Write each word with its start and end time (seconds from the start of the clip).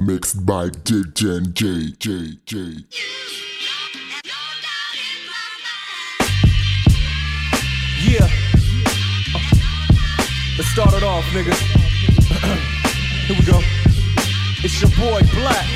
Mixed 0.00 0.46
by 0.46 0.68
DJ 0.70 1.52
J 1.52 1.92
J 1.98 2.38
J. 2.46 2.56
Yeah. 8.00 8.26
Let's 10.56 10.70
start 10.70 10.94
it 10.94 11.02
off, 11.02 11.24
niggas. 11.34 11.60
Here 13.26 13.36
we 13.38 13.44
go. 13.44 13.60
It's 14.64 14.80
your 14.80 14.90
boy 14.92 15.20
Black. 15.34 15.66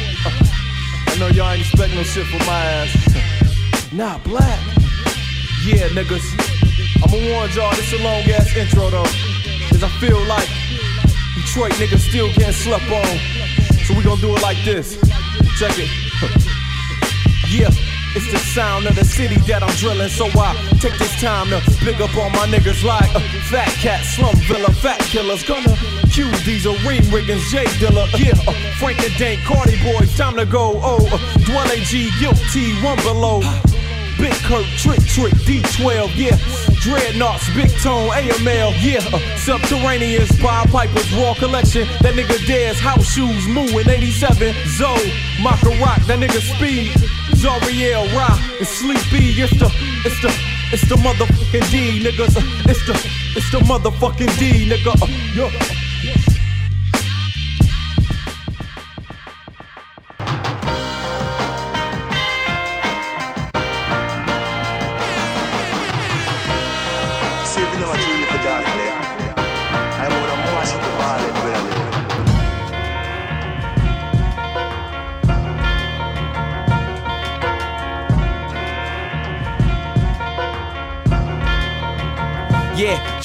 I 1.08 1.16
know 1.18 1.26
y'all 1.28 1.50
ain't 1.50 1.60
expect 1.60 1.94
no 1.94 2.02
shit 2.02 2.26
from 2.26 2.46
my 2.46 2.64
ass. 2.64 3.32
Nah, 3.92 4.18
Black. 4.18 4.58
Yeah, 5.64 5.88
niggas. 5.88 6.24
I'ma 7.04 7.32
warn 7.32 7.50
y'all, 7.52 7.70
this 7.76 7.92
a 7.92 8.02
long 8.02 8.22
ass 8.30 8.56
intro 8.56 8.88
though. 8.88 9.04
Cause 9.68 9.82
I 9.82 9.88
feel 10.00 10.20
like 10.24 10.48
Detroit 11.34 11.72
niggas 11.74 12.08
still 12.08 12.28
getting 12.28 12.52
slept 12.52 12.90
on. 12.90 13.35
So 13.86 13.94
we 13.94 14.02
gonna 14.02 14.20
do 14.20 14.34
it 14.34 14.42
like 14.42 14.58
this. 14.64 14.98
Check 15.58 15.78
it. 15.78 15.90
Yeah. 17.48 17.70
It's 18.16 18.32
the 18.32 18.38
sound 18.38 18.86
of 18.86 18.96
the 18.96 19.04
city 19.04 19.36
that 19.46 19.62
I'm 19.62 19.68
drilling, 19.76 20.08
so 20.08 20.24
I 20.40 20.56
take 20.80 20.96
this 20.98 21.20
time 21.20 21.50
to 21.50 21.60
big 21.84 22.00
up 22.00 22.16
all 22.16 22.30
my 22.30 22.48
niggas 22.48 22.82
like 22.82 23.14
uh, 23.14 23.20
Phat 23.52 23.68
Kat, 23.76 24.02
Slum 24.04 24.34
Village, 24.48 24.74
Fat 24.78 24.98
Killers, 25.12 25.44
gonna 25.44 25.76
these 26.46 26.64
a 26.64 26.72
ring 26.88 27.02
riggins, 27.12 27.44
J 27.50 27.64
Dilla, 27.76 28.08
yeah, 28.16 28.32
uh, 28.48 28.52
Frank 28.78 29.04
and 29.04 29.14
Dank, 29.18 29.44
Cardi 29.44 29.76
Boys, 29.84 30.16
time 30.16 30.34
to 30.36 30.46
go, 30.46 30.80
oh, 30.82 30.96
uh, 31.12 31.18
Dwele 31.44 31.76
G, 31.84 32.10
Guilty, 32.18 32.72
One 32.82 32.96
Be 32.96 33.12
Lo. 33.12 33.40
Big 34.18 34.32
Kurt, 34.48 34.64
Trick 34.78 35.04
Trick, 35.04 35.34
D12, 35.44 36.16
yeah. 36.16 36.65
Dreadnoughts, 36.86 37.52
Big 37.52 37.68
Tone, 37.82 38.10
AML, 38.10 38.70
yeah. 38.78 39.00
Subterraneans, 39.42 40.40
Bob 40.40 40.70
Piper's 40.70 41.12
Raw 41.14 41.34
Collection. 41.34 41.82
That 42.00 42.14
nigga 42.14 42.38
Dez, 42.46 42.78
House 42.78 43.10
Shoes, 43.10 43.48
Moo 43.48 43.66
in 43.76 43.90
87. 43.90 44.54
Zoe, 44.78 45.12
Maka 45.42 45.70
Rock, 45.82 45.98
that 46.06 46.20
nigga 46.20 46.38
Speed. 46.54 46.92
Zoriel, 47.34 48.06
Rock, 48.16 48.38
and 48.58 48.68
Sleepy. 48.68 49.34
It's 49.34 49.58
the, 49.58 49.66
it's 50.06 50.22
the, 50.22 50.30
it's 50.72 50.88
the 50.88 50.94
motherfucking 50.94 51.68
D, 51.72 52.04
niggas. 52.04 52.38
It's 52.70 52.86
the, 52.86 52.94
it's 53.34 53.50
the 53.50 53.58
motherfucking 53.66 54.38
D, 54.38 54.70
nigga. 54.70 54.94
Uh, 55.02 55.06
yeah. 55.34 55.85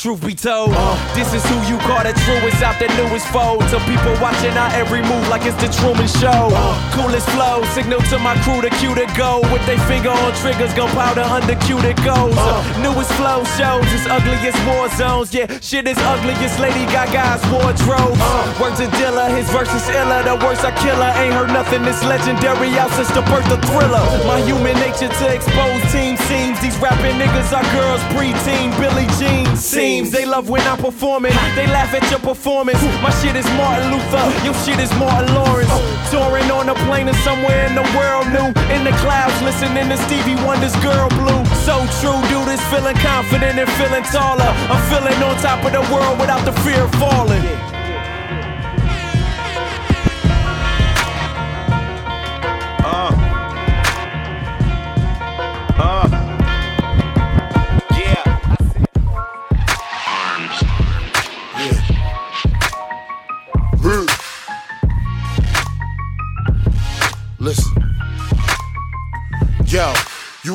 Truth 0.02 0.26
be 0.26 0.34
told, 0.34 0.74
this 1.14 1.30
is 1.30 1.46
who 1.46 1.54
you 1.70 1.78
call 1.86 2.02
the 2.02 2.10
truest 2.26 2.58
out 2.66 2.74
the 2.82 2.90
newest 2.98 3.30
fold. 3.30 3.62
To 3.70 3.78
people 3.86 4.18
watching 4.18 4.58
our 4.58 4.74
every 4.74 5.06
move 5.06 5.30
like 5.30 5.46
it's 5.46 5.54
the 5.62 5.70
Truman 5.78 6.10
Show. 6.10 6.50
Coolest 6.98 7.30
flow, 7.30 7.62
signal 7.78 8.02
to 8.10 8.18
my 8.18 8.34
crew 8.42 8.66
to 8.66 8.74
cue 8.82 8.98
to 8.98 9.06
go. 9.14 9.46
With 9.54 9.62
they 9.70 9.78
finger 9.86 10.10
on 10.10 10.34
triggers, 10.42 10.74
gunpowder 10.74 11.22
under 11.22 11.54
that 11.54 12.02
goes. 12.02 12.34
newest 12.82 13.14
flow 13.14 13.46
shows, 13.54 13.86
it's 13.94 14.10
ugliest 14.10 14.58
war 14.66 14.90
zones. 14.98 15.30
Yeah, 15.38 15.46
shit 15.62 15.86
is 15.86 16.02
ugliest 16.02 16.58
Lady 16.58 16.90
Gaga's 16.90 17.46
wardrobe. 17.54 18.18
Words 18.58 18.82
of 18.82 18.90
Dilla, 18.98 19.30
his 19.30 19.46
verse 19.54 19.70
is 19.70 19.86
iller. 19.94 20.26
The 20.26 20.34
worst 20.42 20.66
I 20.66 20.74
kill 20.82 20.98
killer, 20.98 21.14
ain't 21.22 21.38
heard 21.38 21.54
nothing 21.54 21.86
this 21.86 22.02
legendary 22.10 22.74
out 22.82 22.90
since 22.98 23.14
the 23.14 23.22
birth 23.30 23.46
of 23.54 23.62
Thriller. 23.70 24.02
My 24.26 24.42
human 24.50 24.74
nature 24.82 25.14
to 25.14 25.26
expose 25.30 25.82
team 25.94 26.18
seems. 26.26 26.58
These 26.58 26.78
rapping 26.82 27.22
niggas 27.22 27.54
are 27.54 27.68
girls, 27.70 28.02
preteen, 28.18 28.74
Billie 28.82 29.06
Jean 29.22 29.46
seems. 29.92 30.12
They 30.12 30.26
love 30.26 30.50
when 30.50 30.62
I'm 30.62 30.78
performing, 30.78 31.34
they 31.56 31.68
laugh 31.68 31.94
at 31.94 32.06
your 32.10 32.20
performance. 32.20 32.82
My 33.04 33.12
shit 33.20 33.36
is 33.36 33.48
Martin 33.60 33.92
Luther, 33.92 34.26
your 34.46 34.56
shit 34.64 34.80
is 34.80 34.92
Martin 34.96 35.34
Lawrence. 35.36 35.72
Touring 36.12 36.50
on 36.52 36.70
a 36.70 36.76
plane 36.88 37.10
or 37.10 37.18
somewhere 37.28 37.66
in 37.68 37.76
the 37.76 37.88
world 37.96 38.28
new. 38.36 38.50
In 38.76 38.84
the 38.84 38.96
clouds, 39.04 39.36
listening 39.42 39.90
to 39.90 39.98
Stevie 40.06 40.40
Wonder's 40.48 40.76
Girl 40.88 41.10
Blue. 41.20 41.42
So 41.68 41.76
true, 42.00 42.20
dude 42.30 42.52
is 42.56 42.64
feeling 42.72 42.98
confident 42.98 43.60
and 43.60 43.70
feeling 43.80 44.04
taller. 44.16 44.52
I'm 44.72 44.82
feeling 44.92 45.18
on 45.24 45.36
top 45.42 45.64
of 45.66 45.72
the 45.72 45.84
world 45.94 46.20
without 46.20 46.44
the 46.46 46.54
fear 46.64 46.84
of 46.84 46.92
falling. 46.96 47.71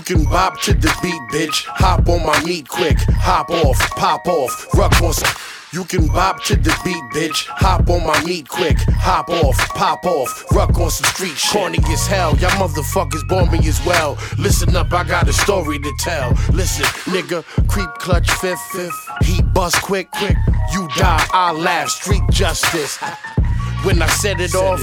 Can 0.06 0.22
bop 0.24 0.60
to 0.62 0.72
the 0.72 0.96
beat, 1.02 1.20
bitch. 1.32 1.64
Hop 1.66 2.08
on 2.08 2.24
my 2.24 2.40
meat 2.44 2.68
quick. 2.68 2.96
Hop 3.18 3.50
off, 3.50 3.76
pop 3.90 4.26
off, 4.28 4.72
ruck 4.74 5.02
on 5.02 5.12
some. 5.12 5.36
You 5.72 5.82
can 5.84 6.06
bop 6.06 6.44
to 6.44 6.54
the 6.54 6.74
beat, 6.84 7.02
bitch. 7.12 7.46
Hop 7.48 7.90
on 7.90 8.06
my 8.06 8.22
meat 8.24 8.48
quick. 8.48 8.78
Hop 9.00 9.28
off, 9.28 9.58
pop 9.70 10.06
off, 10.06 10.44
ruck 10.52 10.78
on 10.78 10.90
some 10.90 11.10
street 11.10 11.36
shit. 11.36 11.50
Corny 11.50 11.78
as 11.88 12.06
hell, 12.06 12.36
y'all 12.36 12.50
motherfuckers 12.50 13.26
bore 13.28 13.46
me 13.50 13.58
as 13.66 13.84
well. 13.84 14.16
Listen 14.38 14.76
up, 14.76 14.92
I 14.92 15.02
got 15.02 15.28
a 15.28 15.32
story 15.32 15.80
to 15.80 15.92
tell. 15.98 16.30
Listen, 16.52 16.86
nigga, 17.12 17.42
creep 17.66 17.90
clutch 17.98 18.30
fifth, 18.30 18.62
fifth. 18.70 19.08
Heat 19.24 19.44
bust 19.52 19.82
quick, 19.82 20.08
quick. 20.12 20.36
You 20.72 20.88
die, 20.96 21.26
I 21.32 21.50
laugh. 21.50 21.88
Street 21.88 22.22
justice. 22.30 22.98
When 23.86 24.02
I 24.02 24.08
set 24.08 24.40
it, 24.40 24.52
off, 24.56 24.80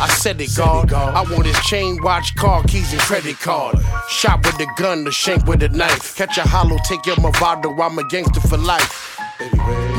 I 0.00 0.08
said 0.08 0.40
it, 0.40 0.50
God. 0.56 0.92
I 0.92 1.22
want 1.22 1.46
his 1.46 1.56
chain, 1.60 1.96
watch, 2.02 2.34
car 2.34 2.64
keys, 2.64 2.92
and 2.92 3.00
credit 3.02 3.38
card. 3.38 3.78
Shot 4.08 4.44
with 4.44 4.58
a 4.58 4.66
gun, 4.76 5.04
the 5.04 5.12
shank 5.12 5.46
with 5.46 5.62
a 5.62 5.68
knife. 5.68 6.16
Catch 6.16 6.38
a 6.38 6.42
hollow, 6.42 6.76
take 6.84 7.06
your 7.06 7.14
Movado, 7.16 7.70
I'm 7.80 7.96
a 8.00 8.08
gangster 8.08 8.40
for 8.40 8.56
life. 8.56 9.16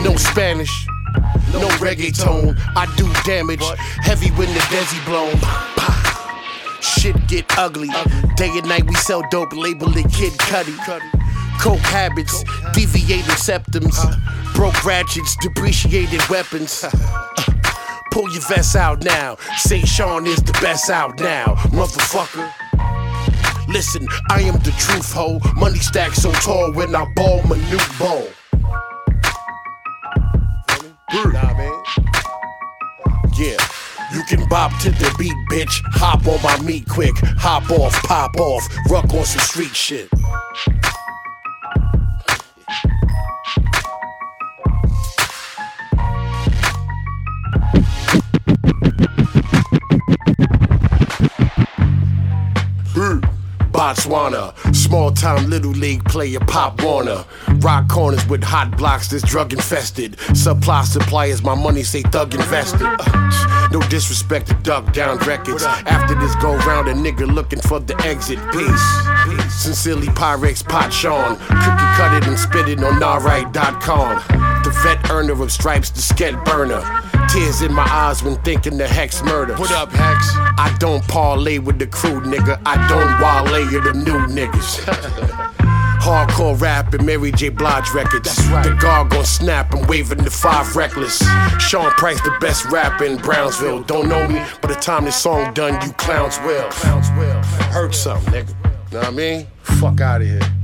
No 0.04 0.18
Spanish, 0.18 0.86
no 1.54 1.70
reggaeton. 1.80 2.60
I 2.76 2.94
do 2.98 3.10
damage, 3.24 3.64
heavy 4.02 4.30
when 4.32 4.54
the 4.54 4.60
desi 4.60 5.00
blown. 5.06 5.40
Shit 6.82 7.16
get 7.30 7.46
ugly. 7.58 7.88
Day 8.36 8.50
and 8.58 8.68
night 8.68 8.84
we 8.84 8.96
sell 8.96 9.24
dope, 9.32 9.54
label 9.54 9.88
it 9.96 10.12
Kid 10.12 10.34
Cudi. 10.34 10.76
Coke 11.62 11.80
habits, 11.80 12.44
deviated 12.74 13.36
septums, 13.36 13.98
broke 14.54 14.84
ratchets, 14.84 15.38
depreciated 15.38 16.22
weapons. 16.28 16.84
Pull 18.14 18.30
your 18.30 18.44
vest 18.44 18.76
out 18.76 19.04
now. 19.04 19.38
Say 19.58 19.82
Sean 19.82 20.28
is 20.28 20.38
the 20.38 20.54
best 20.62 20.92
out 20.92 21.20
now, 21.20 21.56
motherfucker. 21.74 22.48
Listen, 23.68 24.08
I 24.30 24.42
am 24.42 24.54
the 24.60 24.70
truth 24.78 25.12
hoe. 25.12 25.40
Money 25.56 25.80
stack 25.80 26.14
so 26.14 26.32
tall 26.34 26.72
when 26.74 26.96
I 26.96 27.12
ball 27.16 27.42
my 27.48 27.58
new 27.72 27.80
ball. 27.98 28.28
Nah, 31.12 31.58
man. 31.58 31.84
Yeah. 33.36 33.58
You 34.14 34.22
can 34.26 34.48
bop 34.48 34.78
to 34.82 34.92
the 34.92 35.16
beat, 35.18 35.34
bitch. 35.50 35.82
Hop 35.94 36.28
on 36.28 36.40
my 36.44 36.64
meat 36.64 36.88
quick. 36.88 37.16
Hop 37.40 37.72
off, 37.72 37.94
pop 38.04 38.38
off. 38.38 38.64
Ruck 38.92 39.12
on 39.12 39.26
some 39.26 39.42
street 39.42 39.76
shit. 39.76 40.08
Botswana, 53.94 54.76
small 54.76 55.12
town 55.12 55.50
little 55.50 55.72
league 55.72 56.04
player 56.06 56.40
Pop 56.40 56.82
Warner. 56.82 57.26
Rock 57.58 57.88
corners 57.90 58.26
with 58.28 58.44
hot 58.44 58.76
blocks 58.76 59.10
that's 59.10 59.24
drug 59.24 59.54
infested. 59.54 60.20
Supply 60.36 60.84
suppliers, 60.84 61.44
my 61.44 61.54
money 61.54 61.84
say 61.84 62.02
thug 62.02 62.34
invested. 62.34 62.82
Uh, 62.84 63.70
no 63.72 63.80
disrespect 63.90 64.48
to 64.48 64.56
Duck 64.56 64.92
Down 64.94 65.18
Records. 65.20 65.64
After 65.64 66.16
this 66.16 66.36
go 66.38 66.56
round, 66.58 66.88
a 66.88 66.94
nigga 66.94 67.32
looking 67.32 67.62
for 67.62 67.80
the 67.80 67.96
exit. 68.02 68.40
Peace. 68.52 69.62
Sincerely, 69.62 70.08
Pyrex 70.08 70.68
Pot 70.68 70.92
Sean. 70.92 71.36
Cookie 71.36 71.90
cut 71.96 72.16
it 72.16 72.28
and 72.28 72.40
spit 72.40 72.68
it 72.68 72.84
on 72.84 73.02
alright.com. 73.04 74.16
The 74.64 74.80
vet 74.84 75.12
earner 75.12 75.40
of 75.40 75.52
stripes, 75.52 75.92
the 75.92 76.02
sket 76.02 76.44
burner. 76.46 77.03
Tears 77.34 77.64
in 77.64 77.74
my 77.74 77.88
eyes 77.92 78.22
when 78.22 78.36
thinking 78.44 78.78
the 78.78 78.88
Hex 78.88 79.22
Murda. 79.22 79.58
What 79.58 79.72
up, 79.72 79.92
Hex? 79.92 80.30
I 80.60 80.76
don't 80.80 81.04
parlay 81.08 81.58
with 81.58 81.80
the 81.80 81.88
crew, 81.88 82.22
nigga. 82.22 82.62
I 82.64 82.88
don't 82.88 83.20
wale 83.20 83.66
with 83.72 83.84
them 83.86 84.04
new 84.04 84.20
niggas. 84.32 84.82
Hardcore 86.00 86.62
rap 86.62 86.94
and 86.94 87.04
Mary 87.04 87.32
J. 87.32 87.50
Blige 87.50 87.90
records. 87.92 88.36
That's 88.36 88.48
right. 88.50 88.64
The 88.64 88.76
guard 88.76 89.10
gon' 89.10 89.26
snap, 89.26 89.74
I'm 89.74 89.88
waving 89.88 90.20
the 90.20 90.30
five 90.30 90.76
reckless. 90.76 91.24
Sean 91.58 91.90
Price, 91.94 92.22
the 92.22 92.38
best 92.40 92.66
rapper 92.66 93.06
in 93.06 93.18
Brownsville. 93.18 93.82
Don't 93.82 94.10
know 94.10 94.28
me, 94.28 94.46
by 94.62 94.68
the 94.68 94.76
time 94.76 95.06
this 95.06 95.16
song 95.16 95.56
done, 95.56 95.74
you 95.84 95.92
clowns 95.94 96.38
will. 96.42 96.70
Clowns 96.70 97.10
will. 97.18 97.42
Hurt 97.72 97.96
something, 97.96 98.32
nigga. 98.32 98.92
Know 98.92 99.00
what 99.00 99.08
I 99.08 99.12
mean? 99.12 99.48
Fuck 99.64 100.02
out 100.02 100.22
of 100.22 100.28
here. 100.28 100.63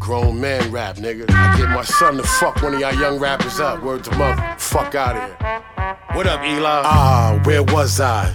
Grown 0.00 0.40
man 0.40 0.72
rap, 0.72 0.96
nigga. 0.96 1.30
I 1.30 1.56
get 1.58 1.68
my 1.68 1.84
son 1.84 2.16
to 2.16 2.22
fuck 2.22 2.62
one 2.62 2.74
of 2.74 2.80
y'all 2.80 2.94
young 2.94 3.18
rappers 3.20 3.60
up. 3.60 3.82
Word 3.82 4.02
to 4.04 4.16
mother. 4.16 4.54
Fuck 4.58 4.94
out 4.94 5.14
of 5.16 5.22
here. 5.22 5.96
What 6.16 6.26
up, 6.26 6.42
Eli? 6.42 6.82
Ah, 6.84 7.40
where 7.44 7.62
was 7.62 8.00
I? 8.00 8.32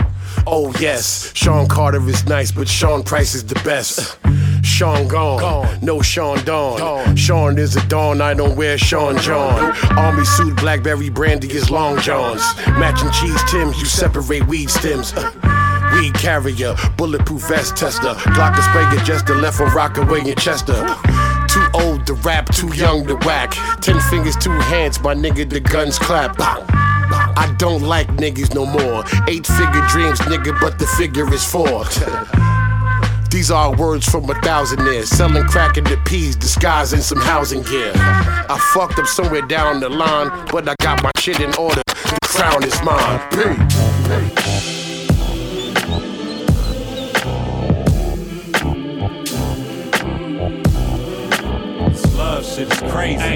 Oh, 0.47 0.73
yes. 0.79 1.31
Sean 1.35 1.67
Carter 1.67 2.07
is 2.07 2.25
nice, 2.27 2.51
but 2.51 2.67
Sean 2.67 3.03
Price 3.03 3.33
is 3.33 3.43
the 3.43 3.55
best. 3.65 4.17
Sean 4.63 5.07
gone, 5.07 5.39
Gone. 5.39 5.79
no 5.81 6.01
Sean 6.01 6.43
Dawn. 6.45 6.79
Dawn. 6.79 7.15
Sean 7.15 7.57
is 7.57 7.75
a 7.75 7.85
dawn, 7.87 8.21
I 8.21 8.33
don't 8.33 8.55
wear 8.55 8.77
Sean 8.77 9.17
John. 9.19 9.75
Army 9.97 10.25
suit, 10.25 10.55
Blackberry 10.57 11.09
brandy 11.09 11.51
is 11.51 11.69
long 11.71 11.99
johns. 11.99 12.41
Matching 12.67 13.11
cheese 13.11 13.41
Tims, 13.49 13.79
you 13.79 13.85
separate 13.85 14.45
weed 14.47 14.69
stems. 14.69 15.13
Uh, 15.13 15.31
Weed 15.93 16.13
carrier, 16.15 16.75
bulletproof 16.97 17.47
vest 17.47 17.77
tester. 17.77 18.13
Glock 18.33 18.57
sprayer 18.57 19.05
just 19.05 19.27
to 19.27 19.35
left 19.35 19.55
from 19.57 19.73
Rockaway 19.73 20.27
in 20.27 20.35
Chester. 20.35 20.73
Too 21.55 21.67
old 21.73 22.05
to 22.07 22.15
rap, 22.15 22.53
too 22.53 22.67
young 22.75 23.07
to 23.07 23.15
whack. 23.25 23.51
Ten 23.79 23.97
fingers, 24.09 24.35
two 24.35 24.51
hands, 24.51 24.99
my 24.99 25.15
nigga, 25.15 25.49
the 25.49 25.61
guns 25.61 25.97
clap. 25.97 26.35
I 26.37 27.55
don't 27.57 27.83
like 27.83 28.09
niggas 28.17 28.53
no 28.53 28.65
more. 28.65 29.05
Eight 29.29 29.47
figure 29.47 29.87
dreams, 29.87 30.19
nigga, 30.27 30.59
but 30.59 30.77
the 30.77 30.85
figure 30.85 31.33
is 31.33 31.49
four. 31.49 31.85
These 33.31 33.51
are 33.51 33.73
words 33.73 34.05
from 34.05 34.29
a 34.29 34.35
thousand 34.41 34.85
years. 34.85 35.07
Selling 35.07 35.45
crack 35.45 35.77
in 35.77 35.85
the 35.85 35.95
peas, 36.05 36.35
disguising 36.35 36.99
some 36.99 37.19
housing 37.21 37.63
gear. 37.63 37.93
I 37.95 38.59
fucked 38.73 38.99
up 38.99 39.07
somewhere 39.07 39.43
down 39.43 39.79
the 39.79 39.87
line, 39.87 40.27
but 40.51 40.67
I 40.67 40.75
got 40.81 41.01
my 41.03 41.11
shit 41.17 41.39
in 41.39 41.55
order. 41.55 41.83
The 41.85 42.17
crown 42.23 42.65
is 42.65 42.81
mine. 42.83 43.21
Peace. 43.31 44.74
Crazy, 53.05 53.34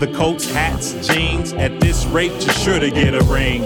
leather 0.00 0.16
coats, 0.16 0.50
hats, 0.50 1.06
jeans. 1.06 1.52
At 1.52 1.78
this 1.80 2.06
rate, 2.06 2.32
you're 2.32 2.54
sure 2.54 2.80
to 2.80 2.90
get 2.90 3.14
a 3.14 3.22
ring. 3.24 3.62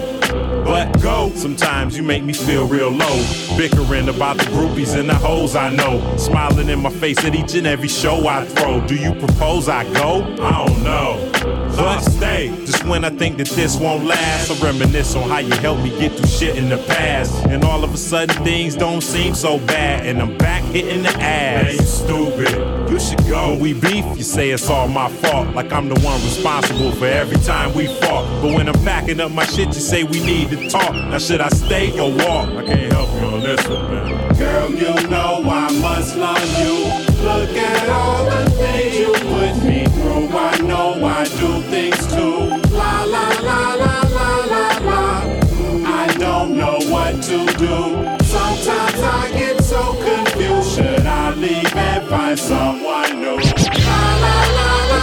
But 0.65 1.01
go. 1.01 1.31
Sometimes 1.35 1.95
you 1.95 2.03
make 2.03 2.23
me 2.23 2.33
feel 2.33 2.67
real 2.67 2.89
low. 2.89 3.25
Bickering 3.57 4.09
about 4.09 4.37
the 4.37 4.43
groupies 4.45 4.97
and 4.99 5.07
the 5.07 5.15
hoes 5.15 5.55
I 5.55 5.69
know. 5.69 6.17
Smiling 6.17 6.69
in 6.69 6.79
my 6.81 6.89
face 6.89 7.23
at 7.23 7.35
each 7.35 7.55
and 7.55 7.67
every 7.67 7.87
show 7.87 8.27
I 8.27 8.45
throw. 8.45 8.85
Do 8.85 8.95
you 8.95 9.13
propose 9.13 9.69
I 9.69 9.83
go? 9.93 10.23
I 10.41 10.65
don't 10.65 10.83
know. 10.83 11.29
But 11.77 12.01
stay. 12.01 12.49
Just 12.65 12.83
when 12.85 13.05
I 13.05 13.11
think 13.11 13.37
that 13.37 13.47
this 13.49 13.77
won't 13.77 14.05
last, 14.05 14.51
I 14.51 14.65
reminisce 14.65 15.15
on 15.15 15.29
how 15.29 15.39
you 15.39 15.53
helped 15.57 15.83
me 15.83 15.89
get 15.91 16.11
through 16.13 16.27
shit 16.27 16.57
in 16.57 16.69
the 16.69 16.77
past. 16.87 17.45
And 17.45 17.63
all 17.63 17.83
of 17.83 17.93
a 17.93 17.97
sudden 17.97 18.43
things 18.43 18.75
don't 18.75 19.01
seem 19.01 19.35
so 19.35 19.59
bad. 19.59 20.05
And 20.05 20.21
I'm 20.21 20.37
back 20.37 20.63
hitting 20.63 21.03
the 21.03 21.09
ass. 21.09 21.63
Man, 21.63 21.75
you 21.75 21.81
stupid. 21.81 22.74
You 22.95 23.01
should 23.01 23.27
go. 23.27 23.49
When 23.49 23.59
we 23.59 23.73
beef, 23.73 24.05
you 24.15 24.23
say 24.23 24.51
it's 24.51 24.69
all 24.69 24.87
my 24.87 25.09
fault. 25.09 25.53
Like 25.53 25.73
I'm 25.73 25.89
the 25.89 25.99
one 25.99 26.15
responsible 26.21 26.93
for 26.93 27.07
every 27.07 27.35
time 27.39 27.73
we 27.73 27.87
fought. 27.87 28.23
But 28.41 28.53
when 28.53 28.69
I'm 28.69 28.83
packing 28.85 29.19
up 29.19 29.33
my 29.33 29.45
shit, 29.45 29.67
you 29.67 29.81
say 29.81 30.05
we 30.05 30.23
need 30.23 30.49
to 30.51 30.69
talk. 30.69 30.93
Now 30.93 31.17
should 31.17 31.41
I 31.41 31.49
stay 31.49 31.91
or 31.99 32.09
walk? 32.09 32.47
I 32.51 32.63
can't 32.63 32.93
help 32.93 33.09
you 33.19 33.27
on 33.27 33.41
this 33.41 33.67
one, 33.67 33.91
man. 33.91 34.35
Girl, 34.37 34.71
you 34.71 35.09
know 35.09 35.43
I 35.43 35.77
must 35.81 36.15
love 36.15 36.39
you. 36.57 36.85
Look 37.21 37.49
at 37.57 37.89
all 37.89 38.23
the 38.29 38.49
things 38.51 38.97
you 38.97 39.11
put 39.11 39.61
me 39.67 39.83
through. 39.87 40.29
I 40.29 40.57
know 40.59 41.05
I 41.05 41.25
do 41.25 41.61
things 41.63 41.99
too. 42.07 42.47
La 42.71 43.03
la 43.03 43.27
la 43.41 43.73
la 43.73 44.01
la 44.07 44.45
la 44.45 44.77
la. 44.85 45.45
I 45.85 46.15
don't 46.17 46.55
know 46.55 46.79
what 46.89 47.21
to 47.23 47.45
do. 47.57 48.15
Sometimes 48.23 49.01
I 49.01 49.31
get 49.33 49.61
so 49.61 49.95
confused. 49.95 50.75
Should 50.75 51.05
I 51.05 51.33
leave 51.33 51.75
and 51.75 52.07
find 52.07 52.39
someone 52.39 52.74
new? 53.03 53.35
La 53.35 53.99
la 54.23 54.35
la 54.57 54.67
la 54.89 54.99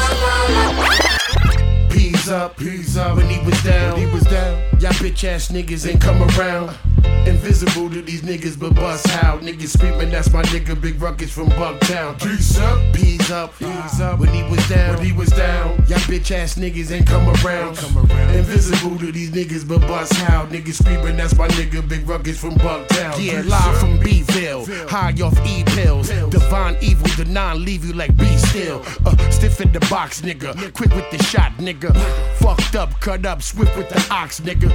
la. 0.55 1.89
Peas 1.91 2.29
up, 2.31 2.57
peas 2.57 2.97
up. 2.97 3.17
When 3.17 3.29
he 3.29 3.39
was 3.45 3.63
down, 3.63 3.99
he 3.99 4.07
was 4.07 4.23
down. 4.25 4.72
Y'all 4.83 4.91
bitch 4.95 5.23
ass 5.23 5.53
niggas 5.53 5.89
ain't 5.89 6.01
come 6.01 6.21
around. 6.37 6.77
Invisible 7.25 7.89
to 7.89 8.03
these 8.03 8.23
niggas, 8.23 8.59
but 8.59 8.75
bust 8.75 9.07
how 9.07 9.39
niggas 9.39 9.69
screaming. 9.69 10.11
That's 10.11 10.33
my 10.33 10.43
nigga, 10.43 10.81
Big 10.81 11.01
Ruckus 11.01 11.31
from 11.31 11.51
Bucktown. 11.51 12.21
Peace 12.21 12.59
up, 12.59 12.93
peas 12.93 13.31
up, 13.31 13.57
peas 13.57 14.01
up. 14.01 14.19
When 14.19 14.31
he 14.31 14.43
was 14.43 14.69
down, 14.69 14.97
when 14.97 15.05
he 15.05 15.13
was 15.13 15.29
down. 15.29 15.69
Y'all 15.87 16.01
bitch 16.11 16.33
ass 16.33 16.57
niggas 16.57 16.91
ain't 16.91 17.07
come 17.07 17.29
around. 17.29 17.79
Invisible 18.35 18.99
to 18.99 19.13
these 19.13 19.31
niggas, 19.31 19.69
but 19.69 19.83
bust 19.83 20.15
how 20.15 20.47
niggas 20.47 20.83
screaming. 20.83 21.17
That's 21.17 21.37
my 21.37 21.47
nigga, 21.47 21.89
Big 21.89 22.09
Ruckus 22.09 22.41
from 22.41 22.55
Bucktown. 22.57 23.25
Yeah, 23.25 23.43
live 23.43 23.79
from 23.79 24.01
B-Ville, 24.01 24.67
high 24.89 25.15
off 25.23 25.39
E 25.47 25.63
pills. 25.65 26.09
Divine 26.09 26.77
evil, 26.83 27.07
the 27.17 27.31
non 27.31 27.65
leave 27.65 27.85
you 27.85 27.93
like 27.93 28.17
be 28.17 28.37
still. 28.37 28.83
Uh, 29.07 29.17
stiff 29.31 29.61
in 29.61 29.71
the 29.71 29.81
box, 29.89 30.23
nigga. 30.23 30.75
Quick 30.75 30.93
with 30.93 31.09
the 31.13 31.23
shot, 31.23 31.53
nigga. 31.59 31.95
Fucked 32.39 32.75
up, 32.75 33.01
cut 33.01 33.25
up, 33.25 33.43
swift 33.43 33.77
with 33.77 33.89
the 33.89 34.05
ox, 34.11 34.41
nigga. 34.41 34.72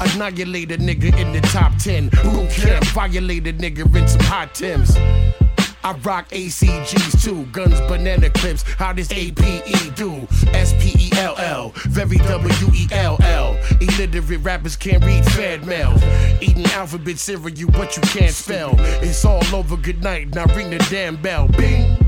Annihilate 0.00 0.72
a 0.72 0.78
nigga 0.78 1.16
in 1.18 1.32
the 1.32 1.40
top 1.48 1.76
10. 1.78 2.08
Boot 2.08 2.50
camp, 2.50 2.84
violate 2.86 3.46
a 3.46 3.52
nigga 3.52 3.84
in 3.96 4.08
some 4.08 4.20
hot 4.22 4.54
Tims. 4.54 4.96
I 5.84 5.92
rock 6.04 6.28
ACGs 6.28 7.24
too, 7.24 7.44
guns, 7.46 7.80
banana 7.82 8.30
clips. 8.30 8.62
How 8.62 8.92
does 8.92 9.10
APE 9.10 9.94
do? 9.96 10.28
S 10.52 10.72
P 10.74 10.94
E 10.96 11.10
L 11.16 11.34
L, 11.38 11.72
very 11.86 12.18
W 12.18 12.68
E 12.72 12.86
L 12.92 13.16
L. 13.20 13.58
Illiterate 13.80 14.42
rappers 14.42 14.76
can't 14.76 15.04
read 15.04 15.24
Fed 15.32 15.66
mail. 15.66 15.92
Eating 16.40 16.66
alphabet 16.66 17.18
cereal, 17.18 17.70
but 17.72 17.96
you 17.96 18.02
can't 18.02 18.32
spell. 18.32 18.74
It's 19.02 19.24
all 19.24 19.44
over, 19.54 19.76
good 19.76 20.02
night. 20.02 20.34
Now 20.34 20.44
ring 20.54 20.70
the 20.70 20.78
damn 20.88 21.16
bell. 21.16 21.48
Bing. 21.48 22.01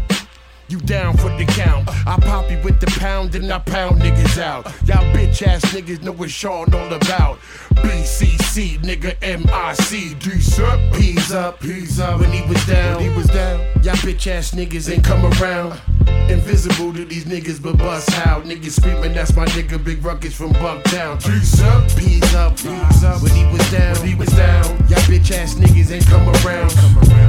You 0.74 0.80
down 0.80 1.16
for 1.16 1.28
the 1.28 1.44
count? 1.44 1.88
I 2.04 2.18
pop 2.18 2.50
you 2.50 2.60
with 2.64 2.80
the 2.80 2.88
pound 2.98 3.36
and 3.36 3.52
I 3.52 3.60
pound 3.60 4.00
niggas 4.00 4.42
out. 4.42 4.64
Y'all 4.88 5.04
bitch 5.14 5.40
ass 5.46 5.62
niggas 5.66 6.02
know 6.02 6.10
what 6.10 6.30
Sean 6.30 6.74
all 6.74 6.92
about. 6.92 7.38
BCC, 7.74 8.80
nigga, 8.80 9.14
MIC, 9.22 10.18
D-Sup. 10.18 10.92
Peas 10.92 11.30
up, 11.32 11.60
peas 11.60 12.00
up. 12.00 12.18
When 12.18 12.32
he 12.32 12.42
was 12.48 12.66
down, 12.66 12.96
when 12.96 13.08
he 13.08 13.16
was 13.16 13.28
down. 13.28 13.60
Y'all 13.84 13.94
bitch 14.02 14.26
ass 14.26 14.50
niggas 14.50 14.92
ain't 14.92 15.04
come 15.04 15.24
around. 15.40 15.80
Invisible 16.28 16.92
to 16.94 17.04
these 17.04 17.26
niggas, 17.26 17.62
but 17.62 17.76
bust 17.76 18.10
how 18.10 18.40
niggas 18.40 18.80
screaming. 18.80 19.12
That's 19.12 19.36
my 19.36 19.44
nigga, 19.46 19.82
Big 19.82 20.02
Ruckus 20.04 20.34
from 20.34 20.54
Bucktown. 20.54 21.22
Peas 21.22 21.60
up, 21.60 21.86
peas 21.96 22.34
up, 22.34 22.56
peas 22.56 23.04
up. 23.04 23.22
When 23.22 23.30
he 23.32 23.44
was 23.46 23.70
down, 23.70 23.94
when 23.98 24.08
he 24.08 24.14
was 24.14 24.30
down. 24.30 24.64
Y'all 24.88 25.04
bitch 25.06 25.30
ass 25.30 25.54
niggas 25.54 25.92
ain't 25.92 26.06
come 26.06 26.26
around. 26.42 26.72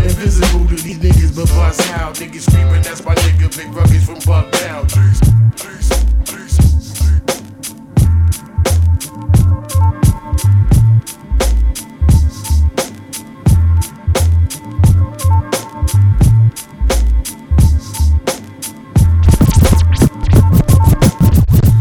Invisible 0.02 0.66
to 0.70 0.76
these 0.76 0.98
niggas, 1.00 1.36
but 1.36 1.48
bust 1.50 1.82
how 1.90 2.14
niggas 2.14 2.50
screaming. 2.50 2.82
That's 2.84 3.04
my 3.04 3.14
nigga, 3.16 3.35
nigga 3.36 3.58
Big 3.58 3.74
Ruckus 3.74 4.06
from 4.06 4.16
Bucktown. 4.16 4.88
Please. 4.90 5.22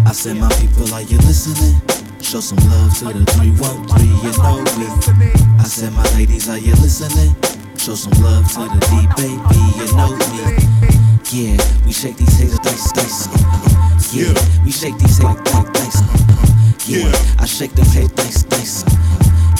I 0.06 0.12
said, 0.12 0.37
my 0.38 0.49
people, 0.54 0.94
are 0.94 1.02
you 1.02 1.18
listening? 1.18 1.80
Show 2.23 2.40
some 2.40 2.58
love 2.70 2.96
to 2.99 3.04
the 3.06 3.25
313, 3.32 4.06
you 4.23 4.32
know 4.38 4.62
me. 4.78 5.32
I 5.58 5.64
said, 5.64 5.92
my 5.92 6.02
ladies, 6.16 6.49
are 6.49 6.58
you 6.58 6.73
listening? 6.76 7.34
Show 7.76 7.94
some 7.94 8.12
love 8.23 8.50
to 8.52 8.61
the 8.61 8.78
D 8.88 9.06
baby, 9.16 9.61
you 9.76 9.87
know 9.94 10.16
me. 10.32 10.83
Yeah, 11.32 11.56
we 11.84 11.92
shake 11.92 12.16
these 12.16 12.38
haters 12.38 12.58
dice, 12.60 12.92
dice. 12.92 14.14
Yeah, 14.14 14.32
we 14.64 14.70
shake 14.70 14.96
these 14.98 15.18
haters 15.18 15.42
dice, 15.42 16.00
dice. 16.00 16.88
Yeah, 16.88 17.10
I 17.38 17.46
shake 17.46 17.72
them 17.72 17.86
haters 17.86 18.44
dice, 18.44 18.84
dice. 18.84 18.84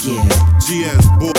Yeah. 0.05 0.23
GS 0.59 1.07
boy. 1.19 1.33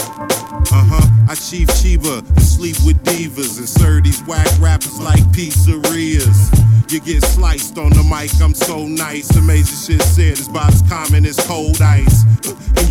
Uh 0.72 0.84
huh. 0.84 1.26
I 1.30 1.36
chief 1.36 1.68
Chiba 1.68 2.20
and 2.28 2.42
sleep 2.42 2.76
with 2.86 3.02
divas 3.04 3.60
and 3.60 3.70
serve 3.70 4.04
these 4.04 4.22
whack 4.24 4.48
rappers 4.60 5.00
like 5.00 5.22
pizzerias. 5.32 6.52
You 6.92 7.00
get 7.00 7.24
sliced 7.24 7.78
on 7.78 7.92
the 7.92 8.04
mic, 8.04 8.32
I'm 8.42 8.54
so 8.54 8.86
nice. 8.86 9.30
Amazing 9.38 9.98
shit 9.98 10.06
said 10.06 10.34
is 10.34 10.48
about 10.48 10.74
as 10.74 10.82
common 10.84 11.26
as 11.26 11.38
cold 11.48 11.82
ice. 11.82 12.24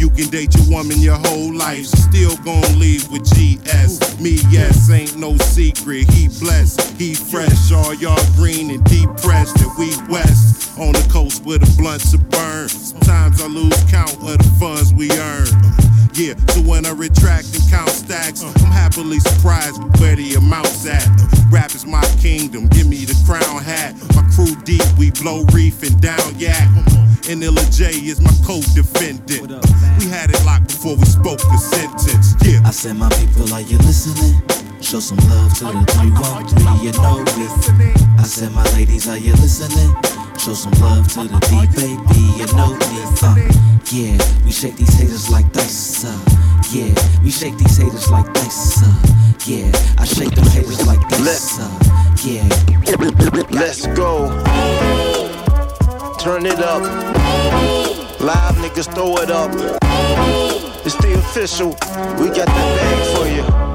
You 0.05 0.11
can 0.11 0.29
date 0.29 0.55
your 0.55 0.69
woman 0.69 0.99
your 1.01 1.17
whole 1.17 1.55
life. 1.55 1.87
Still 1.87 2.37
gon' 2.45 2.79
leave 2.79 3.11
with 3.11 3.25
GS. 3.25 4.21
Me, 4.21 4.37
yes, 4.51 4.91
ain't 4.91 5.17
no 5.17 5.35
secret. 5.39 6.13
He 6.13 6.29
blessed, 6.29 7.01
he 7.01 7.15
fresh. 7.15 7.73
All 7.73 7.95
y'all 7.95 8.23
green 8.37 8.71
and 8.71 8.85
depressed, 8.85 9.57
and 9.63 9.71
we 9.79 9.97
west. 10.13 10.79
On 10.79 10.93
the 10.93 11.09
coast 11.11 11.43
where 11.47 11.57
the 11.57 11.75
blunts 11.79 12.13
are 12.13 12.19
burn. 12.19 12.69
Sometimes 12.69 13.41
I 13.41 13.47
lose 13.47 13.83
count 13.85 14.13
of 14.17 14.37
the 14.37 14.57
funds 14.61 14.93
we 14.93 15.11
earn. 15.11 16.04
So 16.15 16.61
when 16.63 16.87
I 16.87 16.93
retract 16.93 17.59
and 17.59 17.71
count 17.71 17.91
stacks, 17.91 18.45
I'm 18.45 18.71
happily 18.71 19.19
surprised 19.19 19.83
where 19.99 20.15
the 20.15 20.35
amount's 20.35 20.87
at. 20.87 21.03
Rap 21.51 21.75
is 21.75 21.85
my 21.85 22.05
kingdom, 22.23 22.69
give 22.69 22.87
me 22.87 23.05
the 23.05 23.21
crown 23.27 23.61
hat. 23.61 23.97
My 24.15 24.23
crew 24.31 24.55
deep, 24.63 24.87
we 24.97 25.11
blow 25.11 25.43
reef 25.53 25.83
and 25.83 26.01
down 26.01 26.39
yak. 26.39 26.69
And 27.29 27.43
Illa 27.43 27.65
J 27.73 27.91
is 27.91 28.21
my 28.21 28.31
co-defendant. 28.47 29.51
We 29.99 30.07
had 30.07 30.31
it 30.31 30.39
locked 30.47 30.69
before 30.69 30.95
we 30.95 31.05
spoke 31.05 31.41
the 31.41 31.59
sentence. 31.59 32.37
Yeah. 32.47 32.63
I 32.65 32.71
said, 32.71 32.95
my 32.95 33.09
people, 33.19 33.53
are 33.53 33.63
you 33.63 33.79
listening? 33.79 34.39
Show 34.81 35.01
some 35.01 35.19
love 35.27 35.53
to 35.59 35.65
the 35.65 35.83
313, 35.99 36.79
you 36.79 36.93
know 37.03 37.27
me. 37.35 37.91
I 38.21 38.23
said, 38.23 38.53
my 38.53 38.63
ladies, 38.75 39.09
are 39.09 39.19
you 39.19 39.33
listening? 39.33 39.91
Show 40.39 40.55
some 40.55 40.73
love 40.81 41.09
to 41.15 41.25
the 41.25 41.39
D 41.49 41.67
baby, 41.75 42.21
you 42.37 42.47
know 42.55 42.77
me. 42.77 42.95
Uh, 43.23 43.35
yeah, 43.93 44.19
we 44.45 44.51
shake 44.51 44.77
these 44.77 44.93
haters 44.95 45.31
like 45.31 45.51
dice. 45.53 46.05
Uh, 46.05 46.19
yeah, 46.71 46.93
we 47.23 47.31
shake 47.31 47.57
these 47.57 47.77
haters 47.79 48.11
like 48.11 48.31
dice. 48.35 48.83
Uh, 48.83 49.15
yeah, 49.47 49.71
I 49.99 50.05
shake 50.05 50.35
them 50.35 50.45
haters 50.47 50.87
like 50.87 51.01
dice. 51.09 51.59
Uh, 51.59 51.95
yeah. 52.25 52.49
Let's 53.51 53.87
go. 53.89 54.29
Turn 56.19 56.47
it 56.47 56.61
up. 56.61 56.83
Live 58.21 58.57
niggas 58.57 58.93
throw 58.95 59.17
it 59.19 59.31
up. 59.31 59.51
It's 60.85 60.97
the 60.97 61.15
official. 61.15 61.69
We 62.19 62.29
got 62.29 62.47
the 62.47 62.65
bag 62.77 63.17
for 63.17 63.27
you. 63.29 63.74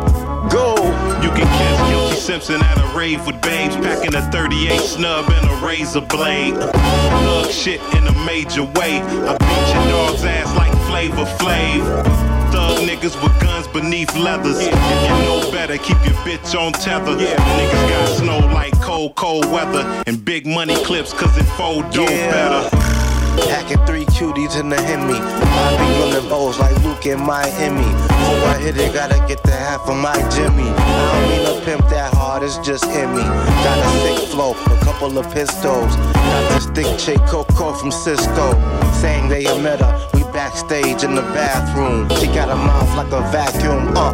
Go. 0.50 0.75
You 1.22 1.29
can 1.32 1.46
catch 1.46 1.89
Guilty 1.89 2.15
Simpson 2.15 2.62
at 2.62 2.77
a 2.77 2.98
rave 2.98 3.25
with 3.25 3.39
babes, 3.41 3.75
packing 3.77 4.15
a 4.15 4.22
38 4.32 4.79
snub 4.82 5.29
and 5.29 5.50
a 5.50 5.65
razor 5.65 6.01
blade. 6.01 6.56
Thug 6.56 7.51
shit 7.51 7.82
in 7.96 8.08
a 8.08 8.25
major 8.25 8.63
way. 8.63 9.01
I 9.01 9.38
beat 9.38 9.74
your 9.74 9.86
dog's 9.91 10.24
ass 10.25 10.56
like 10.58 10.72
Flavor 10.88 11.25
Flav. 11.38 12.03
Thug 12.51 12.79
niggas 12.88 13.22
with 13.22 13.39
guns 13.41 13.68
beneath 13.68 14.15
leathers. 14.15 14.58
If 14.60 14.74
you 14.74 15.25
know 15.25 15.50
better, 15.51 15.77
keep 15.77 15.98
your 16.06 16.15
bitch 16.25 16.60
on 16.60 16.74
tether. 16.74 17.15
Niggas 17.15 17.89
got 17.89 18.18
snow 18.18 18.39
like 18.53 18.74
cold, 18.82 19.15
cold 19.15 19.46
weather. 19.51 19.84
And 20.08 20.24
big 20.24 20.48
money 20.48 20.75
clips, 20.84 21.13
cause 21.13 21.36
it 21.38 21.44
fold 21.58 21.94
Yeah. 21.96 22.32
better. 22.32 23.08
Hacking 23.48 23.86
three 23.86 24.05
cuties 24.05 24.60
in 24.60 24.69
the 24.69 24.81
Hemi. 24.81 25.15
I 25.15 25.77
be 25.77 26.12
them 26.12 26.31
O's 26.31 26.60
like 26.60 26.75
Luke 26.84 27.05
in 27.05 27.19
Miami. 27.19 27.84
Before 27.84 28.50
I 28.50 28.58
hit 28.60 28.77
it, 28.77 28.93
gotta 28.93 29.24
get 29.27 29.43
the 29.43 29.51
half 29.51 29.88
of 29.88 29.98
my 29.98 30.15
Jimmy. 30.29 30.67
I 30.67 31.12
don't 31.13 31.29
mean 31.29 31.46
to 31.46 31.65
pimp 31.65 31.89
that 31.89 32.13
hard, 32.13 32.43
it's 32.43 32.58
just 32.58 32.86
in 32.86 33.10
me. 33.13 33.22
Got 33.22 33.77
a 33.79 33.89
sick 34.01 34.29
flow, 34.29 34.51
a 34.51 34.79
couple 34.84 35.17
of 35.17 35.31
pistols. 35.34 35.96
Got 35.96 36.50
this 36.51 36.65
thick 36.75 36.98
chick 36.98 37.19
Coco 37.27 37.74
from 37.74 37.91
Cisco. 37.91 38.53
Saying 38.93 39.29
they 39.29 39.46
a 39.46 39.58
met 39.58 39.79
her. 39.79 40.10
We 40.13 40.18
backstage 40.39 41.03
in 41.03 41.15
the 41.15 41.22
bathroom. 41.36 42.08
She 42.17 42.27
got 42.27 42.48
a 42.48 42.55
mouth 42.55 42.91
like 42.96 43.12
a 43.12 43.19
vacuum. 43.29 43.91
Uh, 43.93 44.12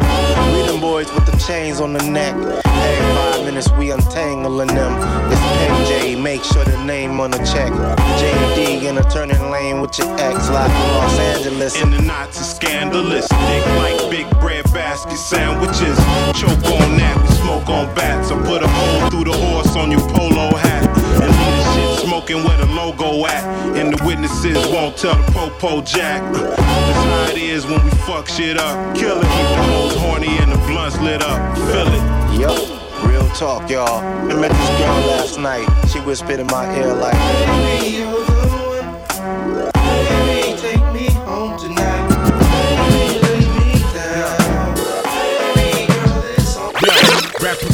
we 0.52 0.66
them 0.66 0.80
boys 0.80 1.08
with 1.14 1.24
the 1.24 1.36
chains 1.46 1.80
on 1.80 1.92
the 1.92 2.02
neck. 2.02 2.34
Every 2.34 3.06
five 3.14 3.44
minutes 3.44 3.70
we 3.78 3.92
untangling 3.92 4.74
them. 4.80 4.92
It's 5.30 5.40
PJ, 5.56 6.20
make 6.20 6.42
sure 6.42 6.64
the 6.64 6.82
name 6.82 7.20
on 7.20 7.30
the 7.30 7.38
check. 7.52 7.70
JD 8.18 8.88
in 8.88 8.98
a 8.98 9.04
turning 9.08 9.44
lane 9.52 9.80
with 9.80 9.96
your 9.98 10.10
ex, 10.18 10.48
from 10.48 10.90
Los 10.98 11.16
Angeles. 11.32 11.80
And 11.80 11.92
the 11.92 12.02
knots 12.02 12.40
are 12.40 12.50
scandalous. 12.56 13.28
Thick 13.28 13.66
like 13.82 14.10
big 14.10 14.28
bread 14.40 14.64
basket 14.72 15.18
sandwiches. 15.18 15.96
Choke 16.34 16.66
on 16.74 16.90
that, 16.98 17.16
we 17.22 17.28
smoke 17.36 17.68
on 17.68 17.86
bats. 17.94 18.32
I 18.32 18.36
put 18.42 18.64
a 18.64 18.68
hole 18.68 19.10
through 19.10 19.26
the 19.30 19.38
horse 19.46 19.76
on 19.76 19.92
your 19.92 20.04
polo 20.10 20.56
hat. 20.56 20.88
And 21.22 21.32
shit 21.70 21.75
smoking 22.06 22.44
where 22.44 22.56
the 22.58 22.66
logo 22.66 23.26
at. 23.26 23.44
And 23.76 23.92
the 23.92 24.04
witnesses 24.04 24.56
won't 24.68 24.96
tell 24.96 25.16
the 25.16 25.32
popo 25.32 25.82
jack. 25.82 26.22
Uh, 26.22 26.40
that's 26.40 26.60
how 26.60 27.32
it 27.32 27.38
is 27.38 27.66
when 27.66 27.82
we 27.84 27.90
fuck 28.06 28.28
shit 28.28 28.56
up. 28.58 28.96
Kill 28.96 29.18
it, 29.18 29.22
keep 29.22 29.48
the 29.58 29.62
hoes 29.72 29.96
horny 29.96 30.38
and 30.38 30.52
the 30.52 30.58
blunts 30.68 30.98
lit 31.00 31.22
up. 31.22 31.58
Feel 31.58 31.88
it. 31.88 32.40
Yup, 32.40 33.02
real 33.04 33.28
talk, 33.30 33.68
y'all. 33.68 34.00
I 34.30 34.34
met 34.34 34.52
this 34.52 34.68
girl 34.78 35.00
last 35.10 35.38
night. 35.38 35.66
She 35.88 35.98
whispered 36.00 36.38
in 36.38 36.46
my 36.46 36.64
ear 36.78 36.94
like, 36.94 38.35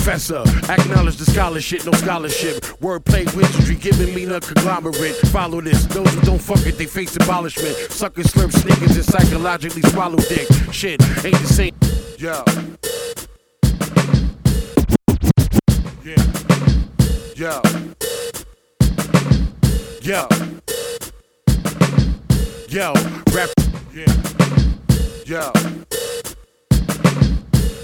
professor, 0.03 0.43
acknowledge 0.69 1.17
the 1.17 1.25
scholarship, 1.25 1.87
no 1.87 1.93
scholarship. 1.93 2.57
Wordplay 2.81 3.25
wizardry, 3.37 3.77
giving 3.77 4.13
me 4.13 4.25
the 4.25 4.41
conglomerate. 4.41 5.15
Follow 5.31 5.61
this, 5.61 5.85
those 5.87 6.13
who 6.13 6.21
don't 6.23 6.41
fuck 6.41 6.67
it, 6.67 6.77
they 6.77 6.87
face 6.87 7.15
abolishment. 7.15 7.77
Suckers, 7.89 8.27
slurp 8.27 8.53
sneakers, 8.53 8.97
and 8.97 9.05
psychologically 9.05 9.83
swallow 9.83 10.17
dick. 10.17 10.49
Shit, 10.73 11.01
ain't 11.25 11.39
the 11.39 11.47
same. 11.47 11.75
Yo. 12.19 12.43
Yeah. 16.05 16.19
Yo. 17.37 17.63
Yo. 20.03 20.29
Yo, 22.69 22.93
rap. 23.33 23.51
Yeah. 23.95 24.13
Yo. 25.25 26.02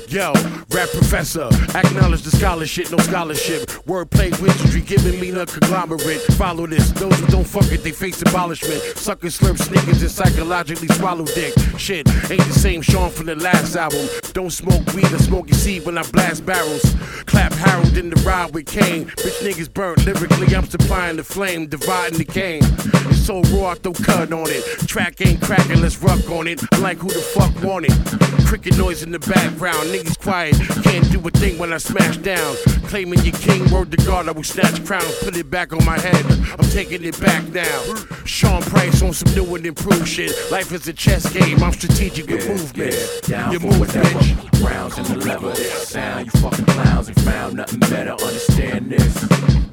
Yo, 0.09 0.33
rap 0.71 0.88
professor, 0.88 1.50
acknowledge 1.75 2.23
the 2.23 2.31
scholarship, 2.31 2.91
no 2.91 2.97
scholarship. 2.97 3.69
Wordplay 3.87 4.31
wizardry, 4.41 4.81
giving 4.81 5.21
me 5.21 5.31
the 5.31 5.45
conglomerate. 5.45 6.23
Follow 6.38 6.67
this, 6.67 6.91
those 6.93 7.15
who 7.21 7.27
don't 7.27 7.47
fuck 7.47 7.71
it, 7.73 7.85
they 7.85 7.93
face 7.93 8.23
abolishment. 8.23 8.81
Suckers, 8.97 9.38
slurp 9.38 9.59
sneakers, 9.59 10.00
and 10.00 10.11
psychologically 10.11 10.88
swallow 10.88 11.27
dick. 11.27 11.53
Shit, 11.77 12.09
ain't 12.31 12.41
the 12.41 12.59
same 12.59 12.81
Sean 12.81 13.11
from 13.11 13.27
the 13.27 13.37
last 13.37 13.77
album. 13.77 14.09
Don't 14.33 14.50
smoke 14.50 14.83
weed 14.95 15.12
or 15.12 15.19
smoke 15.19 15.47
your 15.50 15.59
seed 15.59 15.85
when 15.85 15.99
I 15.99 16.03
blast 16.11 16.47
barrels. 16.47 16.83
Clap 17.27 17.53
Harold 17.53 17.99
in 17.99 18.09
the 18.09 18.17
ride 18.23 18.55
with 18.55 18.65
Kane. 18.65 19.05
Bitch 19.05 19.43
niggas 19.47 19.71
burnt 19.71 20.07
lyrically, 20.07 20.57
I'm 20.57 20.65
supplying 20.65 21.17
the 21.17 21.25
flame, 21.25 21.67
dividing 21.67 22.17
the 22.17 22.25
cane. 22.25 22.62
It's 23.11 23.27
so 23.27 23.43
raw, 23.55 23.73
I 23.73 23.75
throw 23.75 23.93
cut 23.93 24.33
on 24.33 24.49
it. 24.49 24.65
Track 24.88 25.21
ain't 25.21 25.43
cracking, 25.43 25.83
let's 25.83 26.00
rock 26.00 26.31
on 26.31 26.47
it. 26.47 26.62
I 26.73 26.79
like 26.79 26.97
who 26.97 27.09
the 27.09 27.21
fuck 27.21 27.62
want 27.62 27.85
it. 27.87 28.47
Cricket 28.47 28.79
noise 28.79 29.03
in 29.03 29.11
the 29.11 29.19
background, 29.19 29.91
niggas 29.99 30.19
quiet. 30.21 30.55
Can't 30.83 31.11
do 31.11 31.19
a 31.26 31.31
thing 31.31 31.59
when 31.59 31.73
I 31.73 31.78
smash 31.78 32.17
down. 32.19 32.57
Claiming 32.87 33.21
your 33.21 33.35
king, 33.35 33.71
word 33.71 33.90
to 33.90 33.97
God, 33.99 34.28
I 34.28 34.33
will 34.33 34.43
snatch 34.43 34.85
crowns, 34.85 35.14
put 35.23 35.37
it 35.37 35.50
back 35.50 35.73
on 35.73 35.85
my 35.85 35.99
head. 35.99 36.25
I'm 36.59 36.69
taking 36.71 37.05
it 37.05 37.21
back 37.21 37.47
now. 37.49 37.95
Sean 38.25 38.62
Price 38.62 39.02
on 39.02 39.12
some 39.12 39.35
new 39.35 39.55
and 39.55 39.67
improved 39.67 40.09
shit. 40.09 40.33
Life 40.50 40.73
is 40.73 40.87
a 40.88 40.93
chess 40.93 41.31
game, 41.33 41.62
I'm 41.62 41.73
strategic 41.73 42.28
with 42.28 42.49
movement. 42.49 42.95
Down 43.23 43.52
You 43.52 43.61
move, 43.61 43.88
bitch. 43.88 44.64
Rounds 44.64 44.99
in 44.99 45.05
the 45.05 45.25
lever. 45.25 45.55
Sound, 45.55 46.26
you 46.26 46.40
fucking 46.40 46.64
clowns 46.67 47.09
ain't 47.09 47.21
found 47.21 47.57
nothing 47.57 47.81
better. 47.81 48.12
Understand 48.12 48.90
this. 48.90 49.68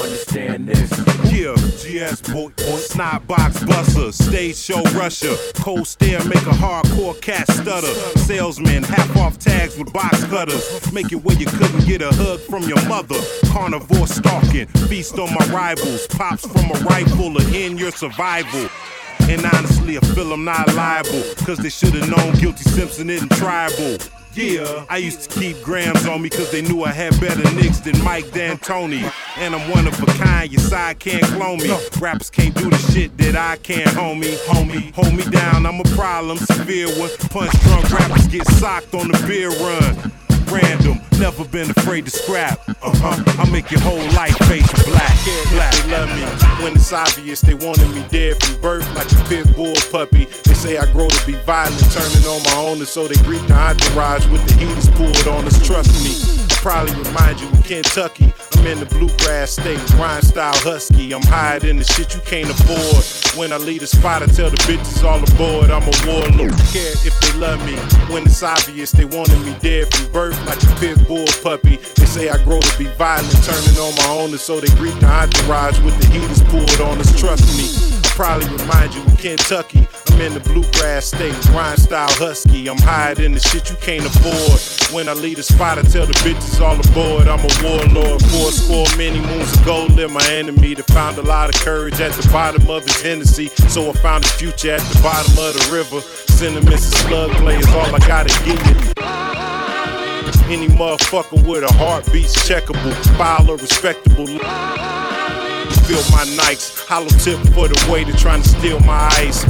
Understand 0.00 0.68
this. 0.68 0.90
Yeah, 1.32 1.54
GS 1.54 2.20
boy, 2.22 2.50
boy, 2.56 3.20
box 3.26 3.60
stage 4.12 4.56
show 4.56 4.82
rusher, 4.94 5.34
cold 5.56 5.86
stare 5.86 6.24
make 6.24 6.42
a 6.42 6.56
hardcore 6.56 7.20
cat 7.20 7.50
stutter, 7.50 7.92
salesman 8.18 8.82
half 8.82 9.16
off 9.16 9.38
tags 9.38 9.76
with 9.76 9.92
box 9.92 10.24
cutters, 10.24 10.92
make 10.92 11.12
it 11.12 11.16
where 11.16 11.36
you 11.36 11.46
couldn't 11.46 11.86
get 11.86 12.02
a 12.02 12.12
hug 12.14 12.40
from 12.40 12.62
your 12.64 12.82
mother, 12.88 13.16
carnivore 13.46 14.06
stalking, 14.06 14.66
feast 14.88 15.18
on 15.18 15.32
my 15.34 15.46
rivals, 15.46 16.06
pops 16.08 16.46
from 16.46 16.70
a 16.70 16.84
rifle 16.84 17.34
to 17.34 17.44
end 17.56 17.78
your 17.78 17.92
survival. 17.92 18.68
And 19.22 19.44
honestly, 19.54 19.96
I 19.96 20.00
feel 20.00 20.32
I'm 20.32 20.44
not 20.44 20.72
liable, 20.74 21.22
cause 21.44 21.58
they 21.58 21.70
should've 21.70 22.08
known 22.08 22.34
Guilty 22.34 22.64
Simpson 22.64 23.10
isn't 23.10 23.32
tribal. 23.32 23.98
Yeah, 24.32 24.86
I 24.88 24.98
used 24.98 25.28
to 25.28 25.40
keep 25.40 25.60
grams 25.62 26.06
on 26.06 26.22
me 26.22 26.30
cause 26.30 26.52
they 26.52 26.62
knew 26.62 26.84
I 26.84 26.92
had 26.92 27.18
better 27.20 27.42
nicks 27.54 27.80
than 27.80 28.02
Mike 28.04 28.26
D'Antoni. 28.26 29.12
And 29.36 29.54
I'm 29.54 29.70
one 29.70 29.88
of 29.88 30.00
a 30.00 30.06
kind, 30.06 30.50
your 30.52 30.60
side 30.60 31.00
can't 31.00 31.24
clone 31.24 31.58
me. 31.58 31.76
Rappers 32.00 32.30
can't 32.30 32.54
do 32.54 32.70
the 32.70 32.78
shit 32.92 33.16
that 33.18 33.34
I 33.34 33.56
can't, 33.56 33.90
homie. 33.90 34.36
Homie, 34.46 34.92
hold 34.94 35.14
me 35.14 35.24
down, 35.30 35.66
I'm 35.66 35.80
a 35.80 35.84
problem, 35.96 36.38
severe 36.38 36.88
one. 36.98 37.10
Punch 37.30 37.52
drunk 37.62 37.90
rappers 37.90 38.28
get 38.28 38.46
socked 38.46 38.94
on 38.94 39.08
the 39.08 39.18
beer 39.26 39.50
run 39.50 40.12
random. 40.50 41.09
Never 41.20 41.44
been 41.44 41.68
afraid 41.68 42.06
to 42.06 42.10
scrap. 42.10 42.58
Uh 42.66 42.96
huh. 42.96 43.22
I 43.38 43.50
make 43.50 43.70
your 43.70 43.80
whole 43.80 44.02
life 44.16 44.34
face 44.48 44.66
black. 44.88 45.14
Yeah, 45.26 45.44
black. 45.52 45.74
They 45.74 45.92
love 45.92 46.08
me 46.16 46.64
when 46.64 46.72
it's 46.72 46.94
obvious 46.94 47.42
they 47.42 47.52
wanted 47.52 47.90
me 47.90 48.02
dead 48.08 48.42
from 48.42 48.58
birth, 48.62 48.94
like 48.94 49.12
a 49.12 49.28
pit 49.28 49.54
bull 49.54 49.74
puppy. 49.92 50.24
They 50.24 50.54
say 50.54 50.78
I 50.78 50.90
grow 50.92 51.08
to 51.08 51.26
be 51.26 51.34
violent, 51.44 51.78
turning 51.92 52.24
on 52.24 52.42
my 52.44 52.56
own, 52.56 52.78
and 52.78 52.88
so 52.88 53.06
they 53.06 53.22
greet 53.22 53.46
the 53.48 53.54
entourage 53.54 54.26
with 54.28 54.46
the 54.48 54.54
heaters 54.54 54.88
pulled 54.96 55.28
on 55.28 55.44
us. 55.44 55.60
Trust 55.66 55.92
me 56.02 56.40
probably 56.60 56.94
remind 57.02 57.40
you 57.40 57.48
of 57.48 57.64
Kentucky. 57.64 58.32
I'm 58.52 58.66
in 58.66 58.78
the 58.80 58.86
bluegrass 58.86 59.52
state, 59.52 59.80
grind 59.96 60.24
style 60.24 60.56
husky. 60.56 61.12
I'm 61.12 61.22
higher 61.22 61.58
than 61.58 61.78
the 61.78 61.84
shit 61.84 62.14
you 62.14 62.20
can't 62.20 62.50
afford. 62.50 63.38
When 63.38 63.52
I 63.52 63.56
leave 63.56 63.80
the 63.80 63.86
spot, 63.86 64.22
I 64.22 64.26
tell 64.26 64.50
the 64.50 64.58
bitches 64.68 65.02
all 65.02 65.18
aboard. 65.18 65.70
I'm 65.70 65.82
a 65.82 65.94
warlord. 66.04 66.52
Care 66.68 66.92
if 67.00 67.18
they 67.20 67.38
love 67.38 67.64
me. 67.64 67.76
When 68.12 68.24
it's 68.24 68.42
obvious 68.42 68.92
they 68.92 69.06
wanted 69.06 69.40
me 69.40 69.56
dead 69.60 69.92
from 69.94 70.12
birth, 70.12 70.38
like 70.46 70.62
a 70.62 70.80
pit 70.80 70.98
bull 71.10 71.26
puppy. 71.42 71.74
They 71.98 72.06
say 72.06 72.28
I 72.30 72.38
grow 72.44 72.60
to 72.60 72.78
be 72.78 72.86
violent, 72.94 73.34
turning 73.42 73.76
on 73.82 73.92
my 73.96 74.08
own, 74.22 74.30
and 74.30 74.38
so 74.38 74.60
they 74.60 74.72
greet 74.78 74.94
the 75.00 75.06
entourage 75.06 75.80
with 75.80 75.98
the 75.98 76.06
heaters 76.06 76.40
pulled 76.44 76.80
on 76.80 77.00
us. 77.00 77.10
Trust 77.18 77.42
me 77.58 77.66
I 77.98 78.08
probably 78.14 78.46
remind 78.56 78.94
you 78.94 79.02
of 79.02 79.18
Kentucky. 79.18 79.88
I'm 80.06 80.20
in 80.20 80.34
the 80.34 80.40
bluegrass 80.40 81.06
state, 81.06 81.34
grind 81.50 81.80
style 81.80 82.12
husky. 82.12 82.68
I'm 82.68 82.78
higher 82.78 83.16
than 83.16 83.32
the 83.32 83.40
shit 83.40 83.70
you 83.70 83.76
can't 83.82 84.06
afford. 84.06 84.94
When 84.94 85.08
I 85.08 85.14
leave 85.14 85.38
the 85.38 85.42
spot, 85.42 85.78
I 85.78 85.82
tell 85.82 86.06
the 86.06 86.14
bitches 86.22 86.60
all 86.60 86.78
aboard. 86.78 87.26
I'm 87.26 87.42
a 87.42 87.52
warlord. 87.58 88.22
Four 88.30 88.52
score 88.52 88.86
many 88.96 89.18
moons 89.18 89.50
ago, 89.60 89.86
lived 89.90 90.14
my 90.14 90.26
enemy 90.30 90.74
that 90.74 90.86
found 90.94 91.18
a 91.18 91.22
lot 91.22 91.52
of 91.52 91.60
courage 91.60 92.00
at 92.00 92.12
the 92.12 92.28
bottom 92.30 92.70
of 92.70 92.84
his 92.84 93.02
Hennessy. 93.02 93.48
So 93.74 93.90
I 93.90 93.92
found 93.94 94.22
his 94.22 94.34
future 94.34 94.74
at 94.78 94.82
the 94.82 95.02
bottom 95.02 95.32
of 95.42 95.58
the 95.58 95.64
river. 95.74 96.00
Sentiments 96.38 96.86
and 96.86 96.94
slug 97.02 97.30
play 97.42 97.56
is 97.56 97.68
all 97.74 97.92
I 97.92 97.98
gotta 97.98 98.30
give 98.44 98.62
you. 98.64 99.09
Any 100.50 100.66
motherfucker 100.66 101.46
with 101.46 101.62
a 101.62 101.72
heartbeat's 101.74 102.34
checkable, 102.48 102.92
file 103.16 103.48
or 103.50 103.56
respectable 103.56 104.26
feel 105.90 106.02
my 106.10 106.24
nights. 106.36 106.78
Hollow 106.86 107.08
tip 107.08 107.38
for 107.54 107.66
the 107.68 107.88
way 107.90 108.04
to 108.04 108.12
trying 108.16 108.42
to 108.42 108.48
steal 108.48 108.80
my 108.80 109.08
ice. 109.18 109.42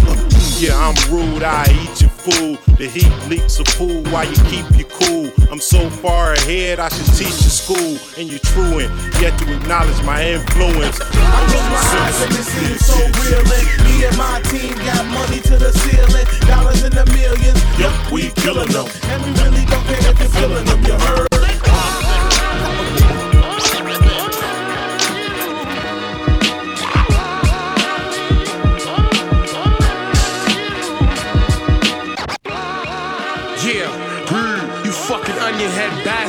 Yeah, 0.61 0.77
I'm 0.77 0.97
rude, 1.13 1.43
I 1.43 1.65
eat 1.83 2.01
your 2.01 2.10
food. 2.21 2.59
The 2.77 2.87
heat 2.87 3.13
leaks 3.29 3.59
a 3.59 3.65
fool 3.65 4.03
while 4.13 4.29
you 4.29 4.37
keep 4.53 4.67
you 4.77 4.85
cool. 4.85 5.33
I'm 5.51 5.61
so 5.61 5.89
far 5.89 6.35
ahead, 6.35 6.79
I 6.79 6.89
should 6.89 7.13
teach 7.17 7.39
you 7.45 7.53
school. 7.53 7.97
And 8.19 8.29
you're 8.31 8.45
truant, 8.53 8.91
yet 9.21 9.39
to 9.41 9.57
acknowledge 9.57 10.01
my 10.05 10.23
influence. 10.25 11.01
I 11.01 11.41
close 11.49 11.69
my 11.73 11.85
eyes 12.05 12.23
and 12.23 12.33
it 12.33 12.45
seems 12.45 12.85
so 12.85 12.99
real. 13.25 13.41
And 13.41 13.69
me 13.85 14.05
and 14.05 14.17
my 14.17 14.41
team 14.53 14.77
got 14.85 15.05
money 15.09 15.41
to 15.49 15.57
the 15.57 15.73
ceiling. 15.73 16.27
Dollars 16.47 16.85
in 16.85 16.93
the 16.93 17.05
millions. 17.17 17.61
Yep, 17.79 18.13
we 18.13 18.31
killing 18.43 18.69
them. 18.69 18.87
And 19.09 19.23
we 19.25 19.31
really 19.43 19.65
don't 19.67 19.85
care 19.85 20.13
if 20.13 20.19
you're 20.21 20.29
feeling 20.29 20.65
them, 20.67 20.85
you 20.85 20.93
heard? 20.93 21.30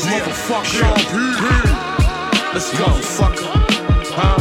Motherfucker. 0.05 0.81
Let's 2.53 2.71
go, 2.77 2.85
fucker. 3.17 3.51
Huh? 4.13 4.37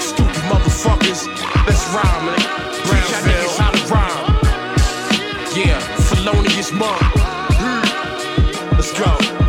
Stupid 0.00 0.42
motherfuckers. 0.50 1.26
Let's 1.66 1.84
rhyme, 1.94 2.26
man. 2.26 2.38
Brownsville. 2.86 3.50
how 3.58 3.70
to 3.70 3.82
rhyme. 3.92 4.20
Yeah, 5.56 5.78
felonious 6.08 6.72
monk. 6.72 7.00
Let's 8.72 8.92
go. 8.98 9.39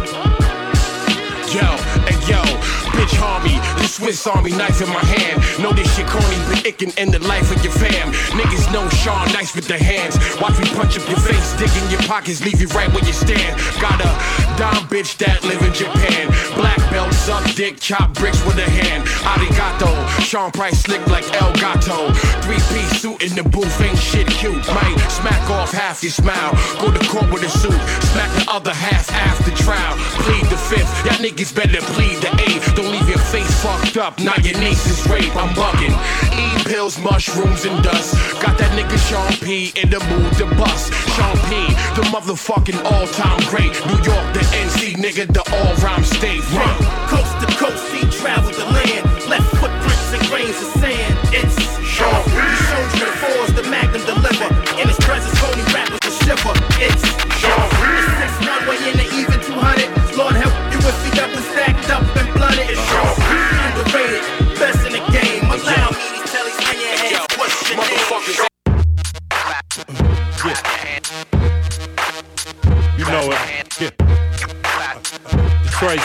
Swiss 4.01 4.25
Army 4.25 4.49
knife 4.49 4.81
in 4.81 4.89
my 4.89 5.05
hand. 5.05 5.61
Know 5.61 5.71
this 5.73 5.85
shit 5.95 6.07
corny, 6.07 6.41
but 6.49 6.65
it 6.65 6.79
can 6.79 6.89
end 6.97 7.13
the 7.13 7.19
life 7.19 7.55
of 7.55 7.63
your 7.63 7.71
fam. 7.71 8.11
Niggas 8.33 8.73
know 8.73 8.89
Sean 8.89 9.29
nice 9.31 9.53
with 9.53 9.67
the 9.67 9.77
hands. 9.77 10.17
Watch 10.41 10.57
me 10.57 10.65
punch 10.73 10.97
up 10.97 11.05
your 11.07 11.21
face, 11.21 11.53
dig 11.61 11.69
in 11.77 11.85
your 11.91 12.01
pockets, 12.09 12.43
leave 12.43 12.59
you 12.59 12.65
right 12.73 12.89
where 12.89 13.05
you 13.05 13.13
stand. 13.13 13.53
Got 13.77 14.01
a 14.01 14.09
dime 14.57 14.89
bitch 14.89 15.17
that 15.21 15.43
live 15.45 15.61
in 15.61 15.73
Japan. 15.73 16.33
Black 16.57 16.81
belt, 16.89 17.13
suck 17.13 17.45
dick, 17.53 17.79
chop 17.79 18.13
bricks 18.15 18.43
with 18.43 18.57
a 18.57 18.65
hand. 18.65 19.05
Arigato, 19.21 19.93
Sean 20.25 20.49
Price 20.49 20.81
slick 20.81 21.05
like 21.05 21.29
El 21.37 21.53
Gato. 21.61 22.09
Three 22.41 22.61
piece 22.73 23.01
suit 23.01 23.21
in 23.21 23.37
the 23.37 23.43
booth, 23.43 23.69
ain't 23.81 23.99
shit 23.99 24.25
cute. 24.27 24.65
Might 24.73 24.97
smack 25.13 25.47
off 25.51 25.71
half 25.71 26.01
your 26.01 26.11
smile. 26.11 26.57
Go 26.81 26.89
to 26.89 27.01
court 27.05 27.29
with 27.31 27.43
a 27.45 27.49
suit, 27.49 27.77
smack 28.09 28.33
the 28.33 28.49
other 28.49 28.73
half 28.73 29.11
after 29.13 29.51
trial. 29.61 29.93
Plead 30.25 30.45
the 30.49 30.57
fifth, 30.71 31.05
y'all 31.05 31.19
niggas 31.19 31.53
better 31.53 31.81
plead 31.93 32.17
the 32.23 32.31
eighth. 32.47 32.73
Don't 32.75 32.91
leave 32.91 33.07
your 33.09 33.19
face 33.33 33.51
fucked 33.61 33.97
up, 33.97 34.17
now 34.19 34.35
your 34.39 34.57
niece 34.59 34.87
is 34.87 34.99
rape, 35.11 35.35
I'm 35.35 35.51
bugging. 35.53 35.95
Eat 36.39 36.65
pills, 36.65 36.97
mushrooms, 36.99 37.65
and 37.65 37.83
dust. 37.83 38.15
Got 38.41 38.57
that 38.57 38.71
nigga 38.77 38.97
Sean 39.07 39.33
P 39.43 39.73
in 39.75 39.89
the 39.89 39.99
mood 40.09 40.31
to 40.39 40.45
bust. 40.55 40.93
Sean 41.15 41.35
P, 41.49 41.51
the 41.99 42.03
motherfucking 42.15 42.79
all 42.91 43.07
time 43.19 43.41
great. 43.51 43.73
New 43.89 43.99
York, 44.07 44.25
the 44.33 44.43
NC 44.63 44.95
nigga, 44.95 45.27
the 45.27 45.43
all 45.57 45.75
rhyme 45.83 46.05
state. 46.05 46.43
From 46.55 46.75
coast 47.11 47.35
to 47.41 47.47
coast, 47.59 47.83
he 47.91 48.01
traveled 48.09 48.55
the 48.55 48.65
land. 48.65 49.03
Left 49.27 49.49
footprints 49.59 50.09
and 50.15 50.23
grains 50.29 50.57
of 50.63 50.69
sand. 50.79 50.90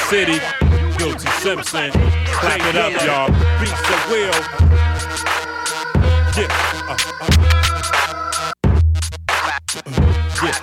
City, 0.09 0.39
Guilty 0.99 1.29
Simpson. 1.41 1.91
Clap 1.91 2.61
it 2.61 2.77
up, 2.77 2.93
y'all. 3.05 3.29
Beats 3.59 3.83
the 3.89 3.97
wheel. 4.09 4.31
Yeah. 6.37 6.47
Uh, 6.87 6.95
uh. 6.95 8.53
Yeah. 10.45 10.59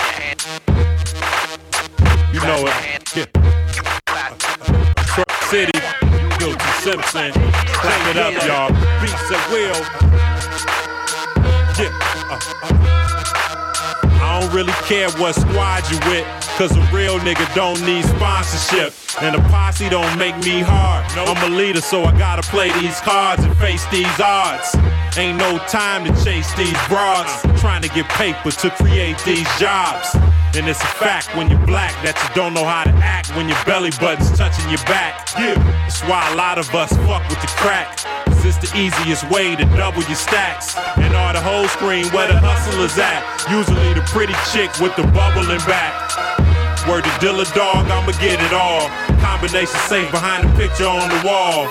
You 2.31 2.39
know 2.39 2.59
it. 2.67 2.73
Yeah. 3.17 3.27
Detroit 4.95 5.31
City. 5.49 5.79
Guilty 6.39 6.71
Simpson. 6.79 7.31
Clap 7.33 8.15
it 8.15 8.17
up, 8.17 8.33
y'all. 8.47 8.71
Beats 9.01 9.29
at 9.29 9.43
will. 9.51 10.42
Really 14.53 14.73
care 14.85 15.09
what 15.17 15.33
squad 15.33 15.83
you 15.89 15.97
with, 16.09 16.25
cause 16.57 16.71
a 16.77 16.81
real 16.93 17.17
nigga 17.19 17.43
don't 17.55 17.81
need 17.83 18.05
sponsorship. 18.05 18.93
And 19.21 19.35
a 19.35 19.41
posse 19.49 19.89
don't 19.89 20.17
make 20.17 20.35
me 20.45 20.61
hard. 20.61 21.05
I'm 21.17 21.51
a 21.51 21.55
leader, 21.55 21.81
so 21.81 22.03
I 22.03 22.17
gotta 22.17 22.43
play 22.43 22.71
these 22.79 22.99
cards 23.01 23.43
and 23.43 23.55
face 23.57 23.85
these 23.87 24.19
odds. 24.19 24.75
Ain't 25.17 25.37
no 25.37 25.57
time 25.67 26.05
to 26.05 26.23
chase 26.23 26.53
these 26.53 26.77
broads. 26.87 27.31
Trying 27.59 27.81
to 27.81 27.89
get 27.89 28.07
paper 28.09 28.51
to 28.51 28.69
create 28.71 29.17
these 29.25 29.47
jobs. 29.59 30.15
And 30.55 30.69
it's 30.69 30.81
a 30.81 30.93
fact 31.01 31.35
when 31.35 31.49
you're 31.49 31.65
black 31.65 31.93
that 32.03 32.13
you 32.21 32.35
don't 32.35 32.53
know 32.53 32.65
how 32.65 32.83
to 32.83 32.93
act 33.01 33.35
when 33.35 33.49
your 33.49 33.57
belly 33.65 33.91
button's 33.99 34.31
touching 34.37 34.69
your 34.69 34.83
back. 34.85 35.29
Yeah, 35.37 35.55
that's 35.55 36.01
why 36.01 36.31
a 36.31 36.35
lot 36.35 36.59
of 36.59 36.73
us 36.75 36.93
fuck 37.07 37.27
with 37.27 37.41
the 37.41 37.47
crack. 37.57 38.22
It's 38.45 38.57
the 38.57 38.71
easiest 38.77 39.29
way 39.29 39.55
to 39.55 39.63
double 39.75 40.03
your 40.03 40.15
stacks. 40.19 40.75
And 40.97 41.15
all 41.15 41.31
the 41.31 41.39
whole 41.39 41.67
screen 41.67 42.05
where 42.07 42.27
the 42.27 42.37
hustlers 42.37 42.97
at. 42.99 43.23
Usually 43.49 43.93
the 43.93 44.01
pretty 44.11 44.35
chick 44.51 44.69
with 44.79 44.95
the 44.95 45.03
bubbling 45.15 45.63
back. 45.63 45.95
Word 46.87 47.05
to 47.05 47.09
Dilla 47.23 47.47
Dog, 47.55 47.87
I'ma 47.87 48.11
get 48.19 48.43
it 48.43 48.51
all. 48.51 48.89
Combination 49.23 49.79
safe 49.87 50.11
behind 50.11 50.43
the 50.43 50.51
picture 50.59 50.85
on 50.85 51.07
the 51.07 51.21
wall. 51.25 51.67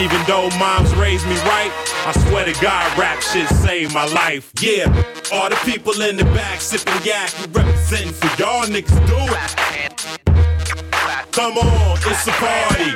Even 0.00 0.20
though 0.26 0.48
moms 0.58 0.94
raised 0.94 1.26
me 1.26 1.36
right, 1.44 1.72
I 2.06 2.12
swear 2.28 2.46
to 2.46 2.54
God, 2.62 2.86
rap 2.96 3.20
shit 3.20 3.48
saved 3.48 3.92
my 3.92 4.06
life. 4.06 4.50
Yeah, 4.60 4.86
all 5.32 5.50
the 5.50 5.56
people 5.64 6.00
in 6.00 6.16
the 6.16 6.24
back 6.32 6.60
sipping 6.60 6.94
yak, 7.04 7.30
we 7.40 7.46
representing 7.52 8.12
for 8.12 8.28
y'all 8.40 8.64
niggas 8.64 8.96
do 9.06 9.18
it. 9.36 9.54
Come 11.32 11.58
on, 11.58 11.98
it's 12.00 12.26
a 12.26 12.32
party. 12.32 12.94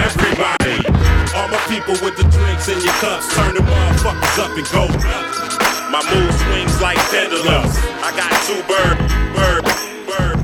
Everybody, 0.00 1.07
all 1.34 1.48
my 1.48 1.60
people 1.68 1.94
with 2.04 2.16
the 2.16 2.24
drinks 2.30 2.68
in 2.68 2.80
your 2.80 2.92
cups, 3.00 3.34
turn 3.34 3.54
the 3.54 3.60
motherfuckers 3.60 4.38
up 4.38 4.52
and 4.56 4.66
go 4.72 4.86
My 5.90 6.02
mood 6.12 6.32
swings 6.34 6.80
like 6.80 6.98
pendulums. 7.10 7.74
I 8.04 8.10
got 8.16 8.30
two 8.46 8.60
bird, 8.68 8.96
bird, 9.34 9.62
bird. 10.08 10.36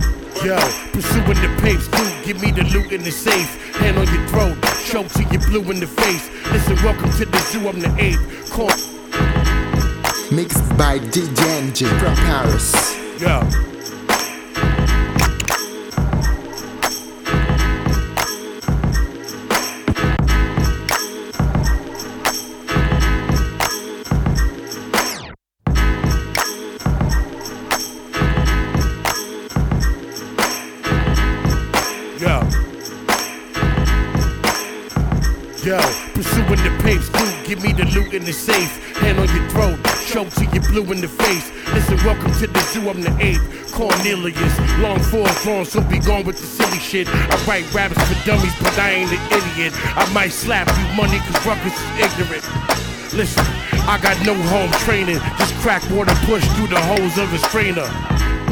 Yo, 0.44 0.56
pursuing 0.92 1.40
the 1.40 1.50
papes, 1.62 1.88
dude, 1.88 2.24
give 2.24 2.40
me 2.42 2.50
the 2.50 2.64
loot 2.72 2.92
in 2.92 3.02
the 3.02 3.10
safe. 3.10 3.50
Hand 3.76 3.98
on 3.98 4.06
your 4.12 4.26
throat, 4.28 4.56
choke 4.86 5.08
till 5.08 5.30
you 5.32 5.38
blue 5.38 5.70
in 5.70 5.80
the 5.80 5.86
face. 5.86 6.28
Listen, 6.52 6.76
welcome 6.84 7.10
to 7.12 7.24
the 7.24 7.38
zoo, 7.50 7.68
I'm 7.68 7.80
the 7.80 7.94
eighth. 7.98 8.50
Call, 8.52 8.68
Mixed 10.34 10.68
by 10.76 10.98
DJ 10.98 11.86
from 12.00 12.14
Paris. 12.16 12.96
yo. 13.20 13.28
Yo. 13.28 13.73
I'm 42.88 43.00
the 43.00 43.16
eighth. 43.20 43.72
Cornelius, 43.72 44.54
long 44.80 45.00
fours 45.00 45.42
drawn, 45.42 45.64
so 45.64 45.80
be 45.80 45.98
gone 45.98 46.24
with 46.24 46.38
the 46.38 46.46
silly 46.46 46.78
shit. 46.78 47.08
I 47.08 47.44
write 47.46 47.66
raps 47.74 47.94
for 47.94 48.26
dummies, 48.26 48.54
but 48.60 48.78
I 48.78 48.90
ain't 48.90 49.10
an 49.10 49.20
idiot. 49.32 49.72
I 49.96 50.10
might 50.12 50.32
slap 50.32 50.68
you 50.68 50.86
money, 50.96 51.18
cause 51.18 51.44
Ruckus 51.44 51.74
is 51.74 52.04
ignorant. 52.04 52.44
Listen, 53.12 53.44
I 53.86 53.98
got 54.02 54.18
no 54.24 54.34
home 54.34 54.70
training, 54.86 55.18
just 55.38 55.54
crack 55.56 55.82
water 55.90 56.14
push 56.26 56.44
through 56.54 56.68
the 56.68 56.80
holes 56.80 57.18
of 57.18 57.32
a 57.32 57.38
strainer. 57.38 57.88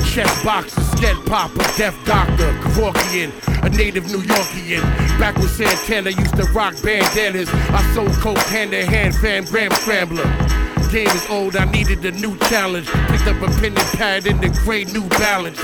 Chest 0.06 0.44
boxer, 0.44 0.80
sket 0.80 1.24
popper, 1.26 1.62
deaf 1.76 1.94
doctor, 2.04 2.52
Kevorkian, 2.62 3.30
a 3.64 3.70
native 3.70 4.06
New 4.10 4.22
Yorkian. 4.22 4.82
Back 5.18 5.36
with 5.36 5.50
Santana 5.50 6.10
used 6.10 6.36
to 6.36 6.44
rock 6.52 6.74
bandanas. 6.82 7.48
I 7.52 7.92
sold 7.94 8.12
coke 8.14 8.38
hand 8.38 8.72
to 8.72 8.84
hand, 8.84 9.14
fam, 9.14 9.44
gram 9.44 9.70
scrambler. 9.72 10.24
Game 10.92 11.09
is 11.09 11.26
old, 11.31 11.57
I 11.57 11.64
needed 11.64 12.05
a 12.05 12.11
new 12.11 12.37
challenge. 12.50 12.87
Picked 12.87 13.26
up 13.26 13.40
a 13.40 13.46
pen 13.61 13.72
and 13.72 13.88
pad 13.96 14.26
in 14.26 14.38
the 14.42 14.50
gray 14.62 14.85
New 14.85 15.09
Balance. 15.09 15.59